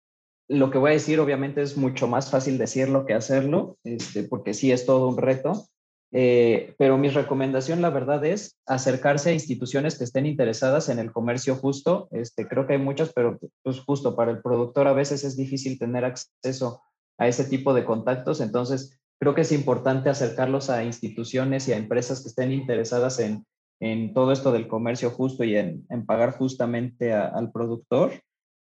lo 0.47 0.69
que 0.69 0.77
voy 0.77 0.91
a 0.91 0.93
decir 0.93 1.19
obviamente 1.19 1.61
es 1.61 1.77
mucho 1.77 2.07
más 2.07 2.29
fácil 2.29 2.57
decirlo 2.57 3.05
que 3.05 3.13
hacerlo, 3.13 3.77
este, 3.83 4.23
porque 4.23 4.53
sí 4.53 4.71
es 4.71 4.85
todo 4.85 5.07
un 5.07 5.17
reto. 5.17 5.67
Eh, 6.11 6.73
pero 6.79 6.97
mi 6.97 7.09
recomendación, 7.09 7.83
la 7.83 7.91
verdad, 7.91 8.25
es 8.25 8.57
acercarse 8.65 9.29
a 9.29 9.33
instituciones 9.33 9.97
que 9.97 10.03
estén 10.03 10.25
interesadas 10.25 10.89
en 10.89 10.97
el 10.97 11.11
comercio 11.11 11.55
justo. 11.55 12.07
Este, 12.11 12.47
creo 12.47 12.65
que 12.65 12.73
hay 12.73 12.79
muchas, 12.79 13.13
pero 13.13 13.39
pues 13.63 13.79
justo 13.81 14.15
para 14.15 14.31
el 14.31 14.41
productor 14.41 14.87
a 14.87 14.93
veces 14.93 15.23
es 15.23 15.37
difícil 15.37 15.77
tener 15.77 16.05
acceso 16.05 16.81
a 17.19 17.27
ese 17.27 17.43
tipo 17.43 17.73
de 17.73 17.85
contactos. 17.85 18.41
Entonces, 18.41 18.98
creo 19.19 19.35
que 19.35 19.41
es 19.41 19.51
importante 19.51 20.09
acercarlos 20.09 20.69
a 20.69 20.83
instituciones 20.83 21.67
y 21.67 21.73
a 21.73 21.77
empresas 21.77 22.21
que 22.21 22.29
estén 22.29 22.51
interesadas 22.51 23.19
en, 23.19 23.45
en 23.79 24.13
todo 24.13 24.31
esto 24.31 24.51
del 24.51 24.67
comercio 24.67 25.11
justo 25.11 25.43
y 25.43 25.55
en, 25.55 25.85
en 25.89 26.05
pagar 26.05 26.37
justamente 26.37 27.13
a, 27.13 27.27
al 27.27 27.51
productor. 27.51 28.11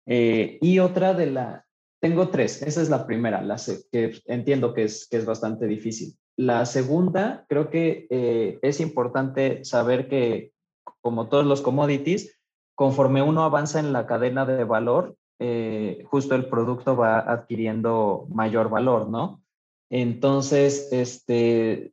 Eh, 0.07 0.59
y 0.63 0.79
otra 0.79 1.13
de 1.13 1.31
la, 1.31 1.67
tengo 2.01 2.29
tres, 2.29 2.63
esa 2.63 2.81
es 2.81 2.89
la 2.89 3.07
primera, 3.07 3.43
la 3.43 3.57
que 3.93 4.19
entiendo 4.27 4.73
que 4.73 4.85
es, 4.85 5.07
que 5.09 5.19
es 5.19 5.27
bastante 5.27 5.67
difícil. 5.67 6.17
La 6.37 6.65
segunda, 6.67 7.45
creo 7.49 7.69
que 7.69 8.07
eh, 8.11 8.59
es 8.63 8.81
importante 8.81 9.65
saber 9.65 10.09
que, 10.09 10.53
como 11.01 11.29
todos 11.29 11.45
los 11.45 11.61
commodities, 11.61 12.39
conforme 12.75 13.23
uno 13.23 13.43
avanza 13.43 13.81
en 13.81 13.93
la 13.93 14.07
cadena 14.07 14.47
de 14.47 14.63
valor, 14.65 15.17
eh, 15.41 16.05
justo 16.07 16.37
el 16.37 16.47
producto 16.47 16.97
va 16.97 17.19
adquiriendo 17.19 18.27
mayor 18.31 18.71
valor, 18.71 19.09
¿no? 19.09 19.43
Entonces, 19.91 20.89
este, 20.93 21.93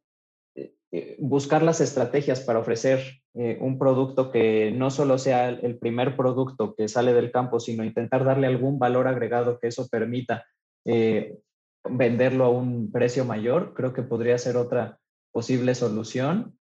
eh, 0.56 1.16
buscar 1.20 1.64
las 1.64 1.82
estrategias 1.82 2.42
para 2.42 2.60
ofrecer 2.60 3.22
un 3.60 3.78
producto 3.78 4.32
que 4.32 4.72
no 4.72 4.90
solo 4.90 5.18
sea 5.18 5.50
el 5.50 5.78
primer 5.78 6.16
producto 6.16 6.74
que 6.74 6.88
sale 6.88 7.12
del 7.12 7.34
campo, 7.34 7.60
sino 7.60 7.84
intentar 7.84 8.24
darle 8.24 8.48
algún 8.48 8.80
valor 8.80 9.10
agregado 9.10 9.60
que 9.60 9.68
eso 9.68 9.90
permita 9.90 10.46
venderlo 11.90 12.46
a 12.46 12.50
un 12.50 12.92
precio 12.92 13.26
mayor, 13.26 13.74
creo 13.74 13.94
que 13.94 14.02
podría 14.02 14.38
ser 14.38 14.58
otra 14.58 15.00
posible 15.32 15.76
solución. 15.76 16.58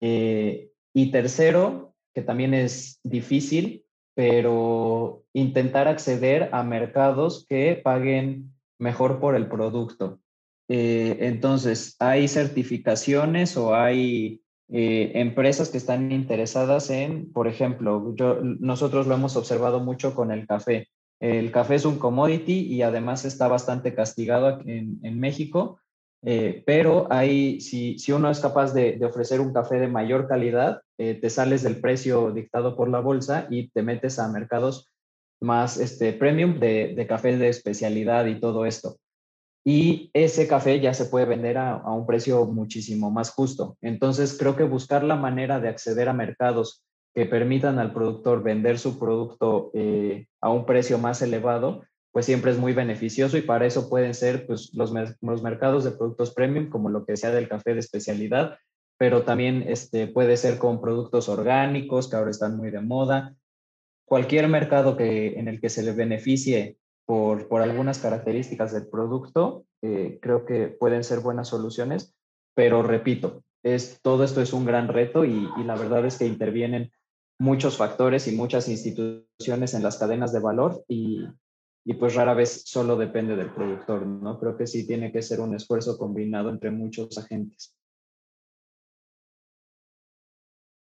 Eh, 0.00 0.70
y 0.94 1.10
tercero, 1.10 1.94
que 2.14 2.22
también 2.22 2.54
es 2.54 3.00
difícil, 3.02 3.84
pero 4.14 5.24
intentar 5.32 5.88
acceder 5.88 6.50
a 6.52 6.62
mercados 6.62 7.46
que 7.48 7.80
paguen 7.82 8.52
mejor 8.78 9.20
por 9.20 9.34
el 9.36 9.48
producto. 9.48 10.20
Eh, 10.72 11.26
entonces, 11.26 11.96
hay 11.98 12.28
certificaciones 12.28 13.56
o 13.56 13.74
hay 13.74 14.40
eh, 14.68 15.10
empresas 15.16 15.68
que 15.68 15.78
están 15.78 16.12
interesadas 16.12 16.90
en, 16.90 17.32
por 17.32 17.48
ejemplo, 17.48 18.14
nosotros 18.60 19.08
lo 19.08 19.16
hemos 19.16 19.34
observado 19.34 19.80
mucho 19.80 20.14
con 20.14 20.30
el 20.30 20.46
café. 20.46 20.86
El 21.18 21.50
café 21.50 21.74
es 21.74 21.84
un 21.84 21.98
commodity 21.98 22.72
y 22.72 22.82
además 22.82 23.24
está 23.24 23.48
bastante 23.48 23.96
castigado 23.96 24.60
en, 24.64 25.18
México, 25.18 25.80
eh, 26.22 26.62
pero 26.64 27.08
hay, 27.10 27.60
si, 27.60 27.98
si, 27.98 28.12
uno 28.12 28.30
es 28.30 28.38
capaz 28.38 28.72
de, 28.72 28.96
ofrecer 29.04 29.40
un 29.40 29.52
café 29.52 29.80
de 29.80 29.88
mayor 29.88 30.28
calidad, 30.28 30.82
te 30.96 31.30
sales 31.30 31.64
del 31.64 31.80
precio 31.80 32.30
dictado 32.30 32.76
por 32.76 32.88
la 32.88 33.00
bolsa 33.00 33.48
y 33.50 33.70
te 33.70 33.82
metes 33.82 34.20
a 34.20 34.28
mercados 34.28 34.86
más 35.40 35.78
este, 35.78 36.12
premium 36.12 36.60
de, 36.60 36.94
de 36.94 37.06
café 37.08 37.36
de 37.36 37.48
especialidad 37.48 38.26
y 38.26 38.38
todo 38.38 38.66
esto. 38.66 38.99
Y 39.64 40.10
ese 40.14 40.48
café 40.48 40.80
ya 40.80 40.94
se 40.94 41.04
puede 41.04 41.26
vender 41.26 41.58
a, 41.58 41.74
a 41.74 41.92
un 41.92 42.06
precio 42.06 42.46
muchísimo 42.46 43.10
más 43.10 43.30
justo. 43.30 43.76
Entonces, 43.82 44.36
creo 44.38 44.56
que 44.56 44.64
buscar 44.64 45.04
la 45.04 45.16
manera 45.16 45.60
de 45.60 45.68
acceder 45.68 46.08
a 46.08 46.14
mercados 46.14 46.82
que 47.14 47.26
permitan 47.26 47.78
al 47.78 47.92
productor 47.92 48.42
vender 48.42 48.78
su 48.78 48.98
producto 48.98 49.70
eh, 49.74 50.26
a 50.40 50.50
un 50.50 50.64
precio 50.64 50.98
más 50.98 51.22
elevado, 51.22 51.82
pues 52.12 52.26
siempre 52.26 52.50
es 52.50 52.58
muy 52.58 52.72
beneficioso 52.72 53.36
y 53.36 53.42
para 53.42 53.66
eso 53.66 53.88
pueden 53.88 54.14
ser 54.14 54.46
pues, 54.46 54.72
los, 54.74 54.92
los 55.20 55.42
mercados 55.42 55.84
de 55.84 55.92
productos 55.92 56.32
premium, 56.32 56.68
como 56.68 56.88
lo 56.88 57.04
que 57.04 57.16
sea 57.16 57.30
del 57.30 57.48
café 57.48 57.74
de 57.74 57.80
especialidad, 57.80 58.58
pero 58.98 59.22
también 59.22 59.64
este, 59.66 60.06
puede 60.06 60.36
ser 60.36 60.58
con 60.58 60.80
productos 60.80 61.28
orgánicos 61.28 62.08
que 62.08 62.16
ahora 62.16 62.30
están 62.30 62.56
muy 62.56 62.70
de 62.70 62.80
moda. 62.80 63.34
Cualquier 64.04 64.48
mercado 64.48 64.96
que, 64.96 65.38
en 65.38 65.48
el 65.48 65.60
que 65.60 65.68
se 65.68 65.82
le 65.82 65.92
beneficie 65.92 66.76
por, 67.10 67.48
por 67.48 67.60
algunas 67.60 67.98
características 67.98 68.72
del 68.72 68.86
producto, 68.86 69.64
eh, 69.82 70.20
creo 70.22 70.46
que 70.46 70.68
pueden 70.68 71.02
ser 71.02 71.18
buenas 71.18 71.48
soluciones, 71.48 72.14
pero 72.54 72.84
repito, 72.84 73.42
es, 73.64 73.98
todo 74.00 74.22
esto 74.22 74.40
es 74.40 74.52
un 74.52 74.64
gran 74.64 74.86
reto 74.86 75.24
y, 75.24 75.48
y 75.56 75.64
la 75.64 75.74
verdad 75.74 76.06
es 76.06 76.18
que 76.18 76.26
intervienen 76.26 76.92
muchos 77.40 77.76
factores 77.76 78.28
y 78.28 78.36
muchas 78.36 78.68
instituciones 78.68 79.74
en 79.74 79.82
las 79.82 79.98
cadenas 79.98 80.32
de 80.32 80.38
valor 80.38 80.84
y, 80.86 81.24
y 81.84 81.94
pues 81.94 82.14
rara 82.14 82.32
vez 82.32 82.62
solo 82.66 82.96
depende 82.96 83.34
del 83.34 83.52
productor, 83.52 84.06
¿no? 84.06 84.38
Creo 84.38 84.56
que 84.56 84.68
sí 84.68 84.86
tiene 84.86 85.10
que 85.10 85.22
ser 85.22 85.40
un 85.40 85.52
esfuerzo 85.56 85.98
combinado 85.98 86.48
entre 86.48 86.70
muchos 86.70 87.18
agentes. 87.18 87.76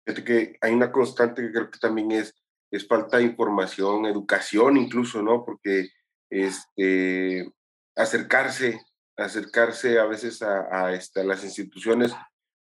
Fíjate 0.07 0.23
que 0.23 0.57
hay 0.61 0.73
una 0.73 0.93
constante 0.93 1.43
que 1.43 1.51
creo 1.51 1.68
que 1.68 1.81
también 1.81 2.12
es, 2.12 2.33
es 2.70 2.87
falta 2.87 3.16
de 3.16 3.25
información, 3.25 4.07
educación 4.07 4.77
incluso, 4.77 5.20
¿no? 5.20 5.45
Porque 5.45 5.89
este, 6.33 7.53
acercarse, 7.95 8.80
acercarse 9.16 9.99
a 9.99 10.07
veces 10.07 10.41
a, 10.43 10.87
a, 10.87 10.95
este, 10.95 11.22
las 11.24 11.45
instituciones 11.45 12.14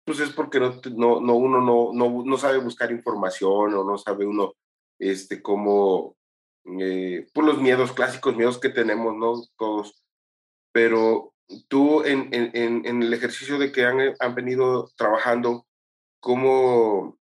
pues 0.05 0.20
es 0.20 0.32
porque 0.32 0.59
no, 0.59 0.82
no, 0.91 1.22
no 1.22 1.36
uno 1.36 1.61
no, 1.61 2.24
no, 2.26 2.38
sabe 2.38 2.57
buscar 2.57 2.91
información 2.91 3.74
o 3.74 3.84
no 3.86 3.97
sabe 3.97 4.26
uno 4.26 4.53
este, 4.99 5.41
cómo, 5.41 6.18
eh, 6.82 7.26
pues 7.34 7.47
los 7.47 7.61
miedos 7.61 7.93
clásicos, 7.93 8.36
miedos 8.36 8.59
que 8.59 8.68
tenemos, 8.68 9.16
¿no? 9.16 9.41
Todos. 9.57 10.03
Pero 10.74 11.34
tú 11.70 12.03
en, 12.03 12.30
en, 12.34 12.86
en 12.86 13.01
el 13.01 13.14
ejercicio 13.14 13.57
de 13.57 13.72
que 13.72 13.86
han, 13.86 14.14
han 14.20 14.36
venido 14.36 14.91
trabajando, 14.97 15.66
¿cómo, 16.20 17.18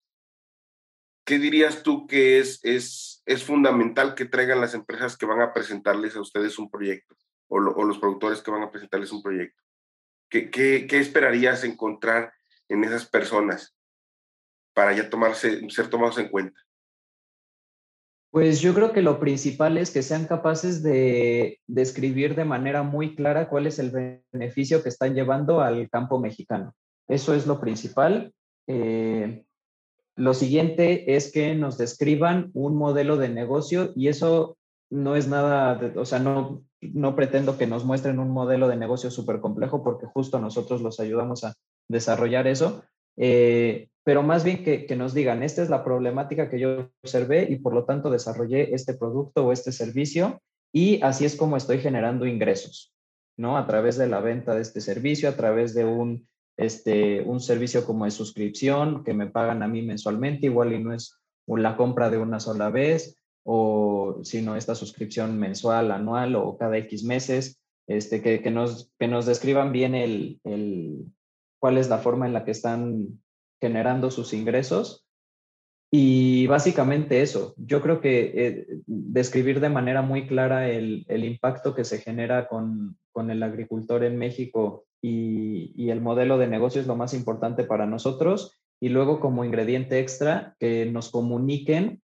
¿qué 1.27 1.39
dirías 1.39 1.83
tú 1.83 2.07
que 2.07 2.39
es, 2.39 2.63
es, 2.63 3.21
es 3.25 3.43
fundamental 3.43 4.15
que 4.15 4.23
traigan 4.23 4.61
las 4.61 4.73
empresas 4.73 5.17
que 5.17 5.25
van 5.25 5.41
a 5.41 5.53
presentarles 5.53 6.15
a 6.15 6.21
ustedes 6.21 6.57
un 6.57 6.71
proyecto 6.71 7.17
o, 7.49 7.59
lo, 7.59 7.71
o 7.73 7.83
los 7.83 7.99
productores 7.99 8.41
que 8.41 8.49
van 8.49 8.63
a 8.63 8.71
presentarles 8.71 9.11
un 9.11 9.21
proyecto? 9.21 9.61
¿Qué, 10.29 10.49
qué, 10.49 10.87
qué 10.89 10.99
esperarías 10.99 11.65
encontrar 11.65 12.31
en 12.69 12.85
esas 12.85 13.05
personas 13.05 13.75
para 14.73 14.93
ya 14.93 15.09
tomarse, 15.09 15.69
ser 15.69 15.89
tomados 15.89 16.17
en 16.17 16.29
cuenta? 16.29 16.61
Pues 18.31 18.61
yo 18.61 18.73
creo 18.73 18.93
que 18.93 19.01
lo 19.01 19.19
principal 19.19 19.77
es 19.77 19.91
que 19.91 20.03
sean 20.03 20.27
capaces 20.27 20.81
de 20.81 21.59
describir 21.67 22.35
de, 22.35 22.43
de 22.43 22.45
manera 22.45 22.83
muy 22.83 23.15
clara 23.15 23.49
cuál 23.49 23.67
es 23.67 23.79
el 23.79 24.23
beneficio 24.31 24.81
que 24.81 24.89
están 24.89 25.13
llevando 25.13 25.59
al 25.59 25.89
campo 25.89 26.19
mexicano. 26.19 26.73
Eso 27.09 27.33
es 27.33 27.47
lo 27.47 27.59
principal. 27.59 28.33
Eh, 28.67 29.45
lo 30.17 30.33
siguiente 30.33 31.15
es 31.15 31.31
que 31.31 31.53
nos 31.53 31.77
describan 31.77 32.49
un 32.53 32.75
modelo 32.75 33.17
de 33.17 33.29
negocio 33.29 33.93
y 33.95 34.07
eso 34.07 34.57
no 34.89 35.15
es 35.15 35.27
nada, 35.27 35.75
de, 35.75 35.97
o 35.97 36.05
sea, 36.05 36.17
no, 36.17 36.63
no 36.81 37.15
pretendo 37.15 37.57
que 37.57 37.67
nos 37.67 37.85
muestren 37.85 38.17
un 38.19 38.31
modelo 38.31 38.67
de 38.67 38.77
negocio 38.77 39.11
súper 39.11 39.39
complejo 39.39 39.83
porque 39.83 40.07
justo 40.07 40.39
nosotros 40.39 40.81
los 40.81 40.99
ayudamos 40.99 41.43
a 41.43 41.53
desarrollar 41.87 42.47
eso, 42.47 42.83
eh, 43.15 43.89
pero 44.03 44.23
más 44.23 44.43
bien 44.43 44.63
que, 44.63 44.87
que, 44.87 44.95
nos 44.95 45.13
digan, 45.13 45.43
esta 45.43 45.61
es 45.61 45.69
la 45.69 45.83
problemática 45.83 46.49
que 46.49 46.59
yo 46.59 46.89
observé 47.03 47.47
y 47.49 47.57
por 47.57 47.75
lo 47.75 47.85
tanto 47.85 48.09
desarrollé 48.09 48.73
este 48.73 48.95
producto 48.95 49.45
o 49.45 49.51
este 49.51 49.71
servicio 49.71 50.41
y 50.73 50.99
así 51.03 51.25
es 51.25 51.35
como 51.35 51.57
estoy 51.57 51.77
generando 51.77 52.25
ingresos, 52.25 52.91
¿no? 53.37 53.55
A 53.55 53.67
través 53.67 53.97
de 53.97 54.07
la 54.07 54.19
venta 54.19 54.55
de 54.55 54.61
este 54.61 54.81
servicio, 54.81 55.29
a 55.29 55.35
través 55.35 55.75
de 55.75 55.85
un, 55.85 56.27
este, 56.57 57.21
un 57.21 57.39
servicio 57.39 57.85
como 57.85 58.05
de 58.05 58.11
suscripción 58.11 59.03
que 59.03 59.13
me 59.13 59.27
pagan 59.27 59.63
a 59.63 59.67
mí 59.67 59.81
mensualmente, 59.81 60.47
igual 60.47 60.73
y 60.73 60.83
no 60.83 60.93
es 60.93 61.17
la 61.45 61.77
compra 61.77 62.09
de 62.09 62.17
una 62.17 62.39
sola 62.39 62.69
vez, 62.69 63.15
o 63.43 64.19
sino 64.23 64.55
esta 64.55 64.75
suscripción 64.75 65.39
mensual, 65.39 65.91
anual 65.91 66.35
o 66.35 66.57
cada 66.57 66.77
X 66.79 67.03
meses, 67.03 67.61
este, 67.87 68.21
que, 68.21 68.41
que, 68.41 68.51
nos, 68.51 68.91
que 68.99 69.07
nos 69.07 69.25
describan 69.25 69.71
bien 69.71 69.95
el, 69.95 70.41
el, 70.43 71.05
cuál 71.59 71.77
es 71.77 71.87
la 71.87 71.99
forma 71.99 72.25
en 72.25 72.33
la 72.33 72.43
que 72.43 72.51
están 72.51 73.21
generando 73.61 74.11
sus 74.11 74.33
ingresos. 74.33 75.07
Y 75.89 76.47
básicamente 76.47 77.21
eso, 77.21 77.53
yo 77.57 77.81
creo 77.81 78.01
que 78.01 78.33
eh, 78.35 78.67
describir 78.85 79.61
de 79.61 79.69
manera 79.69 80.01
muy 80.01 80.27
clara 80.27 80.69
el, 80.69 81.05
impacto 81.09 81.73
que 81.73 81.85
se 81.85 81.99
genera 81.99 82.47
con, 82.49 82.97
el 83.29 83.41
agricultor 83.41 84.03
en 84.03 84.17
México 84.17 84.85
y, 85.01 85.89
el 85.89 86.01
modelo 86.01 86.37
de 86.37 86.47
negocio 86.47 86.81
es 86.81 86.87
lo 86.87 86.95
más 86.95 87.13
importante 87.13 87.63
para 87.63 87.85
nosotros. 87.85 88.53
Y 88.79 88.89
luego 88.89 89.19
como 89.19 89.45
ingrediente 89.45 89.99
extra, 89.99 90.55
que 90.59 90.85
nos 90.85 91.09
comuniquen 91.09 92.01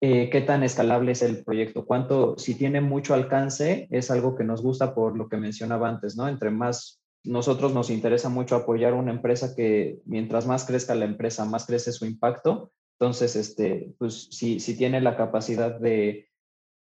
eh, 0.00 0.28
qué 0.30 0.40
tan 0.40 0.62
escalable 0.62 1.12
es 1.12 1.22
el 1.22 1.44
proyecto, 1.44 1.86
cuánto, 1.86 2.36
si 2.38 2.54
tiene 2.54 2.80
mucho 2.80 3.14
alcance, 3.14 3.88
es 3.90 4.10
algo 4.10 4.36
que 4.36 4.44
nos 4.44 4.62
gusta 4.62 4.94
por 4.94 5.16
lo 5.16 5.28
que 5.28 5.38
mencionaba 5.38 5.88
antes, 5.88 6.16
¿no? 6.16 6.28
Entre 6.28 6.50
más, 6.50 7.00
nosotros 7.24 7.72
nos 7.72 7.90
interesa 7.90 8.28
mucho 8.28 8.56
apoyar 8.56 8.92
una 8.92 9.12
empresa 9.12 9.54
que 9.56 9.98
mientras 10.04 10.46
más 10.46 10.66
crezca 10.66 10.94
la 10.94 11.06
empresa, 11.06 11.46
más 11.46 11.66
crece 11.66 11.90
su 11.92 12.04
impacto. 12.04 12.70
Entonces, 12.98 13.34
este, 13.34 13.94
pues 13.98 14.28
si, 14.30 14.60
si 14.60 14.76
tiene 14.76 15.00
la 15.00 15.16
capacidad 15.16 15.78
de, 15.80 16.28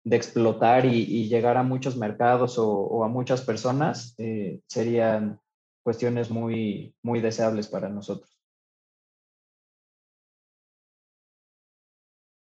de 0.03 0.17
explotar 0.17 0.85
y, 0.85 1.29
llegar 1.29 1.57
a 1.57 1.63
muchos 1.63 1.95
mercados 1.95 2.55
o, 2.57 3.03
a 3.03 3.07
muchas 3.07 3.41
personas, 3.41 4.15
eh, 4.17 4.61
serían 4.67 5.39
cuestiones 5.83 6.29
muy, 6.29 6.95
muy 7.01 7.21
deseables 7.21 7.67
para 7.67 7.89
nosotros. 7.89 8.29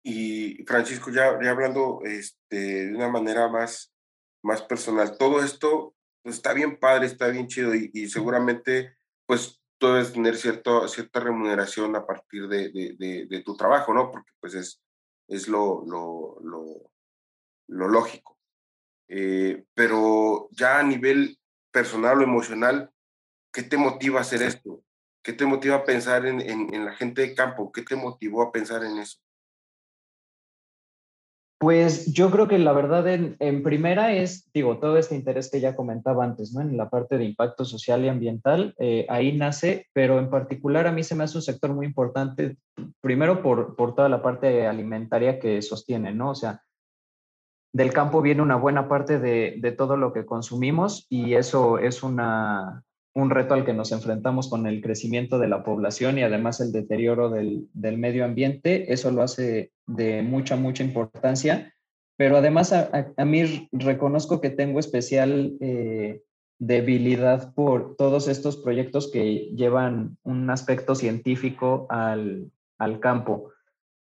Y 0.04 0.64
Francisco, 0.66 1.12
ya, 1.12 1.28
hablando 1.28 2.02
este, 2.04 2.88
de 2.88 2.96
una 2.96 3.10
manera 3.10 3.50
más, 3.50 3.94
más 4.42 4.62
personal, 4.62 5.18
todo 5.18 5.44
esto 5.44 5.96
pues, 6.24 6.36
está 6.36 6.54
bien 6.54 6.80
padre, 6.80 7.08
está 7.08 7.28
bien 7.28 7.48
chido 7.48 7.74
y, 7.76 8.08
seguramente 8.08 8.96
pues 9.26 9.62
tú 9.78 9.88
tener 10.14 10.38
cierta 10.38 11.20
remuneración 11.20 11.96
a 11.96 12.06
partir 12.06 12.48
de, 12.48 12.70
de, 12.70 13.44
tu 13.44 13.56
trabajo, 13.56 13.94
¿no? 13.94 14.10
Porque 14.10 14.32
pues 14.40 14.56
es, 14.56 14.82
es 15.28 15.48
lo, 15.48 15.84
lo 17.68 17.88
lógico. 17.88 18.38
Eh, 19.10 19.64
pero 19.74 20.50
ya 20.52 20.80
a 20.80 20.84
nivel 20.84 21.40
personal 21.72 22.20
o 22.20 22.24
emocional, 22.24 22.92
¿qué 23.54 23.64
te 23.64 23.78
motiva 23.78 24.20
a 24.20 24.22
hacer 24.22 24.42
esto? 24.42 24.84
¿Qué 25.24 25.34
te 25.34 25.46
motiva 25.46 25.76
a 25.76 25.84
pensar 25.84 26.26
en, 26.26 26.42
en, 26.42 26.74
en 26.74 26.86
la 26.86 26.94
gente 26.94 27.22
de 27.22 27.36
campo? 27.36 27.72
¿Qué 27.72 27.82
te 27.82 27.96
motivó 27.96 28.42
a 28.42 28.52
pensar 28.52 28.84
en 28.84 28.98
eso? 28.98 29.20
Pues 31.60 32.14
yo 32.14 32.30
creo 32.30 32.48
que 32.48 32.60
la 32.60 32.72
verdad 32.72 33.08
en, 33.08 33.64
primera 33.64 34.14
es, 34.14 34.48
digo, 34.54 34.78
todo 34.78 34.98
este 34.98 35.16
interés 35.16 35.50
que 35.50 35.60
ya 35.60 35.76
comentaba 35.76 36.24
antes, 36.24 36.54
¿no? 36.54 36.62
En 36.62 36.78
la 36.78 36.92
parte 36.92 37.18
de 37.18 37.26
impacto 37.26 37.66
social 37.66 38.06
y 38.06 38.10
ambiental, 38.10 38.76
eh, 38.78 39.08
ahí 39.10 39.36
nace, 39.36 39.88
pero 39.92 40.20
en 40.20 40.30
particular 40.30 40.86
a 40.86 40.92
mí 40.92 41.02
se 41.02 41.16
me 41.16 41.24
hace 41.24 41.40
un 41.40 41.42
sector 41.42 41.74
muy 41.74 41.88
importante, 41.88 42.58
primero 43.02 43.42
por, 43.42 43.76
por 43.76 43.96
toda 43.96 44.08
la 44.08 44.22
parte 44.22 44.68
alimentaria 44.68 45.40
que 45.40 45.64
sostiene, 45.64 46.14
¿no? 46.14 46.30
O 46.30 46.36
sea, 46.36 46.62
del 47.78 47.94
campo 47.94 48.24
viene 48.24 48.42
una 48.42 48.56
buena 48.56 48.88
parte 48.88 49.20
de, 49.20 49.76
todo 49.78 49.98
lo 49.98 50.12
que 50.12 50.26
consumimos 50.26 51.06
y 51.12 51.36
eso 51.36 51.78
es 51.78 52.02
un 52.02 52.18
reto 53.30 53.54
al 53.54 53.66
que 53.66 53.74
nos 53.76 53.92
enfrentamos 53.92 54.50
con 54.50 54.66
el 54.66 54.82
crecimiento 54.82 55.38
de 55.38 55.48
la 55.48 55.64
población 55.64 56.18
y 56.18 56.24
además 56.24 56.60
el 56.60 56.72
deterioro 56.72 57.30
del, 57.30 57.70
medio 57.76 58.26
ambiente. 58.26 58.92
Eso 58.92 59.12
lo 59.12 59.22
hace 59.22 59.74
de 59.86 60.24
mucha, 60.24 60.56
mucha 60.56 60.84
importancia. 60.84 61.72
Pero 62.18 62.38
además 62.38 62.74
a, 62.74 63.26
mí 63.26 63.70
reconozco 63.72 64.42
que 64.42 64.50
tengo 64.50 64.80
especial 64.80 65.56
eh, 65.60 66.24
debilidad 66.58 67.54
por 67.54 67.96
todos 67.96 68.28
estos 68.28 68.58
proyectos 68.58 69.12
que 69.12 69.52
llevan 69.56 70.18
un 70.24 70.50
aspecto 70.50 70.96
científico 70.96 71.86
al, 71.92 72.50
campo. 73.02 73.52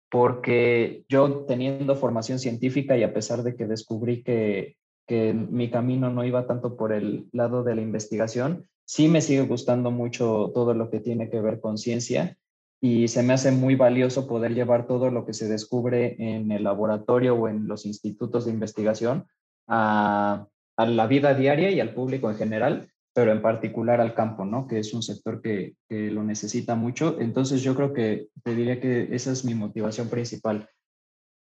Porque 0.10 1.03
yo 1.10 1.45
teniendo 1.45 1.95
formación 1.95 2.39
científica 2.39 2.97
y 2.97 3.03
a 3.03 3.14
pesar 3.14 3.43
de 3.43 3.55
que 3.55 3.66
descubrí 3.66 4.24
que, 4.24 4.78
que 5.05 5.34
mi 5.34 5.70
camino 5.70 6.10
no 6.10 6.24
iba 6.24 6.47
tanto 6.47 6.78
por 6.78 6.93
el 6.93 7.28
lado 7.32 7.64
de 7.64 7.76
la 7.76 7.82
investigación, 7.82 8.68
sí 8.86 9.08
me 9.10 9.22
sigue 9.22 9.41
gustando 9.41 9.91
mucho 9.91 10.51
todo 10.53 10.74
lo 10.74 10.89
que 10.89 10.99
tiene 10.99 11.30
que 11.30 11.41
ver 11.41 11.60
con 11.60 11.78
ciencia 11.78 12.38
y 12.80 13.08
se 13.08 13.24
me 13.24 13.34
hace 13.34 13.51
muy 13.51 13.76
valioso 13.76 14.28
poder 14.28 14.53
llevar 14.53 14.86
todo 14.86 15.10
lo 15.10 15.26
que 15.26 15.34
se 15.34 15.47
descubre 15.47 16.16
en 16.20 16.51
el 16.51 16.64
laboratorio 16.64 17.36
o 17.36 17.47
en 17.47 17.68
los 17.68 17.86
institutos 17.86 18.45
de 18.45 18.51
investigación 18.51 19.26
a, 19.68 20.47
la 20.78 21.08
vida 21.08 21.34
diaria 21.34 21.72
y 21.72 21.80
al 21.80 21.93
público 21.93 22.30
en 22.30 22.38
general, 22.38 22.89
pero 23.18 23.32
en 23.32 23.41
particular 23.41 23.99
al 23.99 24.13
campo, 24.13 24.45
¿no? 24.45 24.68
Que 24.68 24.78
es 24.78 24.93
un 24.93 25.01
sector 25.01 25.41
que, 25.41 25.74
que 25.89 26.11
lo 26.11 26.24
necesita 26.24 26.76
mucho. 26.76 27.20
Entonces 27.20 27.63
yo 27.63 27.74
creo 27.74 27.91
que 27.91 28.28
te 28.43 28.53
diría 28.53 28.80
que 28.80 29.07
esa 29.09 29.32
es 29.32 29.43
mi 29.43 29.55
motivación 29.55 30.07
principal, 30.07 30.70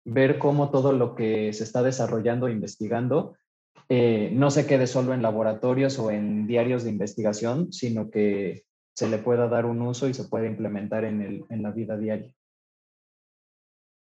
ver 0.04 0.40
cómo 0.40 0.72
todo 0.72 0.92
lo 0.92 1.14
que 1.14 1.52
se 1.52 1.62
está 1.62 1.84
desarrollando 1.84 2.48
e 2.48 2.52
investigando 2.52 3.36
eh, 3.88 4.30
no 4.32 4.50
se 4.50 4.66
quede 4.66 4.88
solo 4.88 5.14
en 5.14 5.22
laboratorios 5.22 5.96
o 6.00 6.10
en 6.10 6.48
diarios 6.48 6.82
de 6.82 6.90
investigación, 6.90 7.72
sino 7.72 8.10
que 8.10 8.64
se 8.96 9.08
le 9.08 9.18
pueda 9.18 9.46
dar 9.46 9.64
un 9.64 9.80
uso 9.82 10.08
y 10.08 10.14
se 10.14 10.24
pueda 10.24 10.48
implementar 10.48 11.04
en, 11.04 11.22
el, 11.22 11.44
en 11.50 11.62
la 11.62 11.70
vida 11.70 11.96
diaria. 11.96 12.34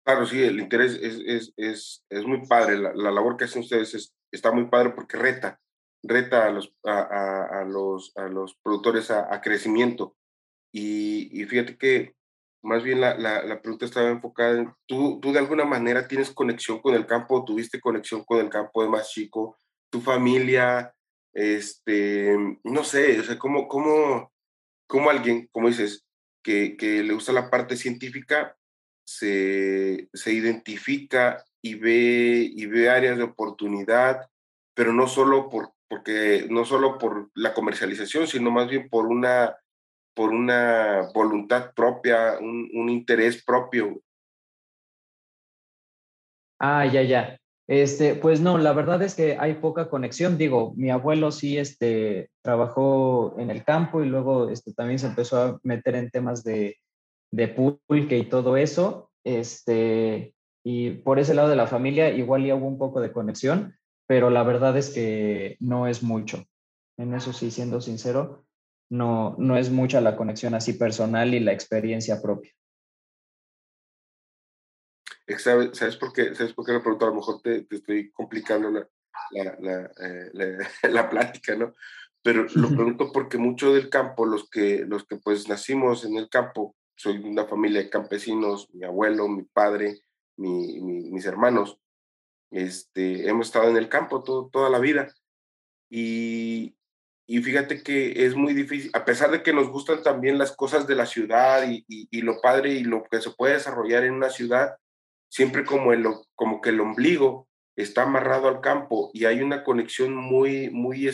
Claro, 0.05 0.27
sí, 0.27 0.43
el 0.43 0.59
interés 0.59 0.93
es, 1.01 1.19
es, 1.25 1.53
es, 1.57 2.05
es 2.07 2.23
muy 2.23 2.45
padre. 2.45 2.77
La, 2.77 2.93
la, 2.93 3.09
labor 3.09 3.35
que 3.35 3.45
hacen 3.45 3.63
ustedes 3.63 4.13
está 4.31 4.51
muy 4.51 4.65
padre 4.67 4.91
porque 4.91 5.17
reta, 5.17 5.59
reta 6.03 6.45
a 6.45 6.51
los, 6.51 6.73
a, 6.85 7.61
a, 7.61 7.65
los, 7.65 8.11
a 8.15 8.27
los 8.27 8.55
productores 8.63 9.11
a, 9.11 9.33
a 9.33 9.41
crecimiento. 9.41 10.15
Y, 10.71 11.29
y, 11.41 11.45
fíjate 11.45 11.77
que 11.77 12.15
más 12.63 12.83
bien 12.83 13.01
la, 13.01 13.17
la, 13.17 13.43
la, 13.43 13.61
pregunta 13.61 13.85
estaba 13.85 14.09
enfocada 14.09 14.59
en, 14.59 14.73
¿tú, 14.85 15.19
¿tú 15.21 15.31
de 15.31 15.39
alguna 15.39 15.65
manera 15.65 16.07
tienes 16.07 16.31
conexión 16.31 16.79
con 16.81 16.93
el 16.93 17.05
campo? 17.05 17.45
¿Tuviste 17.45 17.79
conexión 17.79 18.23
con 18.25 18.39
el 18.39 18.49
campo 18.49 18.83
de 18.83 18.89
más 18.89 19.09
chico? 19.09 19.57
tu 19.89 20.01
familia, 20.01 20.93
este, 21.33 22.35
no 22.63 22.83
sé, 22.83 23.19
o 23.19 23.23
sea, 23.23 23.37
cómo, 23.37 23.67
cómo, 23.67 24.31
cómo 24.87 25.09
alguien, 25.09 25.47
como 25.51 25.67
dices, 25.67 26.05
que, 26.43 26.77
que, 26.77 27.03
le 27.03 27.13
gusta 27.13 27.33
la 27.33 27.49
parte 27.49 27.75
científica, 27.75 28.57
se, 29.05 30.09
se 30.13 30.33
identifica 30.33 31.43
y 31.61 31.75
ve, 31.75 32.49
y 32.53 32.65
ve 32.65 32.89
áreas 32.89 33.17
de 33.17 33.23
oportunidad, 33.23 34.29
pero 34.75 34.93
no 34.93 35.07
solo 35.07 35.49
por, 35.49 35.73
porque, 35.89 36.47
no 36.49 36.65
solo 36.65 36.97
por 36.97 37.29
la 37.35 37.53
comercialización, 37.53 38.27
sino 38.27 38.51
más 38.51 38.69
bien 38.69 38.89
por 38.89 39.05
una, 39.05 39.55
por 40.13 40.31
una 40.31 41.09
voluntad 41.13 41.73
propia, 41.73 42.37
un, 42.39 42.89
interés 42.89 43.43
propio. 43.43 44.01
Ah, 46.59 46.85
ya, 46.85 47.03
ya. 47.03 47.39
Este, 47.69 48.15
pues 48.15 48.39
no, 48.39 48.57
la 48.57 48.73
verdad 48.73 49.01
es 49.01 49.15
que 49.15 49.37
hay 49.37 49.55
poca 49.55 49.89
conexión. 49.89 50.37
Digo, 50.37 50.73
mi 50.75 50.89
abuelo 50.89 51.31
sí 51.31 51.57
este, 51.57 52.29
trabajó 52.41 53.35
en 53.37 53.51
el 53.51 53.63
campo 53.63 54.01
y 54.01 54.07
luego 54.07 54.49
este, 54.49 54.73
también 54.73 54.99
se 54.99 55.07
empezó 55.07 55.41
a 55.41 55.59
meter 55.63 55.95
en 55.95 56.09
temas 56.09 56.43
de, 56.43 56.77
de 57.31 57.47
pulque 57.49 58.17
y 58.17 58.25
todo 58.25 58.57
eso. 58.57 59.11
Este, 59.23 60.33
y 60.63 60.91
por 60.91 61.19
ese 61.19 61.33
lado 61.33 61.49
de 61.49 61.55
la 61.55 61.67
familia 61.67 62.09
igual 62.09 62.45
ya 62.45 62.55
hubo 62.55 62.67
un 62.67 62.77
poco 62.77 62.99
de 62.99 63.11
conexión, 63.11 63.77
pero 64.07 64.29
la 64.29 64.43
verdad 64.43 64.77
es 64.77 64.89
que 64.89 65.57
no 65.59 65.87
es 65.87 66.01
mucho. 66.01 66.45
En 66.97 67.13
eso 67.13 67.33
sí, 67.33 67.51
siendo 67.51 67.81
sincero, 67.81 68.45
no, 68.89 69.35
no 69.37 69.57
es 69.57 69.69
mucha 69.69 70.01
la 70.01 70.15
conexión 70.15 70.55
así 70.55 70.73
personal 70.73 71.33
y 71.33 71.39
la 71.41 71.51
experiencia 71.51 72.21
propia. 72.21 72.51
¿Sabes 75.37 75.97
por 75.97 76.13
qué? 76.13 76.33
¿Sabes 76.33 76.53
por 76.53 76.65
qué 76.65 76.71
lo 76.71 76.81
pregunto? 76.81 77.05
A 77.05 77.09
lo 77.09 77.15
mejor 77.15 77.41
te, 77.41 77.63
te 77.63 77.75
estoy 77.75 78.11
complicando 78.11 78.71
la, 78.71 78.87
la, 79.31 79.57
la, 79.59 79.91
eh, 80.01 80.57
la, 80.89 81.09
plática, 81.09 81.55
¿no? 81.55 81.75
Pero 82.23 82.45
lo 82.55 82.69
pregunto 82.75 83.11
porque 83.11 83.37
mucho 83.37 83.73
del 83.73 83.89
campo, 83.89 84.25
los 84.25 84.49
que, 84.49 84.85
los 84.87 85.05
que 85.05 85.17
pues 85.17 85.49
nacimos 85.49 86.05
en 86.05 86.15
el 86.15 86.29
campo, 86.29 86.75
soy 86.95 87.17
una 87.17 87.45
familia 87.45 87.81
de 87.81 87.89
campesinos, 87.89 88.69
mi 88.73 88.85
abuelo, 88.85 89.27
mi 89.27 89.43
padre, 89.43 90.01
mi, 90.37 90.79
mis 90.81 91.25
hermanos, 91.25 91.77
este, 92.51 93.27
hemos 93.29 93.47
estado 93.47 93.69
en 93.69 93.77
el 93.77 93.89
campo 93.89 94.23
todo, 94.23 94.49
toda 94.49 94.69
la 94.69 94.79
vida. 94.79 95.13
Y, 95.89 96.75
y 97.25 97.41
fíjate 97.41 97.83
que 97.83 98.25
es 98.25 98.35
muy 98.35 98.53
difícil, 98.53 98.91
a 98.93 99.05
pesar 99.05 99.31
de 99.31 99.43
que 99.43 99.53
nos 99.53 99.69
gustan 99.69 100.01
también 100.03 100.37
las 100.37 100.55
cosas 100.55 100.87
de 100.87 100.95
la 100.95 101.05
ciudad 101.05 101.69
y, 101.69 101.85
y, 101.87 102.07
y, 102.11 102.21
lo 102.21 102.41
padre 102.41 102.71
y 102.71 102.83
lo 102.83 103.03
que 103.03 103.21
se 103.21 103.31
puede 103.31 103.55
desarrollar 103.55 104.03
en 104.03 104.13
una 104.13 104.29
ciudad, 104.29 104.77
siempre 105.29 105.65
como, 105.65 105.93
el, 105.93 106.05
como 106.35 106.61
que 106.61 106.69
el 106.69 106.79
ombligo 106.79 107.47
está 107.75 108.03
amarrado 108.03 108.47
al 108.47 108.61
campo 108.61 109.11
y 109.13 109.25
hay 109.25 109.41
una 109.41 109.63
conexión 109.63 110.15
muy, 110.15 110.69
muy, 110.69 111.09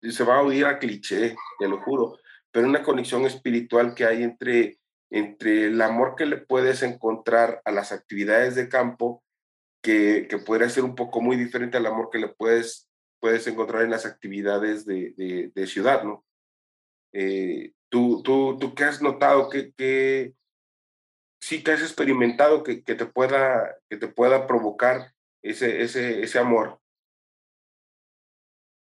se 0.00 0.24
va 0.24 0.38
a 0.38 0.42
oír 0.42 0.64
a 0.66 0.78
cliché, 0.78 1.36
te 1.58 1.68
lo 1.68 1.82
juro, 1.82 2.18
pero 2.50 2.66
una 2.66 2.82
conexión 2.82 3.26
espiritual 3.26 3.94
que 3.94 4.04
hay 4.06 4.22
entre, 4.22 4.78
entre 5.10 5.66
el 5.66 5.80
amor 5.82 6.14
que 6.16 6.26
le 6.26 6.38
puedes 6.38 6.82
encontrar 6.82 7.60
a 7.64 7.72
las 7.72 7.92
actividades 7.92 8.54
de 8.54 8.68
campo, 8.68 9.22
que, 9.88 10.26
que 10.28 10.36
podría 10.36 10.68
ser 10.68 10.84
un 10.84 10.94
poco 10.94 11.22
muy 11.22 11.34
diferente 11.34 11.78
al 11.78 11.86
amor 11.86 12.10
que 12.12 12.18
le 12.18 12.28
puedes, 12.28 12.90
puedes 13.20 13.46
encontrar 13.46 13.84
en 13.84 13.90
las 13.90 14.04
actividades 14.04 14.84
de, 14.84 15.50
de, 15.54 15.66
ciudad, 15.66 16.04
¿no? 16.04 16.26
Eh, 17.14 17.72
¿Tú, 17.88 18.22
tú, 18.22 18.58
tú 18.60 18.74
qué 18.74 18.84
has 18.84 19.00
notado? 19.00 19.48
¿Qué, 19.48 19.72
qué, 19.74 20.34
sí 21.40 21.64
que 21.64 21.70
has 21.70 21.80
experimentado 21.80 22.62
que, 22.64 22.84
que, 22.84 22.96
te 22.96 23.06
pueda, 23.06 23.76
que 23.88 23.96
te 23.96 24.08
pueda 24.08 24.46
provocar 24.46 25.14
ese, 25.42 25.80
ese, 25.80 26.22
ese 26.22 26.38
amor? 26.38 26.78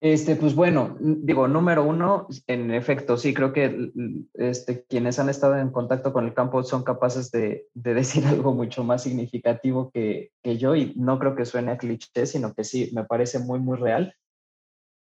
Este, 0.02 0.36
pues 0.36 0.56
bueno, 0.56 0.98
digo, 1.00 1.48
número 1.48 1.84
uno, 1.84 2.28
en 2.48 2.74
efecto, 2.74 3.18
sí, 3.18 3.36
creo 3.36 3.54
que 3.54 3.92
este, 4.34 4.84
quienes 4.86 5.20
han 5.20 5.30
estado 5.30 5.56
en 5.60 5.70
contacto 5.70 6.12
con 6.12 6.26
el 6.26 6.34
campo 6.34 6.64
son 6.64 6.84
capaces 6.84 7.30
de, 7.30 7.68
de 7.76 7.94
decir 7.94 8.26
algo 8.26 8.56
mucho 8.56 8.84
más 8.84 9.04
significativo 9.04 9.92
que, 9.92 10.32
que, 10.42 10.58
yo 10.58 10.76
y 10.76 10.94
no 10.96 11.20
creo 11.20 11.36
que 11.36 11.46
suene 11.46 11.72
a 11.72 11.78
cliché, 11.78 12.26
sino 12.26 12.56
que 12.56 12.64
sí, 12.64 12.90
me 12.96 13.04
parece 13.04 13.38
muy, 13.38 13.60
muy 13.60 13.78
real. 13.78 14.16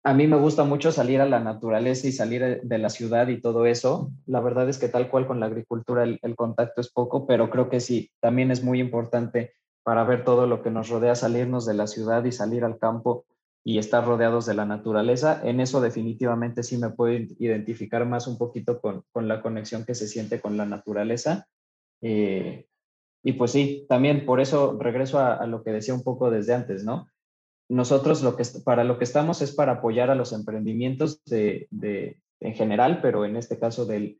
A 0.04 0.14
mí 0.14 0.28
me 0.28 0.38
gusta 0.38 0.64
mucho 0.64 0.92
salir 0.92 1.22
a 1.22 1.26
la 1.26 1.40
naturaleza 1.40 2.08
y 2.08 2.12
salir 2.12 2.62
de 2.62 2.78
la 2.78 2.90
ciudad 2.90 3.30
y 3.30 3.42
todo 3.42 3.66
eso. 3.66 4.12
La 4.28 4.42
verdad 4.42 4.70
es 4.70 4.78
que 4.78 4.90
tal 4.90 5.10
cual 5.10 5.26
con 5.26 5.40
la 5.40 5.48
agricultura 5.48 6.04
el 6.04 6.36
contacto 6.36 6.82
es 6.82 6.92
poco, 6.92 7.26
pero 7.26 7.50
creo 7.50 7.68
que 7.68 7.80
sí, 7.80 8.12
también 8.20 8.52
es 8.52 8.64
muy 8.64 8.80
importante 8.80 9.54
para 9.84 10.04
ver 10.04 10.24
todo 10.24 10.46
lo 10.46 10.62
que 10.62 10.72
nos 10.72 10.90
rodea, 10.90 11.16
salirnos 11.16 11.66
de 11.66 11.74
la 11.74 11.88
ciudad 11.88 12.24
y 12.26 12.32
salir 12.32 12.64
al 12.64 12.78
campo 12.78 13.26
y 13.64 13.78
estar 13.78 14.06
rodeados 14.06 14.46
de 14.46 14.54
la 14.54 14.66
naturaleza. 14.66 15.42
En 15.44 15.60
eso 15.60 15.80
definitivamente 15.80 16.64
sí 16.64 16.78
me 16.78 16.90
puedo 16.90 17.14
identificar 17.40 18.06
más 18.06 18.28
un 18.28 18.38
poquito 18.38 18.82
con, 18.82 19.04
con 19.12 19.28
la 19.28 19.42
conexión 19.42 19.86
que 19.86 19.96
se 19.96 20.08
siente 20.08 20.42
con 20.42 20.58
la 20.58 20.66
naturaleza. 20.66 21.48
Eh, 22.02 22.66
y 23.24 23.34
pues 23.34 23.52
sí, 23.52 23.86
también 23.88 24.26
por 24.26 24.42
eso 24.42 24.78
regreso 24.80 25.20
a, 25.20 25.36
a, 25.36 25.48
lo 25.48 25.64
que 25.64 25.72
decía 25.72 25.94
un 25.94 26.04
poco 26.04 26.30
desde 26.30 26.54
antes, 26.54 26.84
¿no? 26.84 27.08
Nosotros 27.70 28.22
lo 28.22 28.36
que, 28.36 28.44
para 28.66 28.84
lo 28.84 28.98
que 28.98 29.06
estamos 29.06 29.42
es 29.42 29.56
para 29.56 29.74
apoyar 29.74 30.10
a 30.12 30.16
los 30.16 30.34
emprendimientos 30.34 31.24
de, 31.24 31.68
de 31.72 32.20
en 32.42 32.56
general, 32.56 33.00
pero 33.02 33.24
en 33.24 33.38
este 33.38 33.58
caso 33.58 33.86
del, 33.86 34.20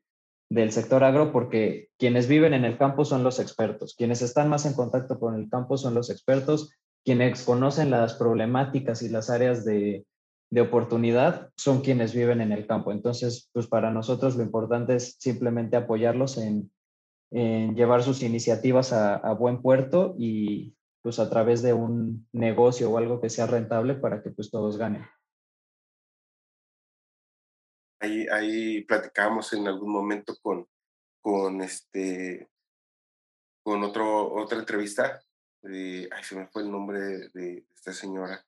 del 0.50 0.72
sector 0.72 1.04
agro, 1.04 1.34
porque 1.34 1.90
quienes 2.00 2.28
viven 2.28 2.54
en 2.54 2.64
el 2.64 2.78
campo 2.78 3.04
son 3.04 3.24
los 3.24 3.40
expertos, 3.40 3.96
quienes 3.98 4.22
están 4.22 4.50
más 4.50 4.66
en 4.66 4.74
contacto 4.74 5.20
con 5.20 5.36
el 5.36 5.50
campo 5.50 5.78
son 5.78 5.94
los 5.94 6.10
expertos, 6.10 6.72
quienes 7.04 7.44
conocen 7.44 7.92
las 7.92 8.16
problemáticas 8.16 9.02
y 9.02 9.10
las 9.10 9.30
áreas 9.30 9.66
de, 9.66 10.06
de, 10.50 10.62
oportunidad 10.62 11.52
son 11.58 11.82
quienes 11.82 12.14
viven 12.14 12.42
en 12.42 12.52
el 12.52 12.66
campo. 12.66 12.92
Entonces, 12.92 13.50
pues 13.54 13.68
para 13.68 13.92
nosotros 13.92 14.36
lo 14.36 14.44
importante 14.44 14.96
es 14.96 15.16
simplemente 15.20 15.76
apoyarlos 15.76 16.38
en, 16.38 16.72
en 17.34 17.76
llevar 17.76 18.04
sus 18.04 18.22
iniciativas 18.22 18.94
a, 18.94 19.34
buen 19.34 19.62
puerto 19.62 20.16
y 20.20 20.76
pues 21.02 21.18
a 21.18 21.30
través 21.30 21.64
de 21.64 21.74
un 21.74 22.28
negocio 22.32 22.92
o 22.92 22.98
algo 23.00 23.20
que 23.20 23.30
sea 23.30 23.48
rentable 23.48 23.96
para 23.96 24.22
que 24.22 24.30
pues 24.30 24.52
todos 24.52 24.78
ganen. 24.78 25.04
Ahí, 28.00 28.28
ahí 28.28 28.84
platicábamos 28.84 29.52
en 29.54 29.68
algún 29.68 29.92
momento 29.92 30.36
con, 30.42 30.68
con, 31.22 31.62
este, 31.62 32.50
con 33.64 33.82
otro, 33.82 34.32
otra 34.36 34.60
entrevista 34.60 35.20
de, 35.64 36.08
ay, 36.12 36.24
se 36.24 36.36
me 36.36 36.48
fue 36.48 36.62
el 36.62 36.72
nombre 36.72 37.00
de, 37.00 37.30
de 37.30 37.66
esta 37.76 37.94
señora, 37.94 38.46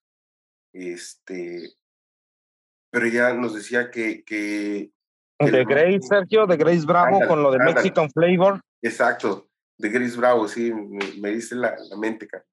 este, 0.73 1.73
pero 2.91 3.05
ella 3.07 3.33
nos 3.33 3.55
decía 3.55 3.89
que... 3.89 4.23
que, 4.23 4.91
que 5.39 5.51
de 5.51 5.65
Grace, 5.65 6.01
Sergio, 6.01 6.45
de 6.45 6.57
Grace 6.57 6.85
Bravo 6.85 7.19
con 7.27 7.41
lo 7.41 7.49
de 7.51 7.57
ándale. 7.57 7.75
Mexican 7.75 8.09
Flavor. 8.11 8.61
Exacto, 8.81 9.49
de 9.77 9.89
Grace 9.89 10.17
Bravo, 10.17 10.47
sí, 10.47 10.71
me, 10.71 11.13
me 11.19 11.31
dice 11.31 11.55
la, 11.55 11.75
la 11.89 11.97
mente, 11.97 12.27
cara. 12.27 12.45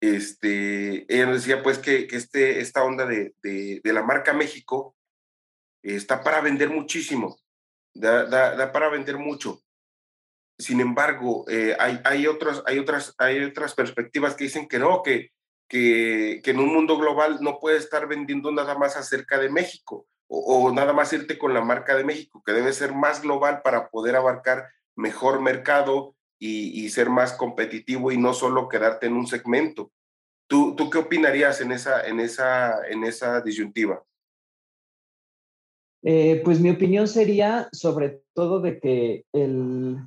Este, 0.00 1.04
ella 1.12 1.26
nos 1.26 1.36
decía 1.36 1.62
pues 1.62 1.78
que, 1.78 2.08
que 2.08 2.16
este, 2.16 2.58
esta 2.60 2.82
onda 2.82 3.06
de, 3.06 3.36
de, 3.40 3.80
de 3.84 3.92
la 3.92 4.02
marca 4.02 4.32
México 4.32 4.96
está 5.80 6.24
para 6.24 6.40
vender 6.40 6.70
muchísimo, 6.70 7.38
da, 7.94 8.24
da, 8.24 8.56
da 8.56 8.72
para 8.72 8.88
vender 8.88 9.16
mucho. 9.16 9.60
Sin 10.62 10.80
embargo, 10.80 11.44
eh, 11.48 11.76
hay, 11.78 12.00
hay, 12.04 12.26
otras, 12.26 12.62
hay, 12.66 12.78
otras, 12.78 13.14
hay 13.18 13.42
otras 13.42 13.74
perspectivas 13.74 14.34
que 14.34 14.44
dicen 14.44 14.68
que 14.68 14.78
no, 14.78 15.02
que, 15.02 15.30
que, 15.68 16.40
que, 16.42 16.50
en 16.52 16.60
un 16.60 16.72
mundo 16.72 16.96
global 16.96 17.38
no 17.40 17.58
puedes 17.58 17.84
estar 17.84 18.06
vendiendo 18.06 18.52
nada 18.52 18.76
más 18.76 18.96
acerca 18.96 19.38
de 19.38 19.50
México 19.50 20.06
o, 20.28 20.72
nada 20.72 20.92
más 20.94 21.12
irte 21.12 21.36
con 21.36 21.52
la 21.52 21.60
marca 21.60 21.94
de 21.94 22.04
México, 22.04 22.42
que 22.44 22.52
debe 22.52 22.72
ser 22.72 22.94
más 22.94 23.20
global 23.20 23.60
para 23.62 23.90
poder 23.90 24.16
abarcar 24.16 24.66
mejor 24.96 25.42
mercado 25.42 26.14
y, 26.38 26.84
y 26.84 26.88
ser 26.88 27.10
más 27.10 27.34
competitivo 27.34 28.10
y 28.12 28.16
no 28.16 28.32
solo 28.32 28.68
quedarte 28.68 29.08
en 29.08 29.14
un 29.14 29.26
segmento. 29.26 29.92
¿Tú, 30.46 30.74
tú 30.74 30.88
qué 30.88 30.98
opinarías 30.98 31.60
en 31.60 31.72
esa, 31.72 32.06
en, 32.06 32.20
esa, 32.20 32.86
en 32.88 33.04
esa 33.04 33.42
disyuntiva? 33.42 34.02
Eh, 36.02 36.40
pues 36.44 36.60
mi 36.60 36.70
opinión 36.70 37.06
sería 37.06 37.68
sobre 37.72 38.22
todo 38.34 38.60
de 38.60 38.80
que 38.80 39.24
el, 39.32 39.98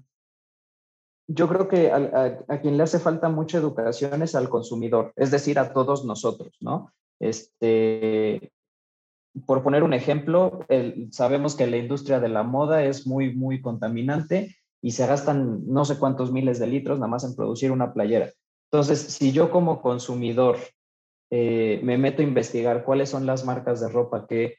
yo 1.28 1.48
creo 1.48 1.68
que 1.68 1.92
a, 1.92 2.60
quien 2.62 2.78
le 2.78 2.84
hace 2.84 3.00
falta 3.00 3.30
mucha 3.30 3.58
educación 3.58 4.22
es 4.22 4.36
al 4.36 4.50
consumidor, 4.50 5.12
es 5.16 5.32
decir, 5.32 5.60
a 5.60 5.74
todos 5.74 6.06
nosotros, 6.06 6.56
¿no? 6.62 6.92
Este, 7.20 8.52
por 9.46 9.64
poner 9.64 9.84
un 9.84 9.94
ejemplo, 9.94 10.66
sabemos 11.12 11.56
que 11.56 11.68
la 11.68 11.78
industria 11.78 12.20
de 12.20 12.30
la 12.30 12.44
moda 12.44 12.84
es 12.84 13.08
muy, 13.08 13.36
muy 13.36 13.62
contaminante 13.62 14.56
y 14.82 14.92
se 14.92 15.08
gastan 15.08 15.66
no 15.66 15.84
sé 15.86 15.98
cuántos 15.98 16.32
miles 16.32 16.60
de 16.60 16.68
litros 16.68 17.00
nada 17.00 17.10
más 17.10 17.24
en 17.24 17.36
producir 17.36 17.72
una 17.72 17.94
playera. 17.94 18.32
Entonces, 18.72 19.00
si 19.00 19.32
yo 19.32 19.50
como 19.52 19.82
consumidor 19.82 20.58
eh, 21.32 21.80
me 21.84 21.98
meto 21.98 22.22
a 22.22 22.26
investigar 22.26 22.84
cuáles 22.84 23.10
son 23.10 23.26
las 23.26 23.46
marcas 23.46 23.82
de 23.82 23.90
ropa 23.90 24.28
que 24.28 24.58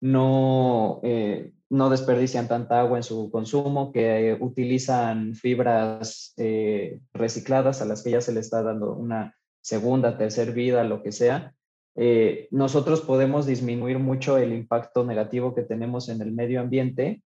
no, 0.00 1.00
eh, 1.02 1.52
no 1.70 1.90
desperdician 1.90 2.48
tanta 2.48 2.80
agua 2.80 2.98
en 2.98 3.02
su 3.02 3.30
consumo, 3.30 3.92
que 3.92 4.30
eh, 4.30 4.38
utilizan 4.40 5.34
fibras 5.34 6.32
eh, 6.36 7.00
recicladas 7.12 7.82
a 7.82 7.84
las 7.84 8.02
que 8.02 8.12
ya 8.12 8.20
se 8.20 8.32
le 8.32 8.40
está 8.40 8.62
dando 8.62 8.94
una 8.94 9.34
segunda, 9.60 10.16
tercera 10.16 10.52
vida, 10.52 10.84
lo 10.84 11.02
que 11.02 11.12
sea, 11.12 11.54
eh, 11.94 12.48
nosotros 12.50 13.00
podemos 13.00 13.44
disminuir 13.44 13.98
mucho 13.98 14.38
el 14.38 14.52
impacto 14.52 15.04
negativo 15.04 15.54
que 15.54 15.62
tenemos 15.62 16.08
en 16.08 16.22
el 16.22 16.32
medio 16.32 16.60
ambiente. 16.60 17.22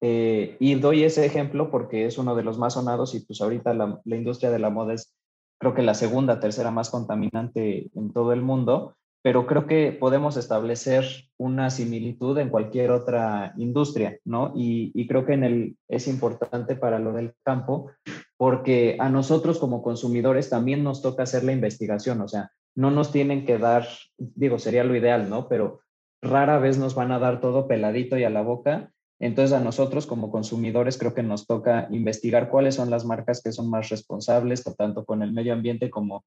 y 0.00 0.74
doy 0.80 1.04
ese 1.04 1.24
ejemplo 1.24 1.70
porque 1.70 2.06
es 2.06 2.18
uno 2.18 2.34
de 2.34 2.42
los 2.42 2.58
más 2.58 2.74
sonados 2.74 3.14
y 3.14 3.20
pues 3.20 3.40
ahorita 3.40 3.72
la, 3.72 4.00
la 4.04 4.16
industria 4.16 4.50
de 4.50 4.58
la 4.58 4.70
moda 4.70 4.94
es 4.94 5.14
creo 5.58 5.74
que 5.74 5.82
la 5.82 5.94
segunda, 5.94 6.40
tercera 6.40 6.72
más 6.72 6.90
contaminante 6.90 7.88
en 7.94 8.12
todo 8.12 8.32
el 8.32 8.42
mundo 8.42 8.96
pero 9.22 9.46
creo 9.46 9.66
que 9.66 9.92
podemos 9.92 10.36
establecer 10.36 11.04
una 11.38 11.70
similitud 11.70 12.36
en 12.38 12.50
cualquier 12.50 12.90
otra 12.90 13.54
industria, 13.56 14.18
¿no? 14.24 14.52
Y, 14.56 15.06
creo 15.06 15.24
que 15.24 15.74
es 15.88 16.08
importante 16.08 16.74
para 16.74 16.98
lo 16.98 17.12
del 17.12 17.34
campo, 17.44 17.92
porque 18.36 18.96
a 18.98 19.08
nosotros 19.08 19.58
como 19.58 19.82
consumidores 19.82 20.50
también 20.50 20.82
nos 20.82 21.02
toca 21.02 21.22
hacer 21.22 21.44
la 21.44 21.52
investigación, 21.52 22.20
o 22.20 22.28
sea, 22.28 22.50
no 22.74 22.90
nos 22.90 23.12
tienen 23.12 23.46
que 23.46 23.58
dar, 23.58 23.86
digo, 24.18 24.58
sería 24.58 24.82
lo 24.82 24.96
ideal, 24.96 25.30
¿no? 25.30 25.48
Pero 25.48 25.80
rara 26.20 26.58
vez 26.58 26.78
nos 26.78 26.94
van 26.94 27.12
a 27.12 27.18
dar 27.18 27.40
todo 27.40 27.68
peladito 27.68 28.18
y 28.18 28.24
a 28.24 28.30
la 28.30 28.42
boca. 28.42 28.90
Entonces 29.20 29.52
a 29.52 29.60
nosotros 29.60 30.06
como 30.06 30.32
consumidores 30.32 30.98
creo 30.98 31.14
que 31.14 31.22
nos 31.22 31.46
toca 31.46 31.86
investigar 31.90 32.48
cuáles 32.48 32.74
son 32.74 32.90
las 32.90 33.04
marcas 33.04 33.40
que 33.40 33.52
son 33.52 33.70
más 33.70 33.88
responsables, 33.88 34.64
tanto 34.76 35.04
con 35.04 35.22
el 35.22 35.32
medio 35.32 35.52
ambiente 35.52 35.90
como 35.90 36.24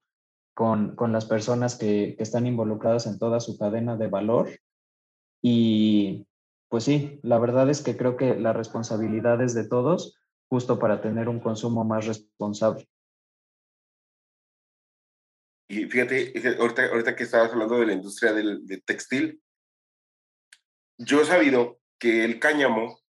con, 0.56 0.96
con 0.96 1.12
las 1.12 1.26
personas 1.26 1.76
que, 1.78 2.16
que, 2.18 2.24
están 2.24 2.48
involucradas 2.48 3.06
en 3.06 3.20
toda 3.20 3.40
su 3.40 3.58
cadena 3.58 3.98
de 3.98 4.08
valor. 4.08 4.50
Y 5.44 6.26
pues 6.70 6.86
sí, 6.86 7.20
la 7.22 7.38
verdad 7.38 7.70
es 7.70 7.82
que 7.82 7.96
creo 7.96 8.18
que 8.18 8.36
la 8.36 8.54
responsabilidad 8.54 9.42
es 9.42 9.54
de 9.54 9.68
todos, 9.68 10.18
justo 10.50 10.80
para 10.80 11.02
tener 11.02 11.30
un 11.30 11.40
consumo 11.40 11.84
más 11.84 12.08
responsable. 12.08 12.88
Y 15.68 15.86
fíjate, 15.86 16.34
ahorita, 16.58 16.86
ahorita 16.86 17.16
que 17.16 17.24
estabas 17.24 17.52
hablando 17.52 17.80
de 17.80 17.88
la 17.88 17.94
industria 17.94 18.32
del, 18.34 18.66
del 18.66 18.84
textil, 18.84 19.42
yo 20.98 21.22
he 21.22 21.26
sabido 21.26 21.80
que 22.00 22.24
el 22.24 22.40
cáñamo 22.40 23.00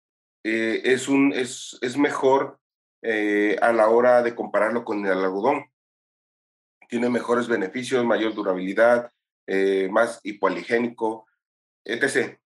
eh, 0.42 0.80
es, 0.84 1.08
un, 1.08 1.32
es, 1.32 1.78
es 1.80 1.96
mejor 1.96 2.58
eh, 3.02 3.56
a 3.62 3.72
la 3.72 3.88
hora 3.88 4.22
de 4.22 4.34
compararlo 4.34 4.84
con 4.84 5.06
el 5.06 5.12
algodón 5.12 5.66
tiene 6.88 7.08
mejores 7.08 7.48
beneficios, 7.48 8.04
mayor 8.04 8.34
durabilidad, 8.34 9.10
eh, 9.46 9.88
más 9.90 10.20
hipoaligénico, 10.24 11.26
etc. 11.84 12.38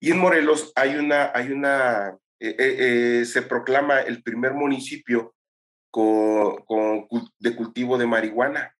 Y 0.00 0.10
en 0.10 0.18
Morelos 0.18 0.72
hay 0.74 0.96
una, 0.96 1.30
hay 1.34 1.52
una, 1.52 2.18
eh, 2.40 2.56
eh, 2.58 3.24
se 3.24 3.42
proclama 3.42 4.00
el 4.00 4.22
primer 4.22 4.54
municipio 4.54 5.34
con, 5.90 6.56
con, 6.64 7.06
de 7.38 7.54
cultivo 7.54 7.98
de 7.98 8.06
marihuana. 8.06 8.74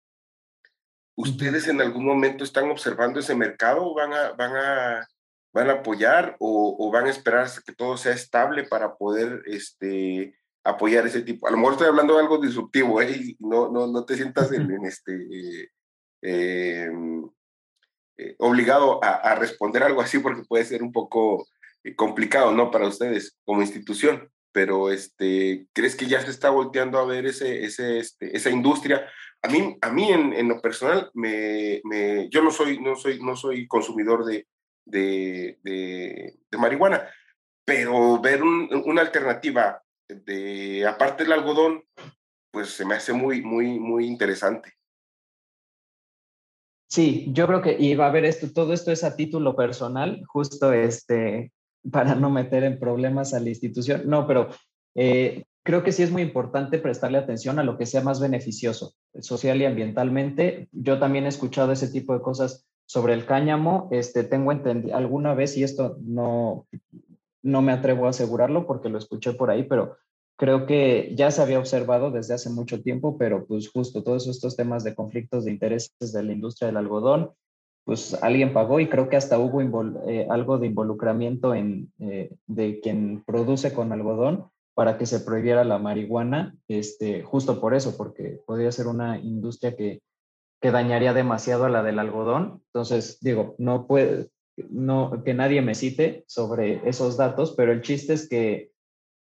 ¿Ustedes 1.15 1.69
en 1.69 1.81
algún 1.81 2.07
momento 2.07 2.43
están 2.43 2.71
observando 2.71 3.21
ese 3.21 3.35
mercado? 3.35 3.95
¿Van 3.95 4.13
a, 4.15 4.33
van 4.33 4.57
a, 4.57 5.09
van 5.53 5.69
a 5.69 5.75
apoyar 5.75 6.37
o, 6.41 6.77
o 6.79 6.91
van 6.91 7.07
a 7.07 7.11
esperar 7.11 7.45
hasta 7.45 7.61
que 7.61 7.75
todo 7.75 7.97
sea 7.99 8.15
estable 8.15 8.65
para 8.65 8.97
poder 8.97 9.43
este, 9.45 10.35
apoyar 10.65 11.07
ese 11.07 11.23
tipo. 11.23 11.47
A 11.47 11.51
lo 11.51 11.57
mejor 11.57 11.73
estoy 11.75 11.89
hablando 11.89 12.15
de 12.15 12.21
algo 12.21 12.39
disruptivo, 12.39 13.01
¿eh? 13.01 13.11
Y 13.11 13.37
no, 13.41 13.71
no, 13.71 13.87
no 13.87 14.05
te 14.05 14.17
sientas 14.17 14.53
en, 14.53 14.71
en 14.71 14.85
este, 14.87 15.13
eh, 15.15 15.69
eh, 16.23 16.91
eh, 18.19 18.35
obligado 18.39 19.03
a, 19.03 19.15
a, 19.15 19.35
responder 19.35 19.83
algo 19.83 20.01
así 20.01 20.19
porque 20.19 20.45
puede 20.45 20.65
ser 20.65 20.83
un 20.83 20.93
poco 20.93 21.47
eh, 21.83 21.95
complicado, 21.97 22.53
¿no? 22.53 22.71
Para 22.71 22.87
ustedes 22.87 23.39
como 23.45 23.63
institución, 23.63 24.31
pero 24.53 24.91
este, 24.91 25.67
¿crees 25.73 25.97
que 25.97 26.07
ya 26.07 26.21
se 26.21 26.31
está 26.31 26.51
volteando 26.51 26.99
a 26.99 27.07
ver 27.07 27.27
ese, 27.27 27.65
ese, 27.65 27.99
este, 27.99 28.37
esa 28.37 28.51
industria? 28.51 29.09
A 29.43 29.49
mí, 29.49 29.77
a 29.81 29.91
mí 29.91 30.13
en, 30.13 30.33
en 30.35 30.49
lo 30.49 30.61
personal, 30.61 31.11
me, 31.15 31.81
me, 31.85 32.29
yo 32.31 32.43
no 32.43 32.51
soy, 32.51 32.79
no 32.81 32.95
soy, 32.97 33.19
no 33.21 33.35
soy 33.35 33.67
consumidor 33.67 34.25
de, 34.25 34.47
de, 34.85 35.59
de, 35.63 36.37
de 36.51 36.59
marihuana, 36.59 37.09
pero 37.65 38.21
ver 38.21 38.43
un, 38.43 38.69
una 38.85 39.01
alternativa 39.01 39.83
de, 40.09 40.87
aparte 40.87 41.25
del 41.25 41.33
algodón, 41.33 41.83
pues 42.51 42.71
se 42.71 42.85
me 42.85 42.95
hace 42.95 43.13
muy, 43.13 43.43
muy, 43.43 43.79
muy 43.79 44.07
interesante. 44.07 44.75
Sí, 46.89 47.27
yo 47.33 47.47
creo 47.47 47.63
que 47.63 47.77
iba 47.81 48.07
a 48.07 48.11
ver 48.11 48.27
esto, 48.27 48.53
todo 48.53 48.75
esto 48.75 48.93
es 48.93 49.03
a 49.03 49.17
título 49.17 49.57
personal, 49.57 50.23
justo 50.27 50.75
este, 50.75 51.51
para 51.91 52.15
no 52.15 52.29
meter 52.29 52.65
en 52.65 52.79
problemas 52.79 53.33
a 53.33 53.41
la 53.41 53.49
institución. 53.49 54.03
No, 54.05 54.27
pero 54.27 54.51
eh, 54.95 55.45
creo 55.63 55.83
que 55.83 55.93
sí 55.93 56.03
es 56.03 56.11
muy 56.11 56.21
importante 56.21 56.79
prestarle 56.79 57.17
atención 57.17 57.59
a 57.59 57.65
lo 57.65 57.79
que 57.79 57.87
sea 57.87 58.03
más 58.03 58.21
beneficioso, 58.21 58.95
social 59.21 59.61
y 59.63 59.65
ambientalmente. 59.65 60.69
Yo 60.73 60.99
también 60.99 61.25
he 61.25 61.29
escuchado 61.29 61.73
ese 61.73 61.89
tipo 61.89 62.13
de 62.13 62.21
cosas 62.21 62.67
sobre 62.85 63.15
el 63.15 63.25
cáñamo. 63.25 63.89
Este, 63.91 64.23
tengo 64.23 64.53
entendido 64.53 64.95
alguna 64.95 65.33
vez, 65.33 65.57
y 65.57 65.65
esto 65.65 65.97
no, 66.03 66.67
no 67.43 67.63
me 67.63 67.73
atrevo 67.73 68.07
a 68.07 68.11
asegurarlo 68.11 68.67
porque 68.67 68.89
lo 68.89 68.99
escuché 68.99 69.33
por 69.33 69.51
ahí, 69.51 69.65
pero 69.65 69.97
creo 70.37 70.67
que 70.67 71.13
ya 71.15 71.31
se 71.31 71.43
había 71.43 71.59
observado 71.59 72.11
desde 72.11 72.35
hace 72.35 72.51
mucho 72.51 72.83
tiempo, 72.83 73.17
pero 73.19 73.47
pues 73.47 73.71
justo 73.71 74.03
todos 74.03 74.27
estos 74.27 74.57
temas 74.57 74.85
de 74.85 74.95
conflictos 74.95 75.45
de 75.45 75.53
intereses 75.53 76.13
de 76.13 76.23
la 76.23 76.33
industria 76.33 76.69
del 76.69 76.79
algodón, 76.79 77.33
pues 77.85 78.15
alguien 78.23 78.53
pagó 78.53 78.81
y 78.81 78.89
creo 78.89 79.09
que 79.09 79.17
hasta 79.17 79.39
hubo 79.39 79.61
eh, 80.09 80.27
algo 80.31 80.59
de 80.59 80.69
involucramiento 80.69 81.55
en, 81.55 81.93
eh, 81.99 82.31
de 82.47 82.81
quien 82.81 83.23
produce 83.25 83.73
con 83.73 83.93
algodón 83.93 84.49
para 84.75 84.97
que 84.99 85.07
se 85.07 85.21
prohibiera 85.21 85.65
la 85.65 85.79
marihuana, 85.79 86.57
este, 86.69 87.23
justo 87.23 87.61
por 87.61 87.75
eso, 87.75 87.97
porque 87.97 88.41
podría 88.47 88.73
ser 88.73 88.87
una 88.87 89.19
industria 89.19 89.77
que, 89.77 90.01
que 90.61 90.71
dañaría 90.71 91.13
demasiado 91.13 91.65
a 91.65 91.69
la 91.69 91.83
del 91.83 91.99
algodón. 91.99 92.63
Entonces, 92.73 93.19
digo, 93.21 93.55
no 93.59 93.87
puede, 93.87 94.31
no, 94.57 95.23
que 95.25 95.35
nadie 95.35 95.63
me 95.63 95.75
cite 95.75 96.25
sobre 96.27 96.89
esos 96.89 97.17
datos, 97.17 97.55
pero 97.57 97.73
el 97.73 97.83
chiste 97.83 98.13
es 98.15 98.29
que 98.29 98.73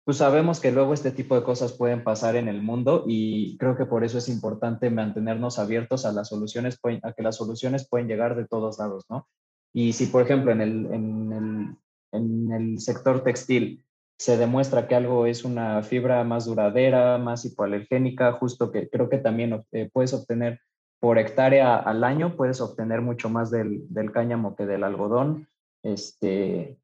pues 0.05 0.17
sabemos 0.17 0.59
que 0.59 0.73
luego 0.73 0.95
este 0.95 1.13
tipo 1.13 1.37
de 1.37 1.45
cosas 1.45 1.75
pueden 1.75 2.03
pasar 2.03 2.35
en 2.35 2.49
el 2.49 2.61
mundo 2.61 3.05
y 3.07 3.57
creo 3.59 3.77
que 3.77 3.87
por 3.87 4.03
eso 4.03 4.19
es 4.19 4.29
importante 4.29 4.91
mantenernos 4.91 5.61
abiertos 5.61 6.05
a 6.05 6.13
las 6.13 6.29
soluciones, 6.29 6.79
a 7.03 7.13
que 7.13 7.23
las 7.23 7.37
soluciones 7.37 7.89
pueden 7.89 8.09
llegar 8.09 8.35
de 8.35 8.47
todos 8.47 8.79
lados, 8.79 9.05
¿no? 9.09 9.29
Y 9.73 9.93
si, 9.93 10.07
por 10.07 10.23
ejemplo, 10.23 10.51
en 10.51 10.61
el, 10.61 10.87
en 10.87 11.33
el, 11.33 11.77
en 12.13 12.53
el 12.53 12.81
sector 12.81 13.23
textil 13.23 13.85
se 14.19 14.37
demuestra 14.37 14.89
que 14.89 14.97
algo 14.97 15.27
es 15.27 15.45
una 15.45 15.83
fibra 15.83 16.23
más 16.25 16.47
duradera, 16.47 17.19
más 17.19 17.45
hipoalergénica, 17.45 18.33
justo 18.33 18.73
que 18.73 18.89
creo 18.89 19.09
que 19.09 19.19
también 19.19 19.65
eh, 19.71 19.89
puedes 19.93 20.13
obtener 20.15 20.61
por 21.03 21.19
hectárea 21.19 21.75
al 21.79 22.05
año, 22.05 22.37
puedes 22.37 22.61
obtener 22.61 23.01
mucho 23.01 23.29
más 23.29 23.51
del, 23.51 23.93
del 23.93 24.13
cáñamo 24.13 24.55
que 24.55 24.67
del 24.67 24.85
algodón. 24.85 25.49
Este, 25.83 26.79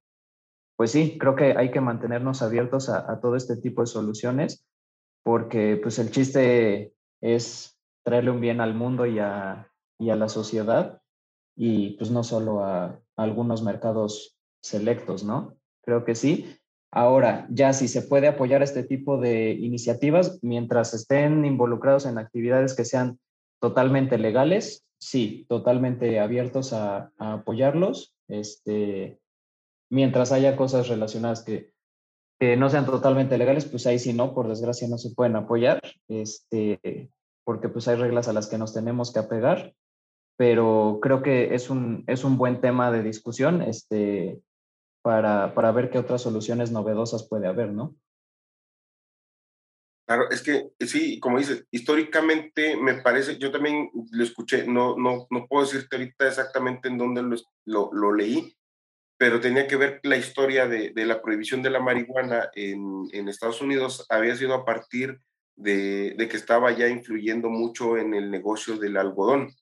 pues 0.76 0.90
sí, 0.90 1.18
creo 1.20 1.36
que 1.36 1.56
hay 1.56 1.70
que 1.70 1.80
mantenernos 1.80 2.42
abiertos 2.42 2.88
a, 2.88 3.20
todo 3.20 3.36
este 3.36 3.56
tipo 3.56 3.80
de 3.80 3.86
soluciones, 3.86 4.66
porque 5.22 5.78
pues 5.80 6.00
el 6.00 6.10
chiste 6.10 6.94
es 7.20 7.78
traerle 8.04 8.32
un 8.32 8.40
bien 8.40 8.60
al 8.60 8.74
mundo 8.74 9.06
y 9.06 9.20
a, 9.20 9.70
y 10.00 10.10
a 10.10 10.16
la 10.16 10.28
sociedad, 10.28 11.00
y 11.56 11.90
pues 11.90 12.10
no 12.10 12.24
solo 12.24 12.64
a, 12.64 13.00
algunos 13.16 13.62
mercados 13.62 14.36
selectos, 14.60 15.22
¿no? 15.22 15.54
Creo 15.84 16.04
que 16.04 16.16
sí. 16.16 16.56
Ahora, 16.90 17.46
ya 17.50 17.72
si 17.72 17.86
se 17.86 18.02
puede 18.02 18.26
apoyar 18.26 18.64
este 18.64 18.82
tipo 18.82 19.16
de 19.20 19.52
iniciativas 19.52 20.40
mientras 20.42 20.92
estén 20.92 21.44
involucrados 21.44 22.04
en 22.04 22.18
actividades 22.18 22.74
que 22.74 22.84
sean 22.84 23.20
totalmente 23.60 24.18
legales, 24.18 24.86
sí, 24.98 25.46
totalmente 25.48 26.20
abiertos 26.20 26.72
a, 26.72 27.12
apoyarlos. 27.18 28.14
Este, 28.28 29.18
mientras 29.90 30.32
haya 30.32 30.56
cosas 30.56 30.88
relacionadas 30.88 31.42
que, 31.42 31.72
que, 32.38 32.56
no 32.56 32.68
sean 32.68 32.86
totalmente 32.86 33.38
legales, 33.38 33.64
pues 33.64 33.86
ahí 33.86 33.98
sí 33.98 34.12
no, 34.12 34.34
por 34.34 34.48
desgracia 34.48 34.88
no 34.88 34.98
se 34.98 35.14
pueden 35.14 35.36
apoyar, 35.36 35.80
este, 36.08 37.10
porque 37.44 37.68
pues 37.68 37.88
hay 37.88 37.96
reglas 37.96 38.28
a 38.28 38.32
las 38.32 38.48
que 38.48 38.58
nos 38.58 38.74
tenemos 38.74 39.12
que 39.12 39.20
apegar, 39.20 39.74
pero 40.36 40.98
creo 41.00 41.22
que 41.22 41.54
es 41.54 41.70
un, 41.70 42.04
es 42.06 42.24
un 42.24 42.36
buen 42.36 42.60
tema 42.60 42.92
de 42.92 43.02
discusión 43.02 43.62
este, 43.62 44.40
para, 45.02 45.54
para 45.54 45.72
ver 45.72 45.90
qué 45.90 45.98
otras 45.98 46.22
soluciones 46.22 46.70
novedosas 46.70 47.26
puede 47.26 47.46
haber, 47.46 47.72
¿no? 47.72 47.94
Claro, 50.08 50.30
es 50.30 50.40
que 50.40 50.70
sí, 50.86 51.20
como 51.20 51.36
dices, 51.36 51.66
históricamente 51.70 52.78
me 52.78 52.94
parece, 52.94 53.36
yo 53.36 53.50
también 53.50 53.90
lo 54.10 54.24
escuché, 54.24 54.66
no, 54.66 54.96
no, 54.96 55.26
no 55.28 55.46
puedo 55.46 55.66
decirte 55.66 55.96
ahorita 55.96 56.28
exactamente 56.28 56.88
en 56.88 56.96
dónde 56.96 57.22
lo, 57.22 57.36
lo, 57.66 57.90
lo 57.92 58.14
leí, 58.14 58.56
pero 59.18 59.38
tenía 59.38 59.66
que 59.66 59.76
ver 59.76 60.00
la 60.04 60.16
historia 60.16 60.66
de, 60.66 60.92
de 60.94 61.04
la 61.04 61.20
prohibición 61.20 61.60
de 61.60 61.68
la 61.68 61.80
marihuana 61.80 62.48
en, 62.54 63.06
en, 63.12 63.28
Estados 63.28 63.60
Unidos 63.60 64.06
había 64.08 64.34
sido 64.34 64.54
a 64.54 64.64
partir 64.64 65.20
de, 65.56 66.14
de, 66.16 66.26
que 66.26 66.38
estaba 66.38 66.72
ya 66.72 66.88
influyendo 66.88 67.50
mucho 67.50 67.98
en 67.98 68.14
el 68.14 68.30
negocio 68.30 68.78
del 68.78 68.96
algodón. 68.96 69.54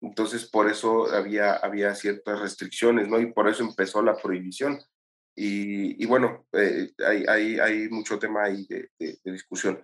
Entonces, 0.00 0.48
por 0.48 0.70
eso 0.70 1.12
había, 1.12 1.54
había 1.54 1.96
ciertas 1.96 2.38
restricciones, 2.38 3.08
¿no? 3.08 3.18
Y 3.18 3.32
por 3.32 3.48
eso 3.48 3.64
empezó 3.64 4.00
la 4.00 4.16
prohibición. 4.16 4.78
Y, 5.40 6.02
y 6.02 6.06
bueno, 6.06 6.48
eh, 6.52 6.90
hay, 7.06 7.24
hay, 7.28 7.60
hay, 7.60 7.88
mucho 7.90 8.18
tema 8.18 8.42
ahí 8.42 8.66
de, 8.68 8.90
de, 8.98 9.20
de 9.22 9.32
discusión. 9.32 9.80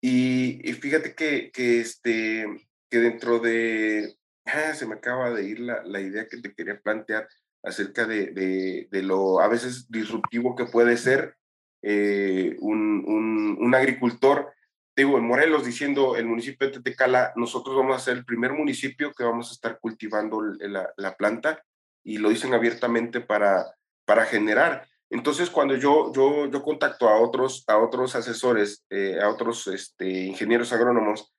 Y, 0.00 0.66
y, 0.66 0.72
fíjate 0.72 1.14
que, 1.14 1.50
que, 1.50 1.80
este, 1.80 2.46
que 2.88 2.98
dentro 2.98 3.38
de... 3.38 4.16
Ah, 4.46 4.72
se 4.72 4.86
me 4.86 4.94
acaba 4.94 5.30
de 5.30 5.44
ir 5.44 5.60
la, 5.60 5.82
la 5.84 6.00
idea 6.00 6.26
que 6.26 6.38
te 6.38 6.54
quería 6.54 6.80
plantear 6.80 7.28
acerca 7.62 8.06
de, 8.06 8.86
de, 8.90 9.02
lo 9.02 9.40
a 9.40 9.48
veces 9.48 9.90
disruptivo 9.90 10.56
que 10.56 10.64
puede 10.64 10.96
ser 10.96 11.36
eh, 11.82 12.56
un, 12.60 13.04
un, 13.06 13.58
un, 13.60 13.74
agricultor. 13.74 14.54
Digo, 14.96 15.18
en 15.18 15.26
Morelos 15.26 15.66
diciendo 15.66 16.16
el 16.16 16.24
municipio 16.24 16.68
de 16.68 16.74
Tetecala, 16.74 17.34
nosotros 17.36 17.76
vamos 17.76 17.96
a 17.96 18.04
ser 18.04 18.16
el 18.16 18.24
primer 18.24 18.52
municipio 18.54 19.12
que 19.12 19.24
vamos 19.24 19.50
a 19.50 19.52
estar 19.52 19.78
cultivando 19.80 20.40
la, 20.40 20.88
la 20.96 21.14
planta 21.14 21.62
y 22.02 22.16
lo 22.16 22.30
dicen 22.30 22.54
abiertamente 22.54 23.20
para, 23.20 23.75
para 24.06 24.24
generar. 24.24 24.88
Entonces, 25.10 25.50
cuando 25.50 25.76
yo, 25.76 26.12
yo, 26.12 26.46
yo 26.46 26.62
contacto 26.62 27.08
a 27.08 27.20
otros, 27.20 27.64
a 27.66 27.76
otros 27.76 28.16
asesores, 28.16 28.84
eh, 28.90 29.20
a 29.20 29.28
otros 29.28 29.66
este, 29.66 30.08
ingenieros 30.08 30.72
agrónomos, 30.72 31.32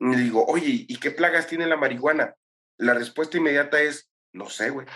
y 0.00 0.16
digo, 0.16 0.44
oye, 0.46 0.84
¿y 0.88 0.96
qué 0.98 1.10
plagas 1.10 1.46
tiene 1.46 1.66
la 1.66 1.76
marihuana? 1.76 2.34
La 2.78 2.94
respuesta 2.94 3.38
inmediata 3.38 3.80
es, 3.80 4.10
no 4.32 4.50
sé, 4.50 4.70
güey. 4.70 4.86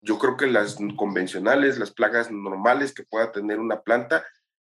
Yo 0.00 0.18
creo 0.18 0.36
que 0.36 0.46
las 0.46 0.78
convencionales, 0.96 1.78
las 1.78 1.92
plagas 1.92 2.30
normales 2.30 2.92
que 2.92 3.04
pueda 3.04 3.30
tener 3.30 3.60
una 3.60 3.82
planta, 3.82 4.26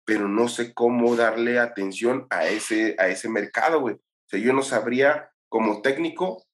pero 0.06 0.26
no 0.26 0.48
sé 0.48 0.72
cómo 0.72 1.16
darle 1.16 1.58
atención 1.58 2.26
a 2.30 2.46
ese, 2.46 2.96
a 2.98 3.08
ese 3.08 3.28
mercado, 3.28 3.80
güey. 3.80 3.96
O 3.96 4.28
sea, 4.30 4.40
yo 4.40 4.54
no 4.54 4.62
sabría 4.62 5.30
como 5.50 5.82
técnico 5.82 6.46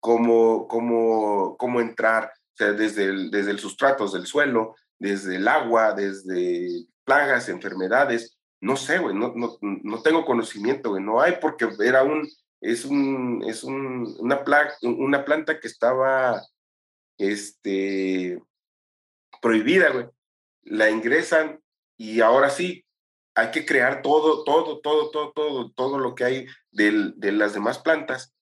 cómo, 0.00 0.68
cómo, 0.68 1.56
cómo 1.56 1.80
entrar, 1.80 2.32
desde 2.58 3.04
el, 3.04 3.30
desde 3.30 3.52
el 3.52 3.58
sustratos 3.58 4.12
del 4.12 4.26
suelo, 4.26 4.76
desde 4.98 5.36
el 5.36 5.48
agua, 5.48 5.92
desde 5.92 6.86
plagas, 7.04 7.48
enfermedades, 7.48 8.38
no 8.60 8.76
sé, 8.76 8.98
güey, 8.98 9.14
no, 9.14 9.32
no, 9.34 9.56
no 9.60 10.02
tengo 10.02 10.24
conocimiento, 10.24 10.90
güey, 10.90 11.02
no 11.02 11.20
hay 11.20 11.36
porque 11.40 11.68
era 11.80 12.02
un, 12.02 12.28
es 12.60 12.84
un, 12.84 13.44
es 13.46 13.62
un, 13.62 14.16
una, 14.18 14.42
una 14.82 15.24
planta 15.24 15.60
que 15.60 15.68
estaba 15.68 16.42
este, 17.18 18.42
prohibida, 19.40 19.90
güey. 19.90 20.06
La 20.62 20.90
ingresan 20.90 21.60
y 21.96 22.20
ahora 22.20 22.50
sí, 22.50 22.84
hay 23.34 23.50
que 23.52 23.64
crear 23.64 24.02
todo, 24.02 24.44
todo, 24.44 24.80
todo, 24.80 25.10
todo, 25.10 25.32
todo, 25.32 25.70
todo 25.70 25.98
lo 25.98 26.14
que 26.14 26.24
hay 26.24 26.46
de, 26.72 27.12
de 27.16 27.32
las 27.32 27.54
demás 27.54 27.78
plantas 27.78 28.34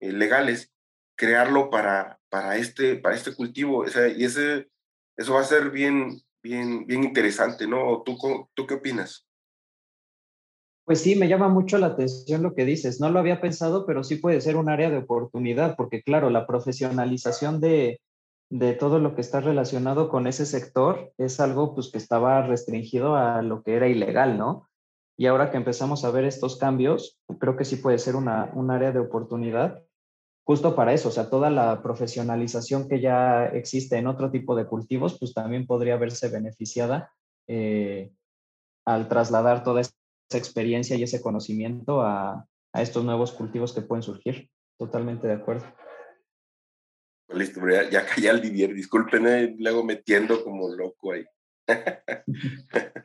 eh, 0.00 0.12
legales, 0.12 0.72
crearlo 1.16 1.70
para, 1.70 2.20
para, 2.28 2.56
este, 2.56 2.96
para 2.96 3.16
este 3.16 3.34
cultivo. 3.34 3.84
Y 3.84 4.24
ese, 4.24 4.68
eso 5.16 5.34
va 5.34 5.40
a 5.40 5.44
ser 5.44 5.70
bien, 5.70 6.20
bien, 6.42 6.86
bien 6.86 7.04
interesante, 7.04 7.66
¿no? 7.66 8.02
¿Tú, 8.04 8.16
¿Tú 8.54 8.66
qué 8.66 8.74
opinas? 8.74 9.26
Pues 10.84 11.00
sí, 11.00 11.16
me 11.16 11.26
llama 11.26 11.48
mucho 11.48 11.78
la 11.78 11.88
atención 11.88 12.42
lo 12.42 12.54
que 12.54 12.64
dices. 12.64 13.00
No 13.00 13.10
lo 13.10 13.18
había 13.18 13.40
pensado, 13.40 13.86
pero 13.86 14.04
sí 14.04 14.16
puede 14.16 14.40
ser 14.40 14.56
un 14.56 14.68
área 14.68 14.88
de 14.88 14.98
oportunidad, 14.98 15.74
porque 15.76 16.02
claro, 16.02 16.30
la 16.30 16.46
profesionalización 16.46 17.60
de, 17.60 18.00
de 18.50 18.74
todo 18.74 19.00
lo 19.00 19.14
que 19.14 19.20
está 19.20 19.40
relacionado 19.40 20.08
con 20.08 20.28
ese 20.28 20.46
sector 20.46 21.12
es 21.18 21.40
algo 21.40 21.74
pues 21.74 21.90
que 21.90 21.98
estaba 21.98 22.46
restringido 22.46 23.16
a 23.16 23.42
lo 23.42 23.62
que 23.62 23.74
era 23.74 23.88
ilegal, 23.88 24.38
¿no? 24.38 24.68
Y 25.18 25.26
ahora 25.26 25.50
que 25.50 25.56
empezamos 25.56 26.04
a 26.04 26.10
ver 26.10 26.24
estos 26.24 26.56
cambios, 26.56 27.18
creo 27.40 27.56
que 27.56 27.64
sí 27.64 27.76
puede 27.76 27.98
ser 27.98 28.14
una, 28.14 28.52
un 28.54 28.70
área 28.70 28.92
de 28.92 29.00
oportunidad 29.00 29.82
justo 30.46 30.76
para 30.76 30.92
eso, 30.92 31.08
o 31.08 31.12
sea, 31.12 31.28
toda 31.28 31.50
la 31.50 31.82
profesionalización 31.82 32.88
que 32.88 33.00
ya 33.00 33.46
existe 33.46 33.96
en 33.96 34.06
otro 34.06 34.30
tipo 34.30 34.54
de 34.54 34.66
cultivos, 34.66 35.18
pues 35.18 35.34
también 35.34 35.66
podría 35.66 35.96
verse 35.96 36.28
beneficiada 36.28 37.12
eh, 37.48 38.12
al 38.84 39.08
trasladar 39.08 39.64
toda 39.64 39.80
esa 39.80 39.92
experiencia 40.34 40.96
y 40.96 41.02
ese 41.02 41.20
conocimiento 41.20 42.00
a, 42.02 42.46
a 42.72 42.82
estos 42.82 43.04
nuevos 43.04 43.32
cultivos 43.32 43.72
que 43.72 43.82
pueden 43.82 44.04
surgir. 44.04 44.48
Totalmente 44.78 45.26
de 45.26 45.34
acuerdo. 45.34 45.66
Listo, 47.30 47.60
ya, 47.68 47.90
ya 47.90 48.06
callé 48.06 48.30
al 48.30 48.40
Didier, 48.40 48.72
disculpen, 48.72 49.26
eh, 49.26 49.56
luego 49.58 49.82
metiendo 49.82 50.44
como 50.44 50.68
loco 50.68 51.12
ahí. 51.12 51.24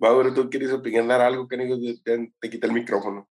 Mauro, 0.00 0.34
¿tú 0.34 0.50
quieres 0.50 0.72
opinar 0.72 1.20
algo? 1.20 1.46
Que 1.46 1.56
te, 2.02 2.32
te 2.40 2.50
quita 2.50 2.66
el 2.66 2.72
micrófono. 2.72 3.28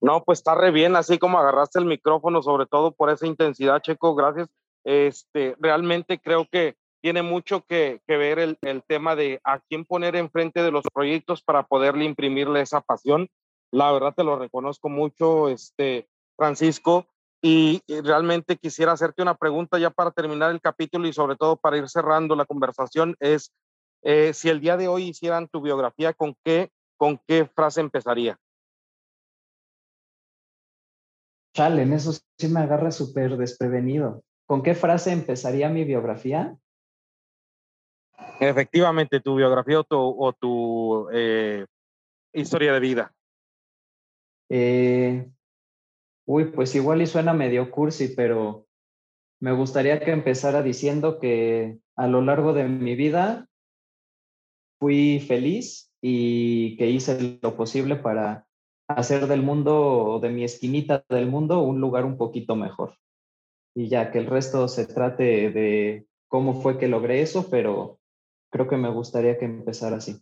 No, 0.00 0.24
pues 0.24 0.38
está 0.38 0.54
re 0.54 0.70
bien, 0.70 0.96
así 0.96 1.18
como 1.18 1.38
agarraste 1.38 1.78
el 1.78 1.84
micrófono, 1.84 2.42
sobre 2.42 2.66
todo 2.66 2.92
por 2.92 3.10
esa 3.10 3.26
intensidad, 3.26 3.80
Checo, 3.82 4.14
gracias. 4.14 4.48
Este, 4.84 5.56
realmente 5.58 6.18
creo 6.18 6.46
que 6.50 6.76
tiene 7.02 7.22
mucho 7.22 7.64
que, 7.66 8.00
que 8.06 8.16
ver 8.16 8.38
el, 8.38 8.58
el, 8.62 8.82
tema 8.82 9.14
de 9.14 9.40
a 9.44 9.58
quién 9.58 9.84
poner 9.84 10.16
enfrente 10.16 10.62
de 10.62 10.70
los 10.70 10.84
proyectos 10.92 11.42
para 11.42 11.64
poderle 11.64 12.04
imprimirle 12.04 12.60
esa 12.62 12.80
pasión. 12.80 13.28
La 13.70 13.92
verdad 13.92 14.14
te 14.14 14.24
lo 14.24 14.38
reconozco 14.38 14.88
mucho, 14.88 15.48
este, 15.48 16.08
Francisco, 16.36 17.06
y, 17.42 17.82
realmente 18.02 18.56
quisiera 18.56 18.92
hacerte 18.92 19.22
una 19.22 19.34
pregunta 19.34 19.78
ya 19.78 19.90
para 19.90 20.10
terminar 20.10 20.50
el 20.50 20.60
capítulo 20.60 21.08
y 21.08 21.12
sobre 21.12 21.36
todo 21.36 21.56
para 21.56 21.78
ir 21.78 21.88
cerrando 21.88 22.36
la 22.36 22.44
conversación, 22.44 23.16
es 23.18 23.52
eh, 24.02 24.32
si 24.34 24.48
el 24.48 24.60
día 24.60 24.76
de 24.76 24.88
hoy 24.88 25.04
hicieran 25.08 25.48
tu 25.48 25.60
biografía, 25.60 26.12
¿con 26.12 26.36
qué, 26.44 26.70
con 26.96 27.18
qué 27.26 27.46
frase 27.46 27.80
empezaría? 27.80 28.38
Chale, 31.54 31.82
en 31.82 31.92
eso 31.92 32.12
sí 32.12 32.48
me 32.48 32.60
agarra 32.60 32.90
súper 32.90 33.36
desprevenido. 33.36 34.22
¿Con 34.46 34.62
qué 34.62 34.74
frase 34.74 35.12
empezaría 35.12 35.68
mi 35.68 35.84
biografía? 35.84 36.56
Efectivamente, 38.40 39.20
tu 39.20 39.36
biografía 39.36 39.80
o 39.80 39.84
tu, 39.84 39.96
o 39.98 40.32
tu 40.32 41.08
eh, 41.12 41.66
historia 42.32 42.72
de 42.72 42.80
vida. 42.80 43.14
Eh, 44.48 45.30
uy, 46.26 46.46
pues 46.46 46.74
igual 46.74 47.02
y 47.02 47.06
suena 47.06 47.32
medio 47.32 47.70
cursi, 47.70 48.08
pero 48.08 48.66
me 49.40 49.52
gustaría 49.52 50.00
que 50.00 50.10
empezara 50.10 50.62
diciendo 50.62 51.18
que 51.18 51.78
a 51.96 52.06
lo 52.06 52.22
largo 52.22 52.52
de 52.52 52.64
mi 52.64 52.94
vida 52.94 53.48
fui 54.78 55.20
feliz 55.20 55.92
y 56.00 56.76
que 56.76 56.88
hice 56.88 57.38
lo 57.42 57.56
posible 57.56 57.96
para 57.96 58.46
hacer 58.92 59.26
del 59.26 59.42
mundo, 59.42 60.18
de 60.22 60.30
mi 60.30 60.44
esquinita 60.44 61.04
del 61.08 61.26
mundo, 61.26 61.60
un 61.60 61.80
lugar 61.80 62.04
un 62.04 62.16
poquito 62.16 62.56
mejor. 62.56 62.94
Y 63.74 63.88
ya 63.88 64.10
que 64.10 64.18
el 64.18 64.26
resto 64.26 64.68
se 64.68 64.86
trate 64.86 65.50
de 65.50 66.06
cómo 66.28 66.60
fue 66.60 66.78
que 66.78 66.88
logré 66.88 67.22
eso, 67.22 67.48
pero 67.50 67.98
creo 68.50 68.68
que 68.68 68.76
me 68.76 68.90
gustaría 68.90 69.38
que 69.38 69.44
empezara 69.44 69.96
así. 69.96 70.20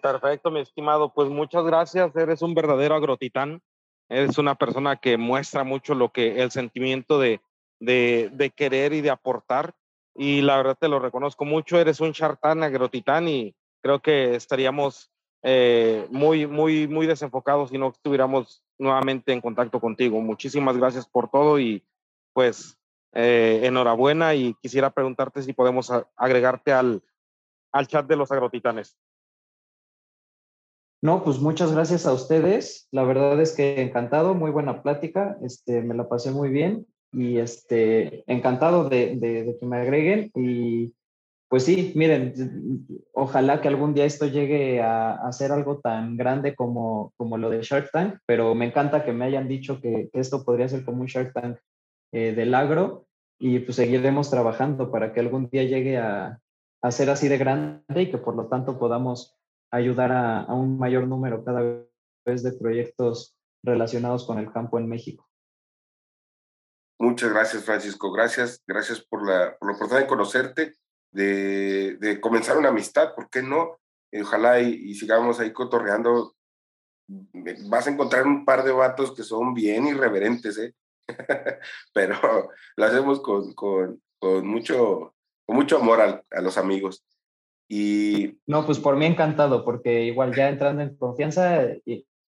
Perfecto, 0.00 0.50
mi 0.50 0.60
estimado. 0.60 1.12
Pues 1.12 1.28
muchas 1.28 1.64
gracias. 1.64 2.14
Eres 2.16 2.42
un 2.42 2.54
verdadero 2.54 2.94
agrotitán. 2.94 3.62
Eres 4.08 4.36
una 4.38 4.56
persona 4.56 4.96
que 4.96 5.16
muestra 5.16 5.64
mucho 5.64 5.94
lo 5.94 6.10
que 6.10 6.42
el 6.42 6.50
sentimiento 6.50 7.18
de, 7.18 7.40
de, 7.80 8.30
de 8.32 8.50
querer 8.50 8.92
y 8.92 9.00
de 9.00 9.10
aportar 9.10 9.74
y 10.14 10.42
la 10.42 10.56
verdad 10.56 10.76
te 10.78 10.88
lo 10.88 10.98
reconozco 10.98 11.44
mucho. 11.44 11.78
Eres 11.78 12.00
un 12.00 12.12
chartán 12.12 12.62
agrotitán 12.62 13.28
y 13.28 13.54
creo 13.80 14.00
que 14.00 14.34
estaríamos 14.34 15.10
eh, 15.42 16.06
muy, 16.10 16.46
muy, 16.46 16.86
muy 16.86 17.06
desenfocados 17.06 17.70
si 17.70 17.78
no 17.78 17.88
estuviéramos 17.88 18.62
nuevamente 18.78 19.32
en 19.32 19.40
contacto 19.40 19.80
contigo. 19.80 20.20
Muchísimas 20.20 20.76
gracias 20.76 21.06
por 21.06 21.30
todo 21.30 21.58
y 21.58 21.84
pues 22.32 22.78
eh, 23.12 23.60
enhorabuena 23.64 24.34
y 24.34 24.54
quisiera 24.62 24.90
preguntarte 24.90 25.42
si 25.42 25.52
podemos 25.52 25.92
agregarte 26.16 26.72
al, 26.72 27.02
al 27.72 27.86
chat 27.86 28.06
de 28.06 28.16
los 28.16 28.30
agrotitanes. 28.30 28.96
No, 31.02 31.24
pues 31.24 31.40
muchas 31.40 31.72
gracias 31.72 32.06
a 32.06 32.12
ustedes. 32.12 32.86
La 32.92 33.02
verdad 33.02 33.40
es 33.40 33.56
que 33.56 33.82
encantado, 33.82 34.34
muy 34.34 34.52
buena 34.52 34.82
plática. 34.82 35.36
Este, 35.42 35.82
me 35.82 35.96
la 35.96 36.08
pasé 36.08 36.30
muy 36.30 36.48
bien 36.48 36.86
y 37.12 37.38
este, 37.38 38.22
encantado 38.32 38.88
de, 38.88 39.16
de, 39.16 39.42
de, 39.42 39.58
que 39.58 39.66
me 39.66 39.78
agreguen 39.78 40.30
y 40.36 40.94
pues 41.52 41.66
sí, 41.66 41.92
miren, 41.96 42.32
ojalá 43.12 43.60
que 43.60 43.68
algún 43.68 43.92
día 43.92 44.06
esto 44.06 44.26
llegue 44.26 44.80
a, 44.80 45.16
a 45.16 45.32
ser 45.32 45.52
algo 45.52 45.80
tan 45.80 46.16
grande 46.16 46.54
como, 46.54 47.12
como 47.18 47.36
lo 47.36 47.50
de 47.50 47.60
Shark 47.60 47.90
Tank, 47.92 48.20
pero 48.24 48.54
me 48.54 48.64
encanta 48.64 49.04
que 49.04 49.12
me 49.12 49.26
hayan 49.26 49.48
dicho 49.48 49.78
que, 49.78 50.08
esto 50.14 50.46
podría 50.46 50.66
ser 50.70 50.82
como 50.82 51.02
un 51.02 51.08
Shark 51.08 51.34
Tank 51.34 51.58
eh, 52.12 52.32
del 52.34 52.54
agro 52.54 53.06
y 53.38 53.58
pues 53.58 53.76
seguiremos 53.76 54.30
trabajando 54.30 54.90
para 54.90 55.12
que 55.12 55.20
algún 55.20 55.50
día 55.50 55.64
llegue 55.64 55.98
a, 55.98 56.38
a 56.80 56.90
ser 56.90 57.10
así 57.10 57.28
de 57.28 57.36
grande 57.36 58.00
y 58.00 58.10
que 58.10 58.16
por 58.16 58.34
lo 58.34 58.46
tanto 58.46 58.78
podamos 58.78 59.36
ayudar 59.70 60.10
a, 60.10 60.44
a 60.44 60.54
un 60.54 60.78
mayor 60.78 61.06
número 61.06 61.44
cada 61.44 61.60
vez 62.24 62.42
de 62.42 62.52
proyectos 62.52 63.36
relacionados 63.62 64.26
con 64.26 64.38
el 64.38 64.50
campo 64.50 64.78
en 64.78 64.88
México. 64.88 65.28
Muchas 66.98 67.30
gracias, 67.30 67.64
Francisco. 67.64 68.10
Gracias, 68.10 68.62
gracias 68.66 69.02
por 69.02 69.26
la, 69.26 69.54
por 69.58 69.68
la 69.68 69.76
oportunidad 69.76 70.04
de 70.04 70.08
conocerte, 70.08 70.72
de, 71.12 71.96
de, 71.96 72.20
comenzar 72.20 72.56
una 72.56 72.70
amistad, 72.70 73.14
¿por 73.14 73.28
qué 73.30 73.42
no? 73.42 73.78
ojalá 74.20 74.60
y, 74.60 74.74
y, 74.74 74.94
sigamos 74.94 75.40
ahí 75.40 75.52
cotorreando. 75.52 76.34
Vas 77.68 77.86
a 77.86 77.90
encontrar 77.90 78.26
un 78.26 78.44
par 78.44 78.62
de 78.62 78.72
vatos 78.72 79.14
que 79.14 79.22
son 79.22 79.54
bien 79.54 79.86
irreverentes, 79.86 80.58
¿eh? 80.58 80.74
Pero 81.94 82.16
lo 82.76 82.84
hacemos 82.84 83.20
con, 83.20 83.54
con, 83.54 84.02
con, 84.18 84.46
mucho, 84.46 85.14
con 85.46 85.56
mucho 85.56 85.78
amor 85.78 86.00
a, 86.00 86.22
a 86.30 86.40
los 86.40 86.58
amigos. 86.58 87.04
Y... 87.68 88.38
No, 88.46 88.66
pues 88.66 88.78
por 88.78 88.96
mí 88.96 89.06
encantado, 89.06 89.64
porque 89.64 90.04
igual 90.04 90.34
ya 90.34 90.50
entrando 90.50 90.82
en 90.82 90.94
confianza, 90.96 91.68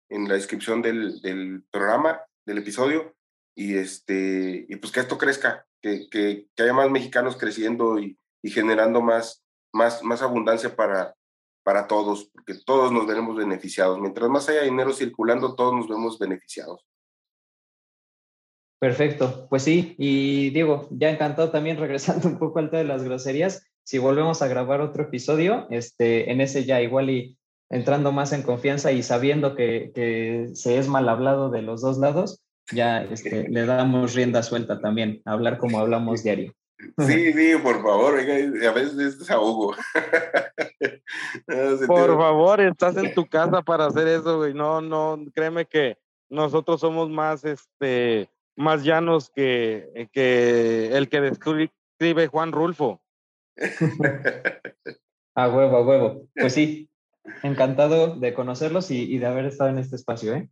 en 0.09 0.29
la 0.29 0.35
descripción 0.35 0.81
del, 0.81 1.21
del 1.21 1.65
programa, 1.71 2.21
del 2.47 2.59
episodio 2.59 3.14
y, 3.55 3.77
este, 3.77 4.67
y 4.69 4.77
pues 4.77 4.93
que 4.93 5.01
esto 5.01 5.19
crezca, 5.19 5.67
que, 5.81 6.09
que, 6.11 6.47
que 6.55 6.63
haya 6.63 6.73
más 6.73 6.91
mexicanos 6.91 7.37
creciendo 7.37 7.99
y, 7.99 8.19
y, 8.43 8.51
generando 8.51 9.01
más, 9.01 9.45
más, 9.73 10.03
más 10.03 10.23
abundancia 10.23 10.75
para, 10.75 11.15
para 11.63 11.87
todos, 11.87 12.31
porque 12.33 12.55
todos 12.65 12.93
nos 12.93 13.07
veremos 13.07 13.37
beneficiados. 13.37 13.99
Mientras 14.01 14.29
más 14.29 14.49
haya 14.49 14.63
dinero 14.63 14.93
circulando, 14.93 15.55
todos 15.55 15.75
nos 15.75 15.89
vemos 15.89 16.19
beneficiados. 16.19 16.85
Perfecto, 18.81 19.47
pues 19.49 19.63
sí, 19.63 19.95
y 19.99 20.51
Diego, 20.51 20.89
ya 20.91 21.09
encantado 21.11 21.51
también 21.51 21.77
regresando 21.79 22.29
un 22.29 22.39
poco 22.39 22.59
al 22.59 22.71
tema 22.71 22.83
de 22.83 22.89
las 22.89 23.03
groserías, 23.03 23.67
si 23.83 23.99
volvemos 23.99 24.43
a 24.43 24.49
grabar 24.49 24.81
otro 24.81 25.05
episodio, 25.05 25.67
este, 25.71 26.31
en 26.31 26.41
ese 26.41 26.65
ya 26.65 26.81
igual 26.83 27.11
y 27.11 27.39
entrando 27.71 28.13
más 28.13 28.33
en 28.33 28.43
confianza 28.43 28.93
y 28.93 29.03
sabiendo 29.03 29.55
que, 29.55 29.91
que 29.95 30.51
se 30.55 30.79
es 30.79 30.89
mal 30.89 31.09
hablado 31.09 31.51
de 31.51 31.63
los 31.63 31.81
dos 31.81 31.99
lados, 31.99 32.44
ya 32.73 33.03
este, 33.03 33.49
le 33.49 33.67
damos 33.67 34.15
rienda 34.15 34.43
suelta 34.43 34.81
también, 34.81 35.23
hablar 35.25 35.59
como 35.59 35.79
hablamos 35.79 36.23
diario. 36.23 36.55
Sí, 36.99 37.33
sí, 37.33 37.53
por 37.63 37.83
favor, 37.83 38.19
a 38.19 38.73
veces 38.73 38.99
es 38.99 39.19
desahogo. 39.19 39.75
por 41.87 42.17
favor, 42.17 42.61
estás 42.61 42.97
en 42.97 43.15
tu 43.15 43.27
casa 43.27 43.63
para 43.63 43.87
hacer 43.87 44.09
eso, 44.09 44.39
güey. 44.39 44.55
No, 44.55 44.81
no, 44.81 45.19
créeme 45.35 45.67
que 45.67 45.99
nosotros 46.29 46.81
somos 46.81 47.11
más, 47.11 47.45
este, 47.45 48.29
más 48.57 48.85
llanos 48.85 49.31
que, 49.31 50.09
que 50.13 50.91
el 50.97 51.09
que 51.09 51.21
describe 51.21 52.27
Juan 52.29 52.53
Rulfo. 52.53 53.01
a 55.35 55.49
huevo, 55.49 55.77
a 55.77 55.83
huevo. 55.83 56.29
Pues 56.35 56.55
sí, 56.55 56.89
encantado 57.43 58.17
de 58.17 58.35
conocerlos 58.35 58.91
y, 58.91 59.19
de 59.19 59.27
haber 59.27 59.47
estado 59.47 59.71
en 59.71 59.79
este 59.79 59.97
espacio, 59.97 60.35
¿eh? 60.35 60.49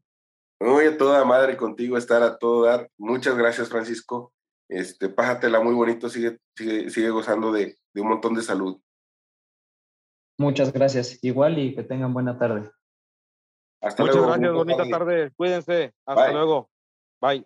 Muy 0.63 0.85
a 0.87 0.97
toda 0.97 1.25
madre 1.25 1.57
contigo 1.57 1.97
estar 1.97 2.23
a 2.23 2.39
todo 2.39 2.65
dar. 2.65 2.89
Muchas 2.97 3.37
gracias, 3.37 3.69
Francisco. 3.69 4.33
Este, 4.69 5.09
pájatela 5.09 5.61
muy 5.61 5.75
bonito, 5.75 6.09
sigue, 6.09 6.39
sigue, 6.57 6.89
sigue 6.89 7.11
gozando 7.11 7.51
de, 7.51 7.77
de 7.93 8.01
un 8.01 8.09
montón 8.09 8.35
de 8.35 8.43
salud. 8.43 8.81
Muchas 10.39 10.73
gracias. 10.73 11.19
Igual 11.23 11.59
y 11.59 11.75
que 11.75 11.83
tengan 11.83 12.15
buena 12.15 12.39
tarde. 12.39 12.71
Hasta 13.81 14.05
Muchas 14.05 14.25
gracias, 14.25 14.53
bonita 14.53 14.89
tarde. 14.89 15.33
Cuídense. 15.37 15.93
Hasta 16.07 16.33
luego. 16.33 16.71
Bye. 17.21 17.45